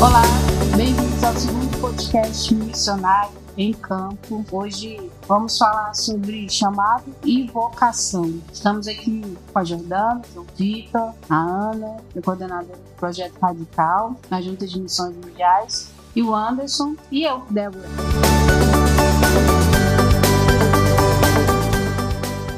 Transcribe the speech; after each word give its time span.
Olá, 0.00 0.22
bem-vindos 0.74 1.22
ao 1.22 1.36
segundo 1.36 1.80
podcast 1.82 2.54
Missionário 2.54 3.32
em 3.58 3.74
Campo. 3.74 4.42
Hoje 4.50 5.10
vamos 5.28 5.58
falar 5.58 5.92
sobre 5.94 6.48
chamado 6.48 7.04
e 7.22 7.46
vocação. 7.48 8.40
Estamos 8.50 8.88
aqui 8.88 9.36
com 9.52 9.58
a 9.58 9.64
Jordana, 9.64 10.22
o 10.34 10.46
Vitor, 10.56 11.12
a 11.28 11.36
Ana, 11.36 11.98
a 12.16 12.22
coordenadora 12.22 12.78
do 12.78 12.96
Projeto 12.96 13.38
Radical, 13.38 14.16
na 14.30 14.40
Junta 14.40 14.66
de 14.66 14.80
Missões 14.80 15.14
Mundiais, 15.16 15.92
e 16.16 16.22
o 16.22 16.34
Anderson 16.34 16.96
e 17.10 17.24
eu, 17.24 17.42
Débora. 17.50 17.86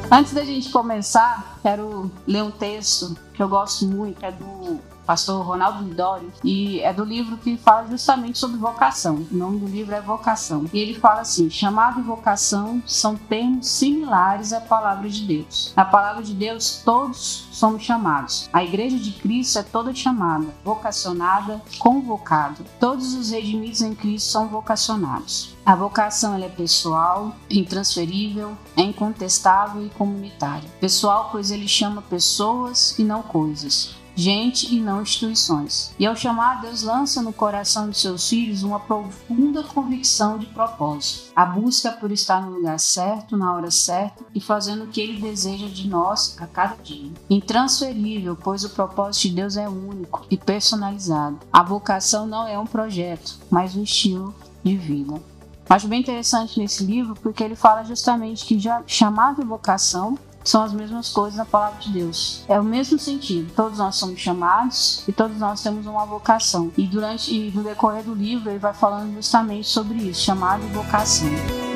Antes 0.09 0.31
da 0.33 0.45
gente 0.45 0.69
começar, 0.69 1.59
quero 1.61 2.09
ler 2.25 2.43
um 2.43 2.51
texto 2.51 3.17
que 3.33 3.43
eu 3.43 3.49
gosto 3.49 3.85
muito, 3.85 4.19
que 4.19 4.25
é 4.25 4.31
do 4.31 4.92
pastor 5.05 5.45
Ronaldo 5.45 5.83
Lidório, 5.83 6.31
e 6.43 6.79
é 6.81 6.93
do 6.93 7.03
livro 7.03 7.37
que 7.37 7.57
fala 7.57 7.87
justamente 7.87 8.37
sobre 8.37 8.57
vocação. 8.57 9.25
O 9.31 9.35
nome 9.35 9.59
do 9.59 9.67
livro 9.67 9.93
é 9.93 10.01
Vocação. 10.01 10.65
E 10.73 10.79
ele 10.79 10.99
fala 10.99 11.21
assim: 11.21 11.49
chamado 11.49 11.99
e 11.99 12.03
vocação 12.03 12.81
são 12.85 13.15
termos 13.15 13.67
similares 13.67 14.53
à 14.53 14.61
palavra 14.61 15.09
de 15.09 15.25
Deus. 15.25 15.73
Na 15.75 15.85
palavra 15.85 16.23
de 16.23 16.33
Deus, 16.33 16.81
todos 16.83 17.47
somos 17.51 17.83
chamados. 17.83 18.49
A 18.51 18.63
igreja 18.63 18.97
de 18.97 19.11
Cristo 19.11 19.59
é 19.59 19.63
toda 19.63 19.93
chamada, 19.93 20.47
vocacionada, 20.63 21.61
convocado. 21.79 22.65
Todos 22.79 23.13
os 23.13 23.31
redimidos 23.31 23.81
em 23.81 23.95
Cristo 23.95 24.31
são 24.31 24.47
vocacionados. 24.47 25.55
A 25.65 25.75
vocação 25.75 26.35
é 26.35 26.49
pessoal, 26.49 27.33
intransferível, 27.49 28.57
é 28.75 28.81
incontestável 28.81 29.85
e 29.85 29.89
comunitária. 29.89 30.69
Pessoal, 30.79 31.29
pois 31.31 31.51
ele 31.51 31.67
chama 31.67 32.01
pessoas 32.01 32.97
e 32.99 33.03
não 33.03 33.21
coisas 33.21 34.02
gente 34.15 34.73
e 34.73 34.79
não 34.79 35.01
instituições. 35.01 35.93
E 35.97 36.05
ao 36.05 36.15
chamar, 36.15 36.61
Deus 36.61 36.83
lança 36.83 37.21
no 37.21 37.33
coração 37.33 37.89
de 37.89 37.97
seus 37.97 38.27
filhos 38.27 38.63
uma 38.63 38.79
profunda 38.79 39.63
convicção 39.63 40.37
de 40.37 40.45
propósito, 40.47 41.31
a 41.35 41.45
busca 41.45 41.91
por 41.91 42.11
estar 42.11 42.41
no 42.41 42.57
lugar 42.57 42.79
certo, 42.79 43.37
na 43.37 43.53
hora 43.53 43.71
certa 43.71 44.23
e 44.33 44.39
fazendo 44.39 44.85
o 44.85 44.87
que 44.87 45.01
Ele 45.01 45.21
deseja 45.21 45.67
de 45.67 45.87
nós 45.87 46.35
a 46.39 46.47
cada 46.47 46.75
dia. 46.75 47.11
Intransferível, 47.29 48.37
pois 48.41 48.63
o 48.63 48.69
propósito 48.69 49.29
de 49.29 49.35
Deus 49.35 49.57
é 49.57 49.67
único 49.67 50.25
e 50.29 50.37
personalizado. 50.37 51.39
A 51.51 51.63
vocação 51.63 52.25
não 52.25 52.47
é 52.47 52.57
um 52.57 52.65
projeto, 52.65 53.37
mas 53.49 53.75
um 53.75 53.83
estilo 53.83 54.33
de 54.63 54.77
vida. 54.77 55.21
Acho 55.69 55.87
bem 55.87 56.01
interessante 56.01 56.59
nesse 56.59 56.83
livro 56.83 57.15
porque 57.15 57.43
ele 57.43 57.55
fala 57.55 57.83
justamente 57.83 58.45
que 58.45 58.59
já 58.59 58.83
chamado 58.85 59.41
e 59.41 59.45
vocação 59.45 60.17
são 60.43 60.63
as 60.63 60.73
mesmas 60.73 61.09
coisas 61.09 61.37
na 61.37 61.45
palavra 61.45 61.79
de 61.79 61.91
Deus. 61.91 62.43
É 62.47 62.59
o 62.59 62.63
mesmo 62.63 62.99
sentido. 62.99 63.51
Todos 63.55 63.77
nós 63.77 63.95
somos 63.95 64.19
chamados 64.19 65.03
e 65.07 65.11
todos 65.11 65.37
nós 65.37 65.61
temos 65.61 65.85
uma 65.85 66.05
vocação. 66.05 66.71
E 66.77 66.85
durante 66.85 67.33
e 67.33 67.51
no 67.51 67.63
decorrer 67.63 68.03
do 68.03 68.13
livro 68.13 68.49
ele 68.49 68.59
vai 68.59 68.73
falando 68.73 69.13
justamente 69.15 69.67
sobre 69.67 69.97
isso, 69.97 70.21
chamado 70.21 70.63
e 70.63 70.67
vocação. 70.67 71.72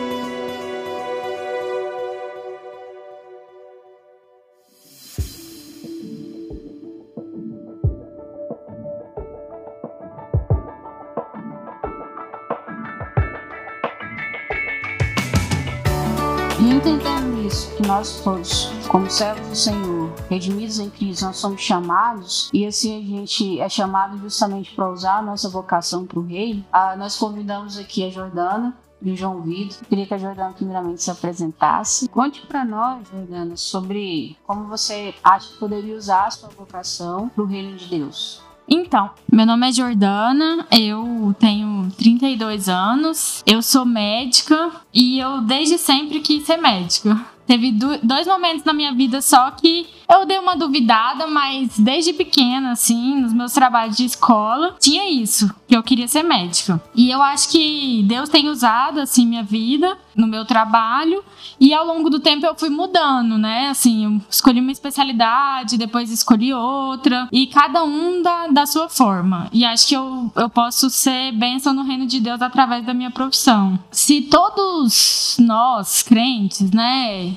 Nós 17.97 18.21
todos, 18.23 18.69
como 18.89 19.09
servos 19.09 19.47
do 19.49 19.55
Senhor, 19.55 20.13
redimidos 20.29 20.77
em 20.77 20.87
Cristo, 20.87 21.25
nós 21.25 21.37
somos 21.37 21.61
chamados, 21.61 22.47
e 22.53 22.63
assim 22.63 22.95
a 22.95 23.01
gente 23.03 23.59
é 23.59 23.67
chamado 23.67 24.19
justamente 24.19 24.71
para 24.75 24.91
usar 24.91 25.17
a 25.17 25.21
nossa 25.23 25.49
vocação 25.49 26.05
para 26.05 26.19
o 26.19 26.23
Rei, 26.23 26.63
ah, 26.71 26.95
nós 26.95 27.17
convidamos 27.17 27.75
aqui 27.75 28.05
a 28.05 28.11
Jordana, 28.11 28.77
e 29.01 29.11
o 29.11 29.15
João 29.15 29.41
Vitor. 29.41 29.77
Queria 29.87 30.07
que 30.07 30.13
a 30.13 30.17
Jordana 30.17 30.53
primeiramente 30.53 31.03
se 31.03 31.11
apresentasse. 31.11 32.07
Conte 32.07 32.41
para 32.47 32.65
nós, 32.65 33.07
Jordana, 33.11 33.55
sobre 33.55 34.35
como 34.43 34.65
você 34.65 35.13
acha 35.23 35.53
que 35.53 35.59
poderia 35.59 35.95
usar 35.95 36.25
a 36.25 36.31
sua 36.31 36.49
vocação 36.49 37.29
para 37.29 37.43
o 37.43 37.47
reino 37.47 37.77
de 37.77 37.85
Deus. 37.85 38.41
Então, 38.67 39.11
meu 39.31 39.45
nome 39.45 39.69
é 39.69 39.71
Jordana, 39.71 40.67
eu 40.71 41.33
tenho 41.39 41.91
32 41.95 42.67
anos, 42.67 43.43
eu 43.45 43.61
sou 43.61 43.85
médica 43.85 44.71
e 44.91 45.19
eu 45.19 45.41
desde 45.41 45.77
sempre 45.77 46.19
quis 46.19 46.43
ser 46.43 46.57
médica. 46.57 47.36
Teve 47.47 47.71
dois 48.03 48.27
momentos 48.27 48.63
na 48.63 48.73
minha 48.73 48.93
vida 48.93 49.21
só 49.21 49.49
que 49.51 49.87
eu 50.09 50.25
dei 50.25 50.39
uma 50.39 50.55
duvidada, 50.55 51.27
mas 51.27 51.77
desde 51.77 52.13
pequena, 52.13 52.71
assim, 52.71 53.19
nos 53.19 53.33
meus 53.33 53.51
trabalhos 53.51 53.97
de 53.97 54.05
escola, 54.05 54.75
tinha 54.79 55.09
isso, 55.09 55.53
que 55.67 55.75
eu 55.75 55.83
queria 55.83 56.07
ser 56.07 56.23
médica. 56.23 56.81
E 56.95 57.09
eu 57.09 57.21
acho 57.21 57.49
que 57.49 58.03
Deus 58.07 58.29
tem 58.29 58.47
usado, 58.47 59.01
assim, 59.01 59.25
minha 59.25 59.43
vida, 59.43 59.97
no 60.15 60.25
meu 60.25 60.45
trabalho, 60.45 61.23
e 61.59 61.73
ao 61.73 61.85
longo 61.85 62.09
do 62.09 62.19
tempo 62.19 62.45
eu 62.45 62.55
fui 62.55 62.69
mudando, 62.69 63.37
né? 63.37 63.67
Assim, 63.69 64.05
eu 64.05 64.21
escolhi 64.29 64.61
uma 64.61 64.71
especialidade, 64.71 65.77
depois 65.77 66.09
escolhi 66.09 66.53
outra, 66.53 67.27
e 67.31 67.45
cada 67.47 67.83
um 67.83 68.21
da, 68.21 68.47
da 68.47 68.65
sua 68.65 68.87
forma. 68.87 69.49
E 69.51 69.65
acho 69.65 69.87
que 69.87 69.95
eu, 69.95 70.31
eu 70.35 70.49
posso 70.49 70.89
ser 70.89 71.33
bênção 71.33 71.73
no 71.73 71.83
reino 71.83 72.05
de 72.05 72.19
Deus 72.19 72.41
através 72.41 72.85
da 72.85 72.93
minha 72.93 73.11
profissão. 73.11 73.77
Se 73.91 74.21
todos 74.21 75.35
nós, 75.39 76.01
crentes, 76.01 76.71
né, 76.71 77.36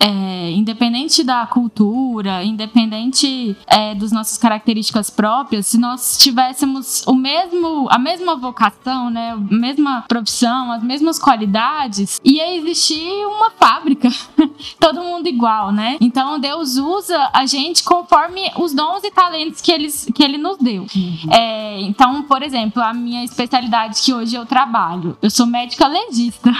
é, 0.00 0.50
independente 0.52 1.22
da 1.22 1.46
cultura, 1.46 2.42
independente 2.42 3.54
é, 3.66 3.94
das 3.94 4.10
nossas 4.10 4.38
características 4.38 5.10
próprias, 5.10 5.66
se 5.66 5.78
nós 5.78 6.16
tivéssemos 6.16 7.04
o 7.06 7.14
mesmo, 7.14 7.86
a 7.90 7.98
mesma 7.98 8.34
vocação, 8.34 9.10
né, 9.10 9.32
a 9.32 9.36
mesma 9.36 10.02
profissão, 10.08 10.72
as 10.72 10.82
mesmas 10.82 11.18
qualidades, 11.18 12.18
ia 12.24 12.56
existir 12.56 13.26
uma 13.26 13.50
fábrica, 13.50 14.08
todo 14.80 15.02
mundo 15.02 15.28
igual, 15.28 15.70
né? 15.70 15.98
Então 16.00 16.38
Deus 16.38 16.76
usa 16.76 17.30
a 17.34 17.44
gente 17.44 17.84
conforme 17.84 18.50
os 18.56 18.72
dons 18.72 19.04
e 19.04 19.10
talentos 19.10 19.60
que, 19.60 19.70
eles, 19.70 20.08
que 20.14 20.22
Ele 20.22 20.38
nos 20.38 20.56
deu. 20.56 20.86
Uhum. 20.94 21.32
É, 21.32 21.80
então, 21.82 22.22
por 22.22 22.42
exemplo, 22.42 22.82
a 22.82 22.94
minha 22.94 23.22
especialidade 23.22 24.00
que 24.00 24.14
hoje 24.14 24.34
eu 24.34 24.46
trabalho, 24.46 25.18
eu 25.20 25.28
sou 25.28 25.46
médica 25.46 25.86
legista. 25.86 26.50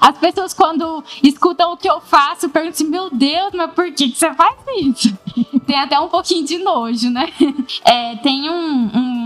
As 0.00 0.16
pessoas 0.16 0.54
quando 0.54 1.04
escutam 1.22 1.72
o 1.72 1.76
que 1.76 1.88
eu 1.88 2.00
faço 2.00 2.48
perguntam 2.48 2.77
assim, 2.78 2.88
meu 2.88 3.10
Deus, 3.10 3.50
mas 3.54 3.72
por 3.72 3.90
que, 3.92 4.10
que 4.10 4.18
você 4.18 4.32
faz 4.34 4.56
isso? 4.80 5.18
tem 5.66 5.78
até 5.78 5.98
um 5.98 6.08
pouquinho 6.08 6.44
de 6.44 6.58
nojo, 6.58 7.10
né? 7.10 7.28
É, 7.84 8.16
tem 8.16 8.50
um, 8.50 8.90
um, 8.94 9.17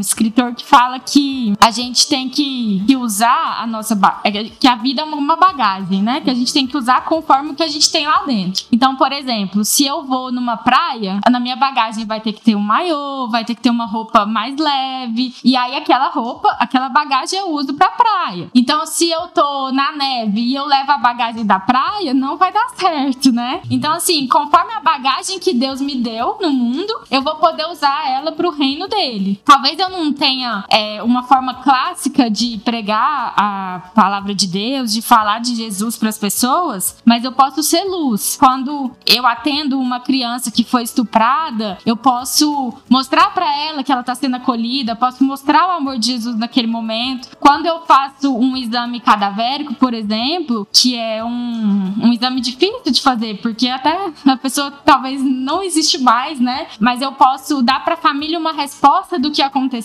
escritor 0.00 0.54
que 0.54 0.64
fala 0.64 0.98
que 0.98 1.54
a 1.60 1.70
gente 1.70 2.08
tem 2.08 2.28
que, 2.28 2.82
que 2.86 2.96
usar 2.96 3.60
a 3.60 3.66
nossa. 3.66 3.98
É, 4.24 4.30
que 4.30 4.68
a 4.68 4.76
vida 4.76 5.02
é 5.02 5.04
uma 5.04 5.36
bagagem, 5.36 6.02
né? 6.02 6.20
Que 6.20 6.30
a 6.30 6.34
gente 6.34 6.52
tem 6.52 6.66
que 6.66 6.76
usar 6.76 7.04
conforme 7.04 7.50
o 7.50 7.54
que 7.54 7.62
a 7.62 7.68
gente 7.68 7.90
tem 7.90 8.06
lá 8.06 8.24
dentro. 8.24 8.64
Então, 8.72 8.96
por 8.96 9.12
exemplo, 9.12 9.64
se 9.64 9.84
eu 9.84 10.04
vou 10.04 10.32
numa 10.32 10.56
praia, 10.56 11.20
na 11.30 11.40
minha 11.40 11.56
bagagem 11.56 12.06
vai 12.06 12.20
ter 12.20 12.32
que 12.32 12.40
ter 12.40 12.54
um 12.54 12.60
maiô, 12.60 13.28
vai 13.28 13.44
ter 13.44 13.54
que 13.54 13.62
ter 13.62 13.70
uma 13.70 13.86
roupa 13.86 14.26
mais 14.26 14.56
leve. 14.56 15.34
E 15.44 15.56
aí, 15.56 15.76
aquela 15.76 16.08
roupa, 16.08 16.56
aquela 16.58 16.88
bagagem 16.88 17.38
eu 17.38 17.50
uso 17.50 17.74
pra 17.74 17.90
praia. 17.90 18.50
Então, 18.54 18.86
se 18.86 19.10
eu 19.10 19.28
tô 19.28 19.70
na 19.72 19.92
neve 19.92 20.40
e 20.40 20.54
eu 20.54 20.64
levo 20.66 20.92
a 20.92 20.98
bagagem 20.98 21.44
da 21.44 21.58
praia, 21.58 22.14
não 22.14 22.36
vai 22.36 22.52
dar 22.52 22.68
certo, 22.76 23.32
né? 23.32 23.60
Então, 23.70 23.92
assim, 23.92 24.26
conforme 24.26 24.72
a 24.72 24.80
bagagem 24.80 25.38
que 25.38 25.52
Deus 25.52 25.80
me 25.80 25.96
deu 25.96 26.38
no 26.40 26.50
mundo, 26.50 26.92
eu 27.10 27.22
vou 27.22 27.36
poder 27.36 27.66
usar 27.66 28.08
ela 28.08 28.32
pro 28.32 28.50
reino 28.50 28.88
dele. 28.88 29.40
Talvez 29.44 29.78
eu 29.78 29.89
não 29.90 30.12
tenha 30.12 30.64
é, 30.70 31.02
uma 31.02 31.22
forma 31.24 31.54
clássica 31.54 32.30
de 32.30 32.58
pregar 32.64 33.34
a 33.36 33.90
palavra 33.94 34.34
de 34.34 34.46
Deus, 34.46 34.92
de 34.92 35.02
falar 35.02 35.40
de 35.40 35.54
Jesus 35.54 35.96
para 35.96 36.08
as 36.08 36.18
pessoas, 36.18 36.98
mas 37.04 37.24
eu 37.24 37.32
posso 37.32 37.62
ser 37.62 37.84
luz. 37.84 38.36
Quando 38.38 38.92
eu 39.06 39.26
atendo 39.26 39.78
uma 39.78 40.00
criança 40.00 40.50
que 40.50 40.64
foi 40.64 40.82
estuprada, 40.82 41.78
eu 41.84 41.96
posso 41.96 42.72
mostrar 42.88 43.32
para 43.34 43.54
ela 43.54 43.82
que 43.82 43.92
ela 43.92 44.00
está 44.00 44.14
sendo 44.14 44.36
acolhida, 44.36 44.96
posso 44.96 45.24
mostrar 45.24 45.68
o 45.68 45.72
amor 45.72 45.98
de 45.98 46.08
Jesus 46.12 46.36
naquele 46.36 46.66
momento. 46.66 47.36
Quando 47.38 47.66
eu 47.66 47.82
faço 47.82 48.34
um 48.36 48.56
exame 48.56 49.00
cadavérico, 49.00 49.74
por 49.74 49.94
exemplo, 49.94 50.66
que 50.72 50.96
é 50.96 51.24
um, 51.24 51.94
um 52.02 52.12
exame 52.12 52.40
difícil 52.40 52.92
de 52.92 53.00
fazer, 53.00 53.40
porque 53.40 53.68
até 53.68 54.10
a 54.26 54.36
pessoa 54.36 54.70
talvez 54.70 55.22
não 55.22 55.62
existe 55.62 55.98
mais, 55.98 56.38
né? 56.40 56.66
Mas 56.78 57.02
eu 57.02 57.12
posso 57.12 57.62
dar 57.62 57.84
para 57.84 57.94
a 57.94 57.98
família 57.98 58.38
uma 58.38 58.52
resposta 58.52 59.18
do 59.18 59.30
que 59.30 59.42
aconteceu. 59.42 59.79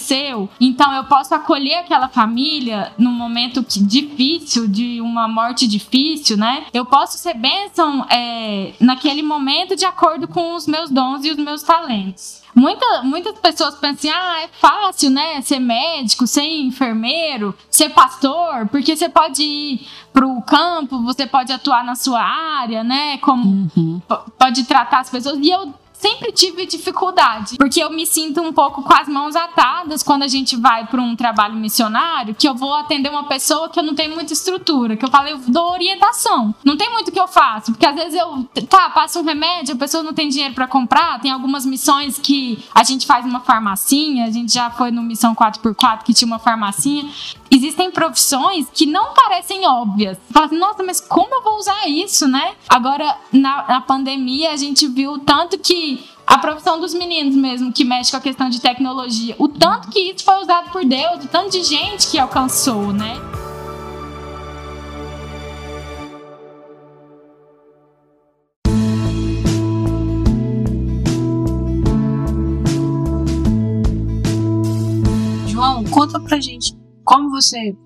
Então 0.59 0.93
eu 0.93 1.03
posso 1.05 1.33
acolher 1.33 1.75
aquela 1.75 2.07
família 2.07 2.91
num 2.97 3.11
momento 3.11 3.65
difícil, 3.67 4.67
de 4.67 5.01
uma 5.01 5.27
morte 5.27 5.67
difícil, 5.67 6.37
né? 6.37 6.65
Eu 6.73 6.85
posso 6.85 7.17
ser 7.17 7.33
bênção 7.35 8.05
é, 8.09 8.73
naquele 8.79 9.21
momento 9.21 9.75
de 9.75 9.85
acordo 9.85 10.27
com 10.27 10.55
os 10.55 10.67
meus 10.67 10.89
dons 10.89 11.25
e 11.25 11.31
os 11.31 11.37
meus 11.37 11.63
talentos. 11.63 12.43
Muita, 12.55 13.03
muitas 13.03 13.37
pessoas 13.37 13.75
pensam 13.75 14.09
assim, 14.09 14.09
ah, 14.09 14.43
é 14.43 14.47
fácil, 14.61 15.09
né? 15.09 15.41
Ser 15.41 15.59
médico, 15.59 16.25
ser 16.25 16.45
enfermeiro, 16.45 17.53
ser 17.69 17.89
pastor, 17.89 18.69
porque 18.71 18.95
você 18.95 19.09
pode 19.09 19.43
ir 19.43 19.87
pro 20.13 20.41
campo, 20.43 21.03
você 21.03 21.27
pode 21.27 21.51
atuar 21.51 21.83
na 21.83 21.95
sua 21.95 22.21
área, 22.21 22.81
né? 22.81 23.17
Como 23.17 23.69
uhum. 23.75 24.01
pode 24.39 24.63
tratar 24.63 24.99
as 24.99 25.09
pessoas. 25.09 25.37
E 25.39 25.49
eu 25.49 25.73
sempre 26.05 26.31
tive 26.31 26.67
dificuldade, 26.67 27.57
porque 27.57 27.81
eu 27.81 27.89
me 27.89 28.05
sinto 28.05 28.39
um 28.39 28.53
pouco 28.53 28.83
com 28.83 28.93
as 28.93 29.07
mãos 29.07 29.35
atadas 29.35 30.03
quando 30.03 30.21
a 30.21 30.27
gente 30.27 30.55
vai 30.55 30.85
para 30.85 31.01
um 31.01 31.15
trabalho 31.15 31.55
missionário, 31.55 32.35
que 32.35 32.47
eu 32.47 32.53
vou 32.53 32.75
atender 32.75 33.09
uma 33.09 33.23
pessoa 33.23 33.69
que 33.69 33.79
eu 33.79 33.83
não 33.83 33.95
tenho 33.95 34.13
muita 34.13 34.31
estrutura, 34.31 34.95
que 34.95 35.03
eu 35.03 35.09
falo, 35.09 35.29
eu 35.29 35.39
dou 35.47 35.71
orientação. 35.71 36.53
Não 36.63 36.77
tem 36.77 36.91
muito 36.91 37.11
que 37.11 37.19
eu 37.19 37.27
faço, 37.27 37.71
porque 37.71 37.85
às 37.87 37.95
vezes 37.95 38.13
eu, 38.13 38.47
tá, 38.69 38.89
passo 38.91 39.19
um 39.19 39.23
remédio, 39.23 39.73
a 39.73 39.77
pessoa 39.77 40.03
não 40.03 40.13
tem 40.13 40.29
dinheiro 40.29 40.53
para 40.53 40.67
comprar, 40.67 41.19
tem 41.19 41.31
algumas 41.31 41.65
missões 41.65 42.19
que 42.19 42.63
a 42.73 42.83
gente 42.83 43.07
faz 43.07 43.25
uma 43.25 43.39
farmacinha, 43.39 44.25
a 44.25 44.31
gente 44.31 44.53
já 44.53 44.69
foi 44.69 44.91
no 44.91 45.01
Missão 45.01 45.33
4x4 45.33 46.03
que 46.03 46.13
tinha 46.13 46.27
uma 46.27 46.39
farmacinha. 46.39 47.09
Existem 47.65 47.89
profissões 47.89 48.67
que 48.71 48.85
não 48.85 49.15
parecem 49.15 49.65
óbvias. 49.65 50.19
Fala 50.29 50.45
assim, 50.45 50.57
nossa, 50.57 50.83
mas 50.83 51.01
como 51.01 51.33
eu 51.33 51.41
vou 51.41 51.57
usar 51.57 51.87
isso, 51.87 52.27
né? 52.27 52.53
Agora, 52.69 53.17
na, 53.33 53.67
na 53.67 53.81
pandemia, 53.81 54.51
a 54.51 54.55
gente 54.55 54.87
viu 54.87 55.17
tanto 55.17 55.57
que 55.57 56.07
a 56.27 56.37
profissão 56.37 56.79
dos 56.79 56.93
meninos 56.93 57.35
mesmo, 57.35 57.73
que 57.73 57.83
mexe 57.83 58.11
com 58.11 58.17
a 58.17 58.21
questão 58.21 58.49
de 58.49 58.61
tecnologia, 58.61 59.35
o 59.39 59.47
tanto 59.47 59.89
que 59.89 59.99
isso 59.99 60.23
foi 60.23 60.43
usado 60.43 60.69
por 60.69 60.85
Deus, 60.85 61.25
o 61.25 61.27
tanto 61.27 61.49
de 61.49 61.63
gente 61.63 62.05
que 62.05 62.19
alcançou, 62.19 62.93
né? 62.93 63.15
João, 75.47 75.83
conta 75.85 76.19
pra 76.19 76.39
gente 76.39 76.84
como 77.05 77.29
você, 77.29 77.77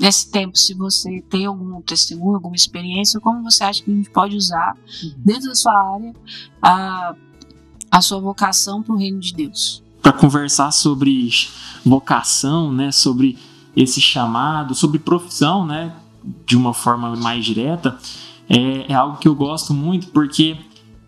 nesse 0.00 0.30
tempo, 0.30 0.56
se 0.56 0.72
você 0.72 1.22
tem 1.28 1.44
algum 1.44 1.82
testemunho, 1.82 2.36
alguma 2.36 2.54
experiência, 2.54 3.20
como 3.20 3.42
você 3.42 3.64
acha 3.64 3.82
que 3.82 3.90
a 3.90 3.94
gente 3.94 4.10
pode 4.10 4.36
usar 4.36 4.76
dentro 5.18 5.48
da 5.48 5.54
sua 5.56 5.94
área 5.94 6.14
a, 6.62 7.14
a 7.90 8.00
sua 8.00 8.20
vocação 8.20 8.80
para 8.82 8.94
o 8.94 8.96
reino 8.96 9.18
de 9.18 9.34
Deus? 9.34 9.82
Para 10.00 10.12
conversar 10.12 10.70
sobre 10.70 11.30
vocação, 11.84 12.72
né, 12.72 12.92
sobre 12.92 13.36
esse 13.76 14.00
chamado, 14.00 14.74
sobre 14.74 15.00
profissão, 15.00 15.66
né, 15.66 15.92
de 16.46 16.56
uma 16.56 16.72
forma 16.72 17.16
mais 17.16 17.44
direta, 17.44 17.98
é, 18.48 18.92
é 18.92 18.94
algo 18.94 19.18
que 19.18 19.26
eu 19.26 19.34
gosto 19.34 19.74
muito 19.74 20.08
porque 20.08 20.56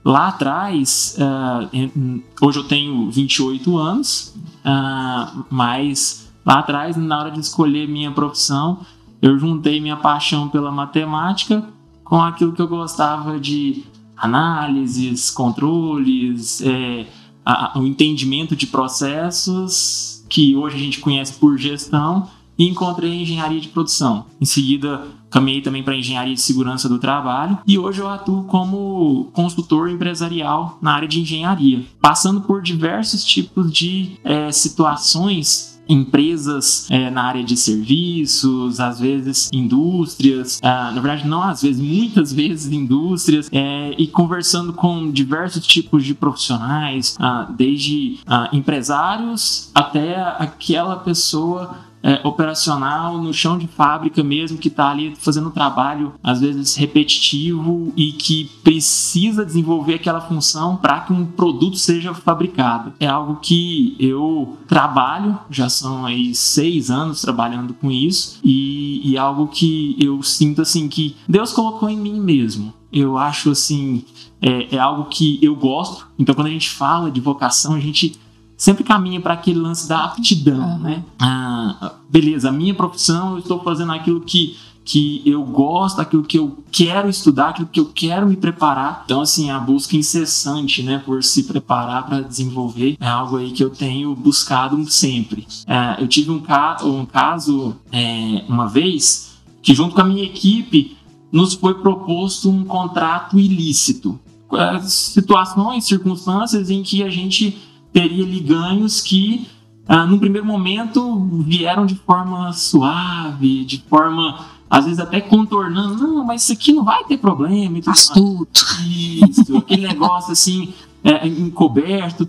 lá 0.05 0.29
atrás, 0.29 1.17
uh, 1.19 2.23
hoje 2.41 2.59
eu 2.59 2.65
tenho 2.65 3.11
28 3.11 3.77
anos, 3.77 4.35
uh, 4.65 5.45
mas 5.51 6.26
lá 6.47 6.61
atrás, 6.61 6.97
na 6.97 7.19
hora 7.19 7.31
de 7.33 7.41
escolher 7.41 7.89
minha 7.89 8.13
profissão, 8.13 8.79
eu 9.21 9.37
juntei 9.37 9.81
minha 9.81 9.97
paixão 9.97 10.49
pela 10.49 10.71
matemática 10.71 11.65
com 12.05 12.23
aquilo 12.23 12.53
que 12.53 12.63
eu 12.63 12.69
gostava 12.69 13.41
de 13.41 13.85
análises, 14.17 15.31
controles, 15.31 16.63
é, 16.63 17.07
a, 17.45 17.79
o 17.79 17.85
entendimento 17.85 18.55
de 18.55 18.67
processos 18.69 20.25
que 20.29 20.55
hoje 20.57 20.77
a 20.77 20.79
gente 20.79 21.01
conhece 21.01 21.35
por 21.35 21.59
gestão 21.59 22.29
e 22.59 22.69
encontrei 22.69 23.23
engenharia 23.23 23.61
de 23.61 23.69
produção. 23.69 24.27
Em 24.41 24.45
seguida, 24.45 25.03
caminhei 25.29 25.61
também 25.61 25.83
para 25.83 25.97
engenharia 25.97 26.35
de 26.35 26.41
segurança 26.41 26.89
do 26.89 26.99
trabalho 26.99 27.59
e 27.67 27.79
hoje 27.79 28.01
eu 28.01 28.09
atuo 28.09 28.45
como 28.45 29.29
consultor 29.33 29.91
empresarial 29.91 30.79
na 30.81 30.95
área 30.95 31.09
de 31.09 31.21
engenharia, 31.21 31.85
passando 32.01 32.41
por 32.41 32.63
diversos 32.63 33.25
tipos 33.25 33.71
de 33.71 34.19
é, 34.25 34.51
situações 34.51 35.76
empresas 35.89 36.89
é, 36.91 37.11
na 37.11 37.23
área 37.23 37.45
de 37.45 37.57
serviços, 37.57 38.81
às 38.81 39.01
vezes 39.01 39.49
indústrias, 39.53 40.61
ah, 40.63 40.93
na 40.95 41.01
verdade 41.01 41.27
não 41.27 41.43
às 41.43 41.63
vezes, 41.63 41.81
muitas 41.81 42.33
vezes 42.35 42.73
indústrias, 42.73 43.49
é, 43.53 43.95
e 43.99 44.07
conversando 44.07 44.73
com 44.73 45.11
diversos 45.11 45.67
tipos 45.67 46.05
de 46.05 46.15
profissionais, 46.15 47.17
ah, 47.19 47.49
desde 47.57 48.19
ah, 48.27 48.49
empresários 48.53 49.71
até 49.75 50.17
aquela 50.39 50.97
pessoa 50.97 51.87
é, 52.07 52.21
operacional 52.23 53.19
no 53.19 53.35
chão 53.35 53.59
de 53.59 53.67
fábrica 53.67 54.23
mesmo, 54.23 54.59
que 54.59 54.69
está 54.69 54.91
ali 54.91 55.15
fazendo 55.19 55.49
um 55.49 55.51
trabalho 55.51 56.15
às 56.23 56.41
vezes 56.41 56.77
repetitivo 56.77 57.93
e 57.97 58.13
que 58.13 58.45
precisa 58.63 59.45
desenvolver 59.45 59.95
aquela 59.95 60.21
função 60.21 60.77
para 60.77 61.01
que 61.01 61.13
um 61.13 61.27
produto 61.27 61.77
seja 61.77 62.15
fabricado. 62.15 62.93
É 63.01 63.09
algo 63.09 63.41
que 63.43 63.97
eu 63.99 64.57
trabalho, 64.69 65.37
já 65.51 65.69
são 65.69 66.07
aí 66.07 66.33
seis 66.33 66.93
anos 66.93 67.21
trabalhando 67.21 67.75
com 67.75 67.91
isso, 67.91 68.39
e, 68.45 69.01
e 69.05 69.19
algo 69.19 69.49
que 69.49 69.97
eu 69.99 70.23
sinto 70.23 70.63
assim 70.63 70.89
que 70.89 71.17
Deus 71.29 71.53
colocou 71.53 71.89
em 71.89 71.97
mim 71.97 72.21
mesmo. 72.21 72.73
Eu 72.93 73.19
acho 73.19 73.51
assim, 73.51 74.05
é, 74.41 74.77
é 74.77 74.79
algo 74.79 75.07
que 75.07 75.41
eu 75.43 75.57
gosto. 75.57 76.07
Então, 76.17 76.35
quando 76.35 76.47
a 76.47 76.51
gente 76.51 76.71
fala 76.71 77.11
de 77.11 77.21
vocação, 77.21 77.75
a 77.75 77.81
gente 77.81 78.17
sempre 78.57 78.85
caminha 78.85 79.21
para 79.21 79.35
aquele 79.35 79.59
lance 79.59 79.89
da 79.89 80.05
aptidão, 80.05 80.77
uhum. 80.77 80.79
né? 80.79 81.05
Ah, 81.19 81.95
beleza, 82.09 82.49
a 82.49 82.53
minha 82.53 82.75
profissão, 82.75 83.33
eu 83.33 83.39
estou 83.39 83.63
fazendo 83.63 83.93
aquilo 83.93 84.21
que 84.21 84.57
que 84.87 85.21
eu 85.27 85.43
gosto, 85.43 86.01
aquilo 86.01 86.23
que 86.23 86.39
eu 86.39 86.63
quero 86.71 87.09
estudar, 87.09 87.49
aquilo 87.49 87.67
que 87.67 87.81
eu 87.81 87.87
quero 87.87 88.25
me 88.25 88.37
preparar. 88.37 89.03
Então, 89.05 89.21
assim, 89.21 89.51
a 89.51 89.59
busca 89.59 89.97
incessante, 89.97 90.81
né, 90.81 91.03
por 91.05 91.25
se 91.25 91.43
preparar 91.43 92.07
para 92.07 92.21
desenvolver 92.21 92.97
é 93.01 93.09
algo 93.09 93.37
aí 93.37 93.51
que 93.51 93.65
eu 93.65 93.69
tenho 93.69 94.15
buscado 94.15 94.89
sempre. 94.89 95.45
É, 95.67 96.01
eu 96.01 96.07
tive 96.07 96.31
um, 96.31 96.39
ca 96.39 96.77
um 96.85 97.05
caso 97.05 97.75
é, 97.91 98.45
uma 98.49 98.69
vez 98.69 99.37
que, 99.61 99.75
junto 99.75 99.93
com 99.93 100.03
a 100.03 100.05
minha 100.05 100.23
equipe, 100.23 100.97
nos 101.33 101.55
foi 101.55 101.75
proposto 101.75 102.49
um 102.49 102.65
contrato 102.65 103.41
ilícito. 103.41 104.21
É, 104.53 104.79
situações, 104.83 105.85
circunstâncias 105.85 106.71
em 106.71 106.85
que 106.85 107.03
a 107.03 107.11
gente 107.11 107.59
teria 107.97 108.27
ali 108.27 108.41
ganhos 108.41 109.01
que, 109.01 109.47
ah, 109.89 110.05
no 110.05 110.19
primeiro 110.19 110.47
momento, 110.47 111.27
vieram 111.47 111.87
de 111.87 111.95
forma 111.95 112.53
suave, 112.53 113.65
de 113.65 113.83
forma, 113.89 114.45
às 114.69 114.85
vezes 114.85 115.01
até 115.01 115.19
contornando. 115.19 116.07
Não, 116.07 116.23
mas 116.23 116.43
isso 116.43 116.53
aqui 116.53 116.75
não 116.75 116.85
vai 116.85 117.05
ter 117.05 117.17
problema. 117.17 117.81
Astuto. 117.87 118.67
Isso, 118.87 119.57
aquele 119.57 119.89
negócio 119.89 120.31
assim, 120.31 120.75
é, 121.03 121.27
encoberto. 121.27 122.29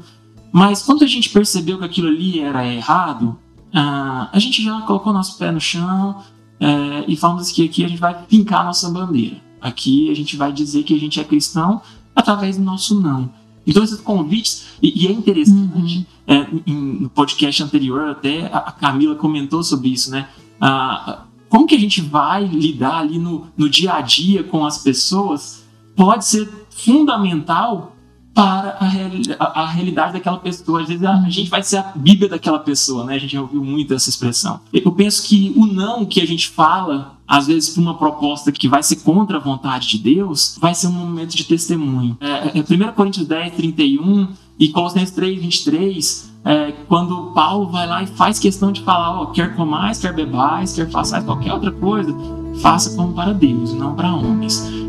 Mas 0.54 0.82
quando 0.82 1.04
a 1.04 1.08
gente 1.08 1.30
percebeu 1.30 1.78
que 1.78 1.84
aquilo 1.84 2.08
ali 2.08 2.40
era 2.40 2.66
errado, 2.66 3.38
ah, 3.74 4.30
a 4.32 4.40
gente 4.40 4.64
já 4.64 4.80
colocou 4.84 5.12
nosso 5.12 5.38
pé 5.38 5.52
no 5.52 5.60
chão 5.60 6.24
é, 6.62 7.04
e 7.10 7.18
falamos 7.18 7.52
que 7.52 7.66
aqui 7.66 7.84
a 7.84 7.90
gente 7.90 8.00
vai 8.00 8.18
pincar 8.24 8.64
nossa 8.64 8.90
bandeira. 8.90 9.36
Aqui 9.60 10.10
a 10.10 10.16
gente 10.16 10.38
vai 10.38 10.54
dizer 10.54 10.84
que 10.84 10.96
a 10.96 11.00
gente 11.00 11.20
é 11.20 11.26
cristão 11.26 11.82
através 12.16 12.56
do 12.56 12.64
nosso 12.64 12.98
não. 13.02 13.30
Então, 13.68 13.84
esses 13.84 14.00
convites, 14.00 14.68
e, 14.82 15.04
e 15.04 15.08
é 15.08 15.12
interessante, 15.12 15.98
uhum. 15.98 16.06
é, 16.26 16.48
em, 16.66 16.74
no 17.02 17.10
podcast 17.10 17.62
anterior, 17.62 18.10
até 18.10 18.46
a 18.46 18.72
Camila 18.72 19.16
comentou 19.16 19.62
sobre 19.62 19.90
isso, 19.90 20.10
né? 20.10 20.30
Ah, 20.60 21.26
como 21.50 21.68
que 21.68 21.76
a 21.76 21.80
gente 21.80 22.02
vai 22.02 22.46
lidar 22.46 23.00
ali 23.00 23.20
no, 23.20 23.48
no 23.58 23.70
dia 23.70 23.94
a 23.94 24.02
dia 24.02 24.44
com 24.44 24.66
as 24.66 24.80
pessoas 24.80 25.64
pode 25.96 26.26
ser 26.26 26.50
fundamental 26.70 27.96
para 28.34 28.78
a, 28.80 28.88
reali 28.88 29.24
a, 29.40 29.62
a, 29.64 29.66
realidade 29.66 30.14
daquela 30.14 30.38
pessoa. 30.38 30.82
Às 30.82 30.88
vezes 30.88 31.04
a, 31.04 31.14
a, 31.14 31.30
gente 31.30 31.50
vai 31.50 31.64
ser 31.64 31.78
a 31.78 31.92
Bíblia 31.96 32.30
daquela 32.30 32.60
pessoa, 32.60 33.04
né? 33.04 33.16
A 33.16 33.18
gente 33.18 33.34
já 33.34 33.42
ouviu 33.42 33.64
muito 33.64 33.96
essa 33.96 34.10
expressão. 34.10 34.60
Eu 34.72 34.92
penso 34.92 35.28
que 35.28 35.52
o 35.56 35.66
não 35.66 36.06
que 36.06 36.22
a 36.22 36.28
gente 36.28 36.48
fala, 36.48 37.17
às 37.28 37.48
vezes 37.48 37.72
para 37.72 37.82
uma 37.82 37.98
proposta 37.98 38.52
que 38.52 38.68
vai 38.68 38.82
ser 38.82 38.98
contra 38.98 39.38
a 39.38 39.40
vontade 39.40 39.88
de 39.90 39.98
Deus, 39.98 40.58
vai 40.62 40.74
ser 40.74 40.88
um 40.88 40.92
momento 40.92 41.36
de 41.36 41.44
testemunho. 41.44 42.18
É, 42.22 42.58
é 42.58 42.62
1 42.62 42.94
Coríntios 42.94 43.28
10, 43.28 43.54
31 43.54 44.30
e 44.58 44.70
Colossenses 44.70 45.12
3, 45.12 45.42
23, 45.42 46.34
é, 46.46 46.72
quando 46.88 47.34
Paulo 47.34 47.68
vai 47.68 47.86
lá 47.86 48.02
e 48.02 48.08
faz 48.08 48.40
questão 48.40 48.72
de 48.72 48.82
falar, 48.82 49.22
ó, 49.22 49.26
quer 49.28 49.56
comais, 49.56 50.00
quer 50.00 50.14
bebais, 50.14 50.74
quer 50.74 50.90
façais 50.90 51.24
qualquer 51.26 51.54
outra 51.54 51.72
coisa, 51.72 52.16
faça 52.62 52.96
como 52.96 53.14
para 53.14 53.34
Deus, 53.34 53.74
não 53.74 53.94
para 53.94 54.16
homens. 54.16 54.87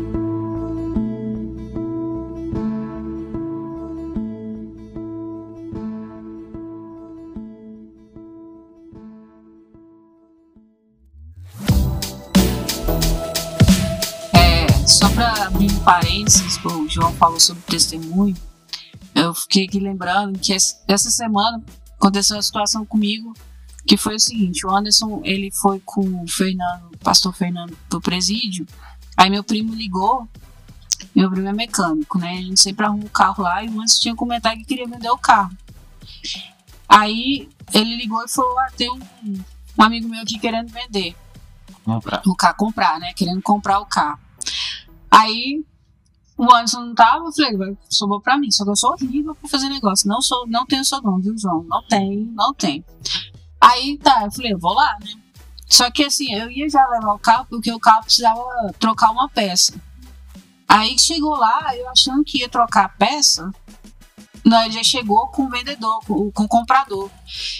Parênteses, 15.89 16.63
o 16.63 16.87
João 16.87 17.11
falou 17.13 17.39
sobre 17.39 17.63
testemunho, 17.63 18.37
eu 19.15 19.33
fiquei 19.33 19.65
aqui 19.65 19.79
lembrando 19.79 20.37
que 20.37 20.53
essa 20.53 21.09
semana 21.09 21.63
aconteceu 21.95 22.35
uma 22.35 22.43
situação 22.43 22.85
comigo 22.85 23.33
que 23.87 23.97
foi 23.97 24.13
o 24.13 24.19
seguinte, 24.19 24.67
o 24.67 24.69
Anderson, 24.69 25.19
ele 25.23 25.49
foi 25.49 25.81
com 25.83 26.01
o 26.23 26.27
Fernando, 26.27 26.95
pastor 26.99 27.33
Fernando 27.33 27.75
pro 27.89 27.99
presídio, 27.99 28.67
aí 29.17 29.31
meu 29.31 29.43
primo 29.43 29.73
ligou, 29.73 30.29
meu 31.15 31.27
primo 31.31 31.47
é 31.47 31.53
mecânico, 31.53 32.19
né, 32.19 32.33
a 32.33 32.41
gente 32.41 32.61
sempre 32.61 32.85
arruma 32.85 33.05
o 33.05 33.09
carro 33.09 33.43
lá 33.43 33.63
e 33.63 33.67
o 33.67 33.71
Anderson 33.71 33.99
tinha 33.99 34.15
comentado 34.15 34.57
que 34.57 34.65
queria 34.65 34.87
vender 34.87 35.09
o 35.09 35.17
carro. 35.17 35.57
Aí 36.87 37.49
ele 37.73 37.95
ligou 37.95 38.23
e 38.23 38.29
falou, 38.29 38.59
ah, 38.59 38.69
tem 38.77 38.91
um, 38.91 38.99
um 39.75 39.83
amigo 39.83 40.07
meu 40.07 40.21
aqui 40.21 40.37
querendo 40.37 40.71
vender. 40.71 41.15
Comprar. 41.83 42.21
O 42.27 42.35
carro, 42.35 42.55
comprar, 42.57 42.99
né, 42.99 43.11
querendo 43.15 43.41
comprar 43.41 43.79
o 43.79 43.87
carro. 43.87 44.19
Aí 45.09 45.65
o 46.39 46.55
Anderson 46.55 46.79
não 46.85 46.95
tava, 46.95 47.25
eu 47.25 47.33
falei, 47.33 47.77
sobrou 47.89 48.21
pra 48.21 48.37
mim. 48.37 48.49
Só 48.49 48.63
que 48.63 48.69
eu 48.69 48.75
sou 48.75 48.93
horrível 48.93 49.35
pra 49.35 49.49
fazer 49.49 49.67
negócio. 49.67 50.07
Não 50.07 50.21
sou, 50.21 50.47
não 50.47 50.65
tenho 50.65 50.85
seu 50.85 51.01
dom, 51.01 51.19
viu, 51.19 51.37
João? 51.37 51.65
Não 51.67 51.83
tenho, 51.83 52.31
não 52.31 52.53
tenho. 52.53 52.81
Aí 53.59 53.97
tá, 53.97 54.23
eu 54.23 54.31
falei, 54.31 54.53
eu 54.53 54.57
vou 54.57 54.73
lá, 54.73 54.95
né? 55.01 55.11
Só 55.67 55.91
que 55.91 56.05
assim, 56.05 56.33
eu 56.33 56.49
ia 56.49 56.69
já 56.69 56.87
levar 56.87 57.13
o 57.13 57.19
carro 57.19 57.45
porque 57.49 57.69
o 57.73 57.79
carro 57.79 58.03
precisava 58.03 58.41
trocar 58.79 59.11
uma 59.11 59.27
peça. 59.27 59.73
Aí 60.65 60.97
chegou 60.97 61.35
lá, 61.35 61.75
eu 61.75 61.89
achando 61.89 62.23
que 62.23 62.39
ia 62.39 62.47
trocar 62.47 62.85
a 62.85 62.89
peça, 62.89 63.51
nós 64.45 64.73
já 64.73 64.81
chegou 64.81 65.27
com 65.27 65.43
o 65.43 65.49
vendedor, 65.49 65.99
com, 66.07 66.31
com 66.31 66.43
o 66.43 66.47
comprador. 66.47 67.11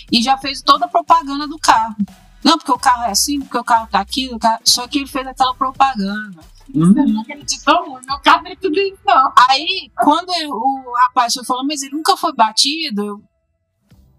E 0.09 0.23
já 0.23 0.37
fez 0.37 0.61
toda 0.61 0.85
a 0.85 0.89
propaganda 0.89 1.45
do 1.47 1.59
carro. 1.59 1.97
Não, 2.41 2.57
porque 2.57 2.71
o 2.71 2.79
carro 2.79 3.03
é 3.03 3.11
assim, 3.11 3.41
porque 3.41 3.57
o 3.57 3.63
carro 3.63 3.87
tá 3.91 3.99
aqui, 3.99 4.29
carro... 4.39 4.61
só 4.63 4.87
que 4.87 4.99
ele 4.99 5.07
fez 5.07 5.27
aquela 5.27 5.53
propaganda. 5.53 6.39
Hum. 6.75 6.93
Não 6.93 7.05
muito, 7.05 8.05
meu 8.05 8.19
carro 8.19 8.47
é 8.47 8.55
tudo 8.55 8.79
isso, 8.79 8.99
não. 9.05 9.33
Aí, 9.49 9.91
quando 9.95 10.31
ele, 10.33 10.47
o 10.47 10.93
rapaz 11.07 11.33
falou, 11.45 11.65
mas 11.65 11.81
ele 11.81 11.95
nunca 11.95 12.15
foi 12.15 12.33
batido, 12.33 13.23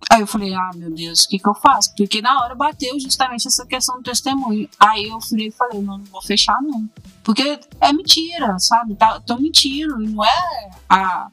Aí 0.09 0.23
eu 0.23 0.27
falei, 0.27 0.55
ah, 0.55 0.71
meu 0.75 0.91
Deus, 0.93 1.25
o 1.25 1.29
que, 1.29 1.39
que 1.39 1.49
eu 1.49 1.55
faço? 1.55 1.95
Porque 1.95 2.23
na 2.23 2.41
hora 2.41 2.55
bateu 2.55 2.99
justamente 2.99 3.47
essa 3.47 3.67
questão 3.67 3.97
do 3.97 4.03
testemunho. 4.03 4.69
Aí 4.79 5.09
eu 5.09 5.19
e 5.19 5.51
falei, 5.51 5.81
não, 5.83 5.99
não 5.99 6.05
vou 6.07 6.23
fechar, 6.23 6.61
não. 6.63 6.89
Porque 7.23 7.61
é 7.81 7.93
mentira, 7.93 8.59
sabe? 8.59 8.95
Tá, 8.95 9.21
tô 9.21 9.37
mentindo, 9.37 9.99
não 9.99 10.25
é 10.25 10.71
a. 10.89 11.31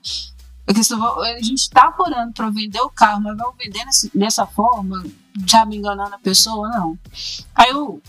A, 0.68 0.74
questão, 0.74 1.22
a 1.22 1.42
gente 1.42 1.70
tá 1.70 1.84
apurando 1.84 2.34
para 2.34 2.50
vender 2.50 2.82
o 2.82 2.90
carro, 2.90 3.24
mas 3.24 3.38
vai 3.38 3.48
vender 3.58 3.86
nesse, 3.86 4.12
dessa 4.16 4.46
forma, 4.46 5.02
já 5.48 5.66
me 5.66 5.78
enganando 5.78 6.14
a 6.14 6.20
pessoa, 6.20 6.68
não. 6.68 7.00
Aí 7.56 7.70
eu, 7.70 8.02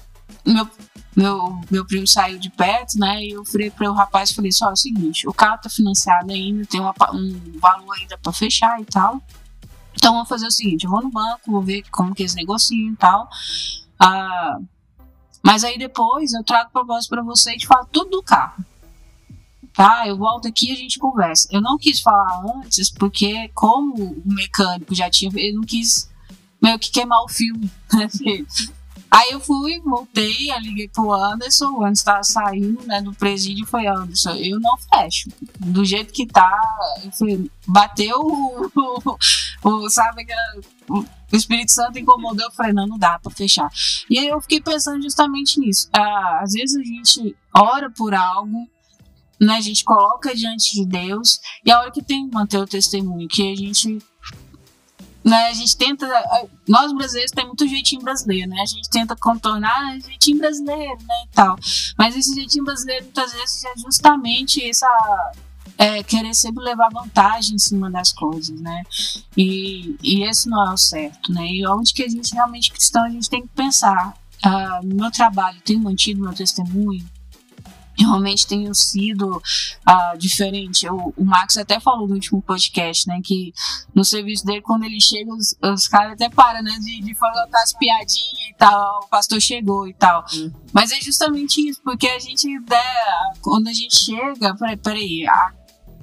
meu, 0.45 0.69
meu, 1.17 1.61
meu 1.71 1.85
primo 1.85 2.07
saiu 2.07 2.39
de 2.39 2.51
perto, 2.51 2.99
né? 2.99 3.25
E 3.25 3.31
eu 3.31 3.45
falei 3.45 3.71
para 3.71 3.91
o 3.91 3.95
rapaz, 3.95 4.31
falei 4.31 4.53
só 4.53 4.71
é 4.71 4.73
o 4.73 4.77
seguinte, 4.77 5.29
o 5.29 5.33
carro 5.33 5.59
tá 5.61 5.69
financiado 5.69 6.33
ainda, 6.33 6.65
tem 6.67 6.81
uma, 6.81 6.95
um 7.13 7.59
valor 7.61 7.95
ainda 7.99 8.17
para 8.19 8.33
fechar 8.33 8.81
e 8.81 8.85
tal. 8.85 9.21
Então 9.95 10.15
vou 10.15 10.25
fazer 10.25 10.47
o 10.47 10.51
seguinte, 10.51 10.85
eu 10.85 10.91
vou 10.91 11.03
no 11.03 11.11
banco, 11.11 11.51
vou 11.51 11.63
ver 11.63 11.83
como 11.91 12.15
que 12.15 12.23
eles 12.23 12.35
negociam 12.35 12.93
e 12.93 12.97
tal. 12.97 13.29
Ah, 13.99 14.59
mas 15.43 15.65
aí 15.65 15.77
depois 15.77 16.33
eu 16.33 16.45
trago 16.45 16.71
propósito 16.71 17.11
para 17.11 17.23
você 17.23 17.55
e 17.55 17.59
te 17.59 17.67
falo 17.67 17.87
tudo 17.91 18.11
do 18.11 18.23
carro. 18.23 18.65
Tá? 19.73 20.07
Eu 20.07 20.17
volto 20.17 20.47
aqui 20.47 20.71
e 20.71 20.73
a 20.73 20.77
gente 20.77 20.99
conversa. 20.99 21.49
Eu 21.51 21.61
não 21.61 21.79
quis 21.79 22.01
falar 22.01 22.43
antes, 22.57 22.91
porque 22.91 23.49
como 23.55 23.95
o 23.95 24.23
mecânico 24.25 24.95
já 24.95 25.09
tinha, 25.09 25.31
ele 25.35 25.57
não 25.57 25.63
quis 25.63 26.11
meio 26.61 26.79
que 26.79 26.91
queimar 26.91 27.23
o 27.23 27.29
filme. 27.29 27.71
Aí 29.11 29.31
eu 29.31 29.41
fui, 29.41 29.81
voltei, 29.81 30.51
liguei 30.61 30.89
pro 30.89 31.13
Anderson, 31.13 31.71
o 31.73 31.83
Anderson 31.83 32.05
tava 32.05 32.23
saindo 32.23 32.87
né, 32.87 33.01
do 33.01 33.15
presídio 33.15 33.67
foi 33.67 33.87
Anderson, 33.87 34.35
eu 34.35 34.61
não 34.61 34.77
fecho. 34.77 35.31
Do 35.59 35.85
jeito 35.85 36.13
que 36.13 36.27
tá, 36.27 36.59
falei, 37.19 37.51
bateu 37.67 38.19
o, 38.21 38.71
o, 39.65 39.69
o 39.69 39.91
sabe, 39.91 40.27
o 40.91 41.05
Espírito 41.33 41.73
Santo 41.73 41.99
incomodou, 41.99 42.47
eu 42.47 42.53
falei, 42.53 42.73
não, 42.73 42.87
não 42.87 42.99
dá 42.99 43.19
pra 43.19 43.31
fechar. 43.31 43.71
E 44.11 44.19
aí 44.19 44.29
eu 44.29 44.41
fiquei 44.43 44.61
pensando 44.61 45.03
justamente 45.03 45.59
nisso. 45.59 45.89
Ah, 45.93 46.41
às 46.43 46.53
vezes 46.53 46.77
a 46.77 46.85
gente 46.85 47.37
ora 47.55 47.91
por 47.91 48.15
algo, 48.15 48.69
né, 49.41 49.55
a 49.55 49.61
gente 49.61 49.85
coloca 49.85 50.35
diante 50.35 50.75
de 50.75 50.85
Deus, 50.85 51.39
e 51.65 51.71
a 51.71 51.81
hora 51.81 51.91
que 51.91 52.03
tem 52.03 52.29
que 52.29 52.35
manter 52.35 52.59
o 52.59 52.67
testemunho, 52.67 53.27
que 53.27 53.53
a 53.53 53.57
gente 53.57 53.99
né, 55.29 55.49
a 55.49 55.53
gente 55.53 55.77
tenta. 55.77 56.07
Nós 56.67 56.93
brasileiros 56.93 57.33
temos 57.33 57.49
muito 57.49 57.69
jeitinho 57.69 58.03
brasileiro, 58.03 58.49
né? 58.49 58.61
A 58.63 58.67
gente 58.67 58.89
tenta 58.89 59.15
contornar 59.15 59.71
ah, 59.71 59.99
jeitinho 59.99 60.39
brasileiro, 60.39 60.99
né? 61.03 61.25
E 61.25 61.29
tal. 61.35 61.57
Mas 61.99 62.17
esse 62.17 62.35
jeitinho 62.35 62.65
brasileiro 62.65 63.05
muitas 63.05 63.33
vezes 63.33 63.65
é 63.65 63.73
justamente 63.79 64.67
essa. 64.69 64.89
É, 65.77 66.03
querer 66.03 66.35
sempre 66.35 66.65
levar 66.65 66.91
vantagem 66.91 67.55
em 67.55 67.59
cima 67.59 67.89
das 67.89 68.13
coisas, 68.13 68.61
né? 68.61 68.83
E, 69.37 69.97
e 70.03 70.25
esse 70.25 70.49
não 70.49 70.71
é 70.71 70.75
o 70.75 70.77
certo, 70.77 71.33
né? 71.33 71.47
E 71.47 71.65
onde 71.69 71.93
que 71.93 72.03
a 72.03 72.09
gente 72.09 72.35
realmente 72.35 72.73
cristão, 72.73 73.05
a 73.05 73.11
gente 73.11 73.31
tem 73.31 73.43
que 73.43 73.49
pensar. 73.49 74.15
Ah, 74.43 74.81
no 74.83 74.97
meu 74.97 75.11
trabalho, 75.11 75.61
tenho 75.65 75.81
mantido 75.81 76.21
meu 76.21 76.33
testemunho, 76.33 77.05
realmente 78.05 78.47
tenham 78.47 78.73
sido 78.75 79.37
uh, 79.37 80.19
diferente. 80.19 80.89
O, 80.89 81.13
o 81.17 81.25
Max 81.25 81.57
até 81.57 81.81
falou 81.81 82.07
no 82.07 82.15
último 82.15 82.43
podcast, 82.43 83.07
né, 83.09 83.21
que 83.23 83.53
no 83.95 84.05
serviço 84.05 84.45
dele, 84.45 84.63
quando 84.63 84.85
ele 84.85 85.01
chega, 85.01 85.33
os, 85.33 85.55
os 85.63 85.89
caras 85.89 86.13
até 86.13 86.29
param, 86.29 86.63
né, 86.63 86.73
de, 86.81 87.01
de 87.01 87.15
falar 87.15 87.47
as 87.55 87.73
piadinhas 87.73 88.51
e 88.51 88.55
tal, 88.57 89.01
o 89.05 89.09
pastor 89.09 89.41
chegou 89.41 89.87
e 89.87 89.95
tal. 89.95 90.25
Hum. 90.35 90.51
Mas 90.73 90.93
é 90.93 91.01
justamente 91.01 91.61
isso, 91.69 91.81
porque 91.83 92.09
a 92.09 92.19
gente, 92.19 92.49
né, 92.49 92.77
quando 93.41 93.69
a 93.69 93.73
gente 93.73 93.97
chega, 93.97 94.55
peraí, 94.57 94.77
peraí, 94.77 95.27
a 95.27 95.58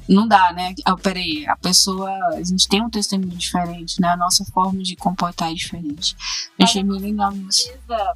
não 0.08 0.28
dá, 0.28 0.54
né? 0.54 0.74
Ah, 0.84 0.96
peraí, 0.96 1.46
a 1.48 1.56
pessoa. 1.56 2.10
A 2.36 2.44
gente 2.44 2.68
tem 2.68 2.82
um 2.82 2.90
testemunho 2.90 3.36
diferente, 3.36 4.00
né? 4.00 4.10
A 4.10 4.18
nossa 4.18 4.46
forma 4.46 4.82
de 4.82 4.96
comportar 4.96 5.52
é 5.52 5.54
diferente. 5.54 6.16
Achei 6.60 6.84
meio 6.84 7.00
legal 7.00 7.34
isso. 7.50 7.72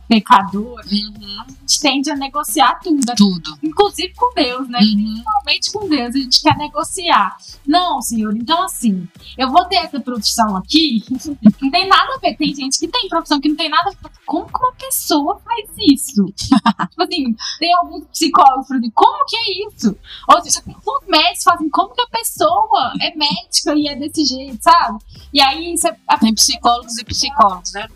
Pecador, 0.07 0.81
uhum. 0.91 1.41
a 1.47 1.51
gente 1.51 1.79
tende 1.81 2.11
a 2.11 2.15
negociar 2.15 2.79
tudo. 2.79 3.15
Tudo. 3.15 3.57
Inclusive 3.61 4.13
com 4.15 4.33
Deus, 4.33 4.67
né? 4.69 4.79
Uhum. 4.79 5.23
Principalmente 5.43 5.71
com 5.71 5.89
Deus, 5.89 6.15
a 6.15 6.19
gente 6.19 6.41
quer 6.41 6.57
negociar. 6.57 7.37
Não, 7.65 8.01
senhor, 8.01 8.35
então 8.35 8.63
assim, 8.63 9.07
eu 9.37 9.49
vou 9.49 9.65
ter 9.65 9.77
essa 9.77 9.99
profissão 9.99 10.55
aqui, 10.55 11.03
não 11.61 11.71
tem 11.71 11.87
nada 11.87 12.15
a 12.15 12.19
ver. 12.19 12.35
Tem 12.35 12.53
gente 12.53 12.77
que 12.79 12.87
tem 12.87 13.09
profissão 13.09 13.39
que 13.39 13.49
não 13.49 13.55
tem 13.55 13.69
nada 13.69 13.89
a 13.89 13.91
ver. 13.91 14.18
Como 14.29 14.45
que 14.45 14.59
uma 14.59 14.73
pessoa 14.73 15.39
faz 15.39 15.67
isso? 15.91 16.23
tipo 16.37 17.01
assim, 17.01 17.35
tem 17.57 17.73
alguns 17.73 18.05
psicólogos, 18.09 18.67
por 18.67 18.77
exemplo, 18.77 18.91
como 18.93 19.25
que 19.25 19.35
é 19.35 19.67
isso? 19.67 19.97
Ou 20.27 20.43
seja, 20.43 20.61
os 20.67 21.07
médicos 21.07 21.43
fazem 21.43 21.67
como 21.71 21.95
que 21.95 22.01
a 22.03 22.07
pessoa 22.07 22.93
é 23.01 23.15
médica 23.15 23.73
e 23.73 23.87
é 23.87 23.95
desse 23.95 24.23
jeito, 24.25 24.61
sabe? 24.61 24.99
E 25.33 25.41
aí 25.41 25.75
você. 25.75 25.91
Tem 26.19 26.35
psicólogos 26.35 26.95
e 26.99 27.05
psicólogos, 27.05 27.73
né? 27.73 27.87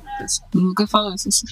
Nunca 0.55 0.87
falou 0.87 1.13
isso 1.13 1.29
assim. 1.29 1.45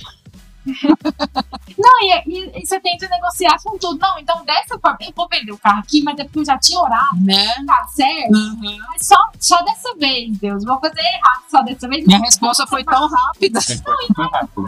Não, 1.77 2.01
e, 2.01 2.23
e, 2.27 2.61
e, 2.61 2.65
você 2.65 2.79
tenta 2.79 3.07
negociar 3.07 3.57
com 3.63 3.77
tudo. 3.77 3.99
Não, 3.99 4.19
então 4.19 4.43
dessa 4.45 4.77
forma, 4.79 4.97
eu 5.01 5.11
vou 5.15 5.27
vender 5.27 5.51
o 5.51 5.57
carro 5.57 5.79
aqui, 5.79 6.01
mas 6.03 6.17
é 6.19 6.23
porque 6.23 6.39
eu 6.39 6.45
já 6.45 6.57
tinha 6.57 6.79
orado. 6.79 7.19
Né? 7.21 7.47
Tá 7.65 7.85
certo? 7.87 8.35
Uhum. 8.35 8.77
Mas 8.89 9.07
só, 9.07 9.17
só 9.39 9.61
dessa 9.63 9.95
vez, 9.95 10.37
Deus. 10.37 10.63
Vou 10.63 10.79
fazer 10.79 11.01
errado 11.01 11.43
só 11.49 11.61
dessa 11.61 11.87
vez. 11.87 12.05
Minha 12.05 12.19
resposta 12.19 12.67
foi 12.67 12.83
tão 12.83 13.07
rápida. 13.07 13.59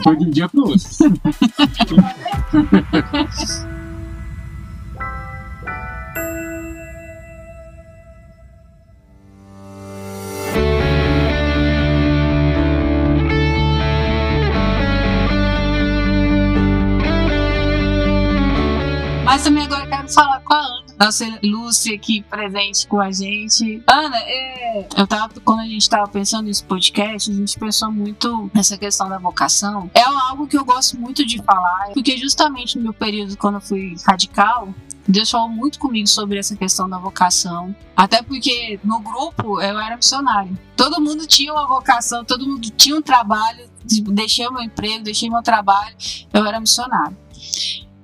Foi 0.04 0.16
de 0.16 0.26
um 0.26 0.32
dia 0.32 0.50
pro 0.50 0.68
outro. 0.68 0.90
Mas 19.34 19.46
também 19.46 19.64
agora 19.64 19.88
quero 19.88 20.14
falar 20.14 20.42
com 20.42 20.54
a 20.54 20.60
Ana. 20.60 20.86
Nossa 21.00 21.40
Lúcia 21.44 21.96
aqui 21.96 22.22
presente 22.22 22.86
com 22.86 23.02
a 23.02 23.12
gente. 23.12 23.82
Ana, 23.88 24.16
é, 24.20 24.88
eu 24.96 25.08
tava, 25.08 25.34
quando 25.44 25.62
a 25.62 25.66
gente 25.66 25.90
tava 25.90 26.08
pensando 26.08 26.46
nesse 26.46 26.64
podcast, 26.64 27.32
a 27.32 27.34
gente 27.34 27.58
pensou 27.58 27.92
muito 27.92 28.52
nessa 28.54 28.78
questão 28.78 29.10
da 29.10 29.18
vocação. 29.18 29.90
É 29.96 30.04
algo 30.04 30.46
que 30.46 30.56
eu 30.56 30.64
gosto 30.64 31.00
muito 31.00 31.26
de 31.26 31.42
falar, 31.42 31.90
porque 31.96 32.16
justamente 32.16 32.78
no 32.78 32.84
meu 32.84 32.94
período, 32.94 33.36
quando 33.36 33.56
eu 33.56 33.62
fui 33.62 33.96
radical, 34.06 34.72
Deus 35.08 35.32
falou 35.32 35.50
muito 35.50 35.80
comigo 35.80 36.08
sobre 36.08 36.38
essa 36.38 36.56
questão 36.56 36.88
da 36.88 37.00
vocação. 37.00 37.76
Até 37.98 38.22
porque 38.22 38.80
no 38.84 39.00
grupo 39.00 39.60
eu 39.60 39.80
era 39.80 39.96
missionário. 39.96 40.56
Todo 40.78 41.02
mundo 41.02 41.26
tinha 41.26 41.52
uma 41.52 41.66
vocação, 41.66 42.24
todo 42.24 42.48
mundo 42.48 42.70
tinha 42.70 42.96
um 42.96 43.02
trabalho. 43.02 43.68
Deixei 43.84 44.48
meu 44.52 44.62
emprego, 44.62 45.04
deixei 45.04 45.28
meu 45.28 45.42
trabalho, 45.42 45.96
eu 46.32 46.46
era 46.46 46.60
missionário. 46.60 47.18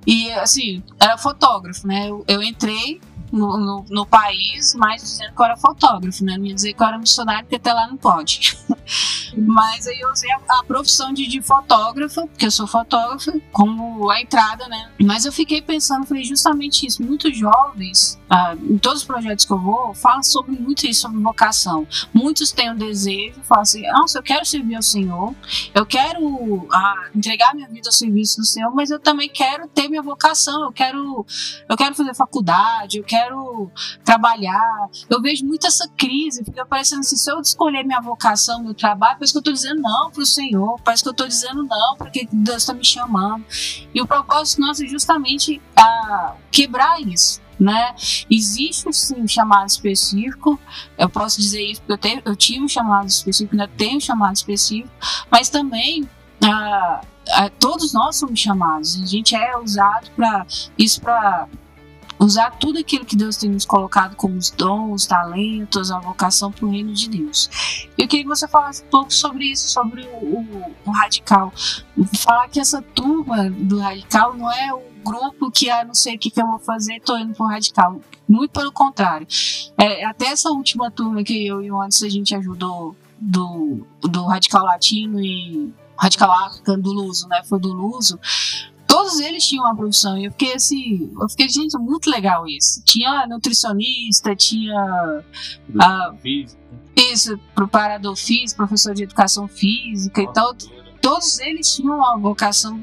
E, 0.06 0.30
assim, 0.32 0.82
era 0.98 1.16
fotógrafo, 1.18 1.86
né? 1.86 2.08
Eu, 2.08 2.24
eu 2.26 2.42
entrei 2.42 3.00
no, 3.32 3.56
no, 3.56 3.84
no, 3.88 4.06
país, 4.06 4.74
mas 4.74 5.02
dizendo 5.02 5.34
que 5.34 5.40
eu 5.40 5.44
era 5.44 5.56
fotógrafo, 5.56 6.24
né? 6.24 6.36
Não 6.36 6.46
ia 6.46 6.54
dizer 6.54 6.72
que 6.72 6.82
eu 6.82 6.86
era 6.86 6.98
missionário, 6.98 7.42
porque 7.42 7.56
até 7.56 7.72
lá 7.72 7.86
não 7.86 7.96
pode. 7.96 8.58
mas 9.36 9.86
aí 9.86 10.00
eu 10.00 10.10
usei 10.10 10.30
a, 10.32 10.40
a 10.58 10.64
profissão 10.64 11.12
de, 11.12 11.26
de 11.26 11.40
fotógrafa, 11.40 12.26
porque 12.26 12.46
eu 12.46 12.50
sou 12.50 12.66
fotógrafa, 12.66 13.32
como 13.52 14.10
a 14.10 14.20
entrada, 14.20 14.66
né? 14.68 14.90
Mas 15.00 15.24
eu 15.24 15.32
fiquei 15.32 15.62
pensando, 15.62 16.06
falei 16.06 16.24
justamente 16.24 16.86
isso. 16.86 17.02
Muitos 17.02 17.36
jovens, 17.36 18.18
ah, 18.28 18.54
em 18.54 18.78
todos 18.78 19.00
os 19.00 19.06
projetos 19.06 19.44
que 19.44 19.52
eu 19.52 19.58
vou, 19.58 19.94
falam 19.94 20.22
sobre 20.22 20.52
muito 20.52 20.86
isso, 20.86 21.02
sobre 21.02 21.20
vocação. 21.20 21.86
Muitos 22.12 22.52
têm 22.52 22.70
o 22.70 22.72
um 22.72 22.76
desejo, 22.76 23.40
falam 23.44 23.62
assim, 23.62 23.82
nossa, 23.92 24.18
eu 24.18 24.22
quero 24.22 24.44
servir 24.44 24.74
ao 24.74 24.82
Senhor, 24.82 25.34
eu 25.74 25.86
quero 25.86 26.68
ah, 26.72 27.08
entregar 27.14 27.54
minha 27.54 27.68
vida 27.68 27.88
ao 27.88 27.92
serviço 27.92 28.38
do 28.38 28.46
Senhor, 28.46 28.74
mas 28.74 28.90
eu 28.90 28.98
também 28.98 29.28
quero 29.28 29.68
ter 29.68 29.88
minha 29.88 30.02
vocação, 30.02 30.64
eu 30.64 30.72
quero, 30.72 31.26
eu 31.68 31.76
quero 31.76 31.94
fazer 31.94 32.14
faculdade, 32.14 32.98
eu 32.98 33.04
quero 33.04 33.19
quero 33.20 33.70
trabalhar. 34.04 34.88
Eu 35.08 35.20
vejo 35.20 35.44
muito 35.44 35.66
essa 35.66 35.88
crise, 35.96 36.44
fica 36.44 36.64
parecendo 36.64 37.00
assim, 37.00 37.16
se 37.16 37.30
eu 37.30 37.40
escolher 37.40 37.84
minha 37.84 38.00
vocação, 38.00 38.62
meu 38.62 38.74
trabalho, 38.74 39.16
parece 39.18 39.32
que 39.32 39.38
eu 39.38 39.40
estou 39.40 39.52
dizendo 39.52 39.80
não 39.80 40.10
para 40.10 40.22
o 40.22 40.26
Senhor, 40.26 40.80
parece 40.82 41.02
que 41.02 41.08
eu 41.08 41.12
estou 41.12 41.28
dizendo 41.28 41.62
não 41.64 41.96
porque 41.96 42.28
Deus 42.32 42.58
está 42.58 42.72
me 42.72 42.84
chamando. 42.84 43.44
E 43.94 44.00
o 44.00 44.06
propósito 44.06 44.60
nosso 44.60 44.84
é 44.84 44.86
justamente 44.86 45.60
a 45.76 46.34
quebrar 46.50 47.00
isso. 47.00 47.40
Né? 47.58 47.94
Existe 48.30 48.90
sim 48.90 49.20
um 49.20 49.28
chamado 49.28 49.68
específico, 49.68 50.58
eu 50.96 51.10
posso 51.10 51.38
dizer 51.38 51.60
isso 51.60 51.82
porque 51.82 51.92
eu, 51.92 51.98
tenho, 51.98 52.22
eu 52.24 52.34
tive 52.34 52.64
um 52.64 52.68
chamado 52.68 53.06
específico, 53.06 53.54
ainda 53.54 53.68
tenho 53.68 53.98
um 53.98 54.00
chamado 54.00 54.34
específico, 54.34 54.88
mas 55.30 55.50
também 55.50 56.08
ah, 56.42 57.02
ah, 57.32 57.50
todos 57.60 57.92
nós 57.92 58.16
somos 58.16 58.40
chamados, 58.40 58.98
a 59.02 59.04
gente 59.04 59.36
é 59.36 59.58
usado 59.58 60.10
para 60.16 60.46
isso 60.78 61.02
para 61.02 61.48
usar 62.20 62.50
tudo 62.50 62.78
aquilo 62.78 63.04
que 63.04 63.16
Deus 63.16 63.36
tem 63.36 63.48
nos 63.48 63.64
colocado 63.64 64.14
como 64.14 64.36
os 64.36 64.50
dons, 64.50 65.02
os 65.02 65.06
talentos, 65.06 65.90
a 65.90 65.98
vocação 65.98 66.52
para 66.52 66.66
o 66.66 66.70
reino 66.70 66.92
de 66.92 67.08
Deus. 67.08 67.48
Eu 67.96 68.06
queria 68.06 68.24
que 68.24 68.28
você 68.28 68.46
falasse 68.46 68.82
um 68.84 68.88
pouco 68.88 69.12
sobre 69.12 69.46
isso, 69.46 69.70
sobre 69.70 70.02
o, 70.02 70.36
o, 70.36 70.76
o 70.84 70.90
radical. 70.90 71.50
Falar 72.18 72.48
que 72.48 72.60
essa 72.60 72.82
turma 72.82 73.48
do 73.50 73.78
radical 73.78 74.36
não 74.36 74.52
é 74.52 74.72
o 74.74 74.82
grupo 75.02 75.50
que 75.50 75.70
ah, 75.70 75.82
não 75.82 75.94
sei 75.94 76.16
o 76.16 76.18
que, 76.18 76.30
que 76.30 76.40
eu 76.40 76.46
vou 76.46 76.58
fazer, 76.58 76.96
estou 76.96 77.18
indo 77.18 77.34
para 77.34 77.46
o 77.46 77.48
radical. 77.48 78.00
Muito 78.28 78.50
pelo 78.52 78.70
contrário. 78.70 79.26
É, 79.78 80.04
até 80.04 80.26
essa 80.26 80.50
última 80.50 80.90
turma 80.90 81.24
que 81.24 81.46
eu 81.46 81.62
e 81.62 81.70
o 81.70 81.80
Anderson 81.80 82.04
a 82.04 82.10
gente 82.10 82.34
ajudou 82.34 82.94
do, 83.18 83.86
do 84.02 84.26
radical 84.26 84.64
latino 84.64 85.20
e 85.20 85.72
radical 85.96 86.30
africano 86.32 86.82
do 86.82 86.92
Luso, 86.92 87.28
né? 87.28 87.42
Foi 87.44 87.58
do 87.58 87.72
Luso 87.72 88.18
todos 88.90 89.20
eles 89.20 89.46
tinham 89.46 89.64
uma 89.64 89.76
profissão. 89.76 90.18
E 90.18 90.24
eu 90.24 90.32
fiquei 90.32 90.52
assim, 90.52 91.12
eu 91.20 91.28
fiquei, 91.28 91.48
gente, 91.48 91.78
muito 91.78 92.10
legal 92.10 92.46
isso. 92.48 92.82
Tinha 92.84 93.24
nutricionista, 93.28 94.34
tinha. 94.34 95.22
Uh, 95.68 96.48
isso, 96.96 97.38
preparador 97.54 98.16
físico, 98.16 98.56
professor 98.56 98.92
de 98.92 99.04
educação 99.04 99.46
física. 99.46 100.20
Então, 100.20 100.52
todos 101.00 101.38
eles 101.38 101.72
tinham 101.72 101.96
uma 101.96 102.18
vocação. 102.18 102.82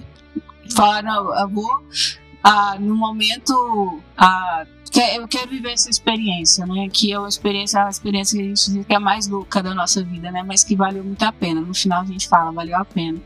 Falaram, 0.74 1.38
eu 1.38 1.50
vou, 1.50 1.76
uh, 1.76 2.80
no 2.80 2.96
momento. 2.96 4.02
Uh, 4.18 4.77
eu 5.16 5.28
quero 5.28 5.50
viver 5.50 5.72
essa 5.72 5.90
experiência, 5.90 6.66
né? 6.66 6.88
Que 6.92 7.12
é 7.12 7.20
uma 7.20 7.28
experiência, 7.28 7.80
uma 7.82 7.90
experiência 7.90 8.38
que 8.38 8.44
a 8.44 8.48
gente 8.48 8.72
diz 8.72 8.86
que 8.86 8.94
é 8.94 9.00
mais 9.00 9.28
louca 9.28 9.62
da 9.62 9.74
nossa 9.74 10.04
vida, 10.04 10.32
né? 10.32 10.44
Mas 10.46 10.64
que 10.64 10.76
valeu 10.76 11.04
muito 11.04 11.24
a 11.24 11.32
pena. 11.32 11.62
No 11.62 11.74
final 11.74 12.02
a 12.02 12.06
gente 12.06 12.28
fala, 12.28 12.52
valeu 12.52 12.78
a 12.78 12.86
pena. 12.86 13.20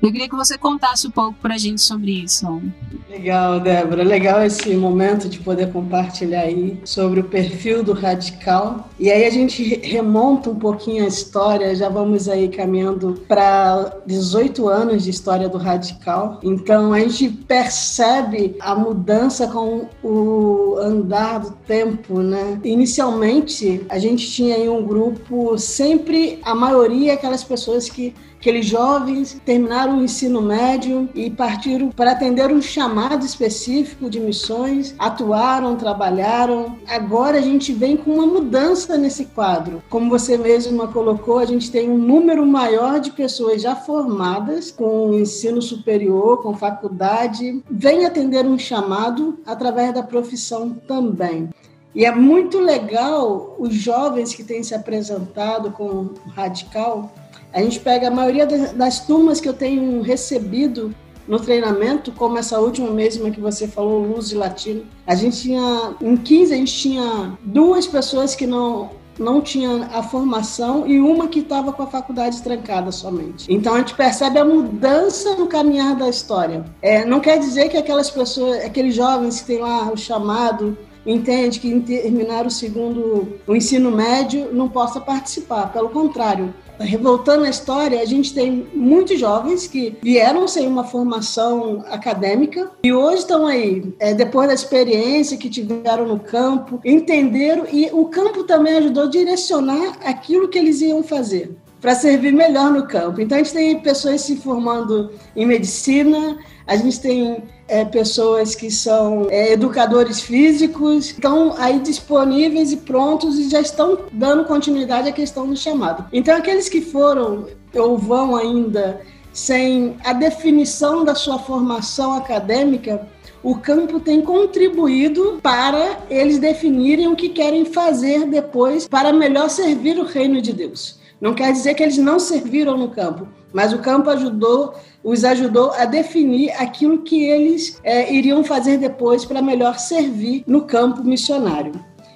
Eu 0.00 0.10
queria 0.10 0.28
que 0.28 0.34
você 0.34 0.58
contasse 0.58 1.06
um 1.06 1.10
pouco 1.10 1.38
pra 1.40 1.58
gente 1.58 1.80
sobre 1.80 2.22
isso. 2.22 2.62
Legal, 3.08 3.60
Débora. 3.60 4.02
Legal 4.02 4.42
esse 4.42 4.74
momento 4.74 5.28
de 5.28 5.38
poder 5.38 5.70
compartilhar 5.70 6.40
aí 6.40 6.80
sobre 6.84 7.20
o 7.20 7.24
perfil 7.24 7.84
do 7.84 7.92
radical. 7.92 8.88
E 8.98 9.10
aí 9.10 9.24
a 9.24 9.30
gente 9.30 9.62
remonta 9.80 10.50
um 10.50 10.54
pouquinho 10.54 11.04
a 11.04 11.08
história, 11.08 11.74
já 11.74 11.88
vamos 11.88 12.28
aí 12.28 12.48
caminhando 12.48 13.22
para 13.28 13.98
18 14.06 14.68
anos 14.68 15.04
de 15.04 15.10
história 15.10 15.48
do 15.48 15.58
radical. 15.58 16.40
Então 16.42 16.92
a 16.92 17.00
gente 17.00 17.28
percebe 17.28 18.56
a 18.60 18.74
mudança 18.74 19.46
com 19.46 19.88
o 20.02 20.76
andar 21.02 21.38
do 21.40 21.50
tempo, 21.66 22.20
né? 22.20 22.60
Inicialmente, 22.64 23.84
a 23.88 23.98
gente 23.98 24.30
tinha 24.30 24.56
aí 24.56 24.68
um 24.68 24.86
grupo, 24.86 25.58
sempre 25.58 26.38
a 26.42 26.54
maioria 26.54 27.14
aquelas 27.14 27.44
pessoas 27.44 27.88
que 27.88 28.14
aqueles 28.42 28.66
jovens 28.66 29.40
terminaram 29.44 29.98
o 29.98 30.02
ensino 30.02 30.42
médio 30.42 31.08
e 31.14 31.30
partiram 31.30 31.90
para 31.90 32.10
atender 32.10 32.50
um 32.52 32.60
chamado 32.60 33.24
específico 33.24 34.10
de 34.10 34.18
missões, 34.18 34.96
atuaram, 34.98 35.76
trabalharam. 35.76 36.76
Agora 36.88 37.38
a 37.38 37.40
gente 37.40 37.72
vem 37.72 37.96
com 37.96 38.10
uma 38.10 38.26
mudança 38.26 38.98
nesse 38.98 39.26
quadro. 39.26 39.80
Como 39.88 40.10
você 40.10 40.36
mesma 40.36 40.88
colocou, 40.88 41.38
a 41.38 41.44
gente 41.44 41.70
tem 41.70 41.88
um 41.88 41.96
número 41.96 42.44
maior 42.44 42.98
de 42.98 43.12
pessoas 43.12 43.62
já 43.62 43.76
formadas 43.76 44.72
com 44.72 45.14
ensino 45.14 45.62
superior, 45.62 46.42
com 46.42 46.56
faculdade, 46.56 47.62
vem 47.70 48.04
atender 48.04 48.44
um 48.44 48.58
chamado 48.58 49.38
através 49.46 49.94
da 49.94 50.02
profissão 50.02 50.70
também. 50.88 51.48
E 51.94 52.04
é 52.04 52.10
muito 52.12 52.58
legal 52.58 53.54
os 53.56 53.72
jovens 53.72 54.34
que 54.34 54.42
têm 54.42 54.64
se 54.64 54.74
apresentado 54.74 55.70
com 55.70 56.08
radical 56.34 57.12
a 57.52 57.62
gente 57.62 57.80
pega 57.80 58.08
a 58.08 58.10
maioria 58.10 58.46
das 58.46 59.00
turmas 59.00 59.40
que 59.40 59.48
eu 59.48 59.54
tenho 59.54 60.00
recebido 60.02 60.94
no 61.26 61.38
treinamento, 61.38 62.10
como 62.12 62.38
essa 62.38 62.58
última 62.58 62.90
mesma 62.90 63.30
que 63.30 63.40
você 63.40 63.68
falou, 63.68 64.04
Luz 64.04 64.32
e 64.32 64.34
Latino. 64.34 64.84
A 65.06 65.14
gente 65.14 65.40
tinha, 65.42 65.94
em 66.00 66.16
15, 66.16 66.52
a 66.52 66.56
gente 66.56 66.76
tinha 66.76 67.38
duas 67.44 67.86
pessoas 67.86 68.34
que 68.34 68.46
não 68.46 68.90
não 69.18 69.42
tinha 69.42 69.90
a 69.92 70.02
formação 70.02 70.86
e 70.86 70.98
uma 70.98 71.28
que 71.28 71.40
estava 71.40 71.70
com 71.70 71.82
a 71.82 71.86
faculdade 71.86 72.42
trancada 72.42 72.90
somente. 72.90 73.46
Então 73.52 73.74
a 73.74 73.78
gente 73.78 73.94
percebe 73.94 74.38
a 74.38 74.44
mudança 74.44 75.36
no 75.36 75.46
caminhar 75.46 75.94
da 75.94 76.08
história. 76.08 76.64
É, 76.80 77.04
não 77.04 77.20
quer 77.20 77.38
dizer 77.38 77.68
que 77.68 77.76
aquelas 77.76 78.10
pessoas, 78.10 78.64
aqueles 78.64 78.94
jovens 78.94 79.40
que 79.40 79.48
têm 79.48 79.58
lá 79.58 79.92
o 79.92 79.98
chamado, 79.98 80.76
entende 81.04 81.60
que 81.60 81.80
terminar 81.80 82.46
o 82.46 82.50
segundo, 82.50 83.38
o 83.46 83.54
ensino 83.54 83.90
médio, 83.90 84.52
não 84.52 84.68
possa 84.68 85.00
participar. 85.00 85.72
Pelo 85.72 85.90
contrário, 85.90 86.54
Revoltando 86.78 87.44
a 87.44 87.50
história, 87.50 88.00
a 88.00 88.04
gente 88.04 88.34
tem 88.34 88.66
muitos 88.74 89.18
jovens 89.18 89.66
que 89.66 89.96
vieram 90.02 90.48
sem 90.48 90.66
uma 90.66 90.84
formação 90.84 91.84
acadêmica 91.88 92.70
e 92.82 92.92
hoje 92.92 93.18
estão 93.18 93.46
aí, 93.46 93.94
é, 93.98 94.14
depois 94.14 94.48
da 94.48 94.54
experiência 94.54 95.36
que 95.36 95.48
tiveram 95.48 96.06
no 96.06 96.18
campo, 96.18 96.80
entenderam 96.84 97.66
e 97.70 97.88
o 97.92 98.06
campo 98.06 98.44
também 98.44 98.74
ajudou 98.78 99.04
a 99.04 99.10
direcionar 99.10 99.98
aquilo 100.04 100.48
que 100.48 100.58
eles 100.58 100.80
iam 100.80 101.02
fazer 101.02 101.54
para 101.80 101.96
servir 101.96 102.32
melhor 102.32 102.70
no 102.72 102.86
campo. 102.86 103.20
Então 103.20 103.36
a 103.36 103.42
gente 103.42 103.52
tem 103.52 103.80
pessoas 103.80 104.20
se 104.20 104.36
formando 104.36 105.10
em 105.34 105.44
medicina, 105.44 106.38
a 106.64 106.76
gente 106.76 107.00
tem 107.00 107.42
é, 107.72 107.86
pessoas 107.86 108.54
que 108.54 108.70
são 108.70 109.28
é, 109.30 109.54
educadores 109.54 110.20
físicos, 110.20 111.06
estão 111.06 111.54
aí 111.56 111.78
disponíveis 111.78 112.70
e 112.70 112.76
prontos 112.76 113.38
e 113.38 113.48
já 113.48 113.62
estão 113.62 113.98
dando 114.12 114.44
continuidade 114.44 115.08
à 115.08 115.12
questão 115.12 115.48
do 115.48 115.56
chamado. 115.56 116.04
Então, 116.12 116.36
aqueles 116.36 116.68
que 116.68 116.82
foram 116.82 117.46
ou 117.74 117.96
vão 117.96 118.36
ainda 118.36 119.00
sem 119.32 119.96
a 120.04 120.12
definição 120.12 121.02
da 121.02 121.14
sua 121.14 121.38
formação 121.38 122.12
acadêmica, 122.12 123.08
o 123.42 123.56
campo 123.56 123.98
tem 123.98 124.20
contribuído 124.20 125.40
para 125.42 125.98
eles 126.10 126.38
definirem 126.38 127.08
o 127.08 127.16
que 127.16 127.30
querem 127.30 127.64
fazer 127.64 128.26
depois 128.26 128.86
para 128.86 129.14
melhor 129.14 129.48
servir 129.48 129.98
o 129.98 130.04
reino 130.04 130.42
de 130.42 130.52
Deus. 130.52 131.00
Não 131.18 131.32
quer 131.32 131.50
dizer 131.50 131.72
que 131.72 131.82
eles 131.82 131.96
não 131.96 132.18
serviram 132.18 132.76
no 132.76 132.90
campo, 132.90 133.26
mas 133.52 133.72
o 133.72 133.78
campo 133.78 134.10
ajudou, 134.10 134.74
os 135.02 135.24
ajudou 135.24 135.72
a 135.72 135.84
definir 135.84 136.50
aquilo 136.52 137.02
que 137.02 137.24
eles 137.24 137.78
é, 137.82 138.12
iriam 138.12 138.42
fazer 138.42 138.78
depois 138.78 139.24
para 139.24 139.42
melhor 139.42 139.78
servir 139.78 140.44
no 140.46 140.62
campo 140.62 141.02
missionário. 141.02 141.72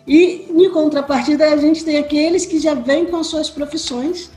E, 0.06 0.46
em 0.50 0.70
contrapartida, 0.70 1.52
a 1.52 1.56
gente 1.56 1.84
tem 1.84 1.98
aqueles 1.98 2.46
que 2.46 2.60
já 2.60 2.74
vêm 2.74 3.06
com 3.06 3.16
as 3.16 3.26
suas 3.26 3.50
profissões, 3.50 4.30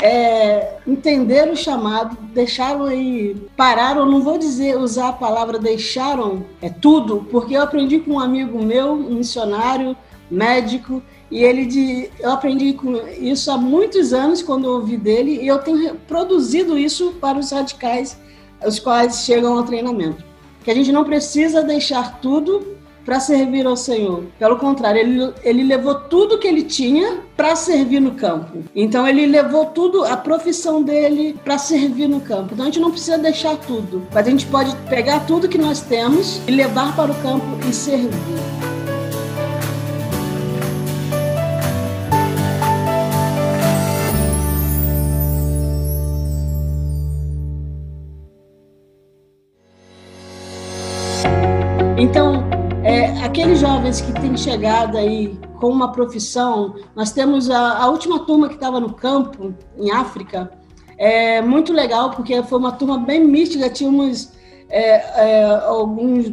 é, 0.00 0.76
entenderam 0.86 1.52
o 1.52 1.56
chamado, 1.56 2.16
deixaram 2.32 2.84
aí, 2.84 3.36
pararam, 3.56 4.06
não 4.06 4.22
vou 4.22 4.38
dizer 4.38 4.78
usar 4.78 5.08
a 5.08 5.12
palavra 5.12 5.58
deixaram 5.58 6.44
é 6.62 6.70
tudo, 6.70 7.26
porque 7.30 7.54
eu 7.54 7.62
aprendi 7.62 7.98
com 7.98 8.12
um 8.12 8.20
amigo 8.20 8.62
meu, 8.62 8.92
um 8.92 9.16
missionário, 9.16 9.96
médico, 10.30 11.02
e 11.30 11.44
ele 11.44 11.64
de, 11.64 12.10
eu 12.18 12.30
aprendi 12.30 12.72
com 12.72 12.96
isso 13.20 13.50
há 13.50 13.56
muitos 13.56 14.12
anos 14.12 14.42
quando 14.42 14.64
eu 14.64 14.72
ouvi 14.72 14.96
dele 14.96 15.38
e 15.40 15.46
eu 15.46 15.58
tenho 15.58 15.94
produzido 15.94 16.76
isso 16.76 17.14
para 17.20 17.38
os 17.38 17.52
radicais, 17.52 18.18
os 18.66 18.78
quais 18.78 19.24
chegam 19.24 19.56
ao 19.56 19.64
treinamento. 19.64 20.24
Que 20.64 20.70
a 20.70 20.74
gente 20.74 20.90
não 20.90 21.04
precisa 21.04 21.62
deixar 21.62 22.20
tudo 22.20 22.78
para 23.04 23.18
servir 23.18 23.66
ao 23.66 23.76
Senhor. 23.76 24.24
Pelo 24.38 24.56
contrário, 24.58 25.00
ele, 25.00 25.32
ele 25.42 25.62
levou 25.62 25.94
tudo 25.94 26.38
que 26.38 26.46
ele 26.46 26.62
tinha 26.62 27.20
para 27.36 27.56
servir 27.56 28.00
no 28.00 28.12
campo. 28.12 28.62
Então 28.74 29.06
ele 29.06 29.24
levou 29.24 29.66
tudo, 29.66 30.04
a 30.04 30.16
profissão 30.16 30.82
dele 30.82 31.36
para 31.42 31.58
servir 31.58 32.08
no 32.08 32.20
campo. 32.20 32.50
Então 32.52 32.64
a 32.64 32.66
gente 32.66 32.80
não 32.80 32.90
precisa 32.90 33.16
deixar 33.16 33.56
tudo, 33.56 34.02
mas 34.12 34.26
a 34.26 34.30
gente 34.30 34.46
pode 34.46 34.74
pegar 34.88 35.20
tudo 35.20 35.48
que 35.48 35.58
nós 35.58 35.80
temos 35.80 36.40
e 36.46 36.50
levar 36.50 36.94
para 36.94 37.10
o 37.10 37.14
campo 37.22 37.46
e 37.68 37.72
servir. 37.72 38.79
Então, 52.00 52.48
é, 52.82 53.08
aqueles 53.22 53.60
jovens 53.60 54.00
que 54.00 54.10
têm 54.14 54.34
chegado 54.34 54.96
aí 54.96 55.38
com 55.60 55.68
uma 55.68 55.92
profissão, 55.92 56.74
nós 56.96 57.12
temos 57.12 57.50
a, 57.50 57.76
a 57.76 57.90
última 57.90 58.20
turma 58.20 58.48
que 58.48 58.54
estava 58.54 58.80
no 58.80 58.94
campo, 58.94 59.54
em 59.76 59.90
África, 59.90 60.50
é 60.96 61.42
muito 61.42 61.74
legal, 61.74 62.10
porque 62.12 62.42
foi 62.44 62.58
uma 62.58 62.72
turma 62.72 62.96
bem 62.96 63.22
mística, 63.22 63.68
tínhamos 63.68 64.32
é, 64.70 64.92
é, 64.94 65.44
alguns 65.66 66.32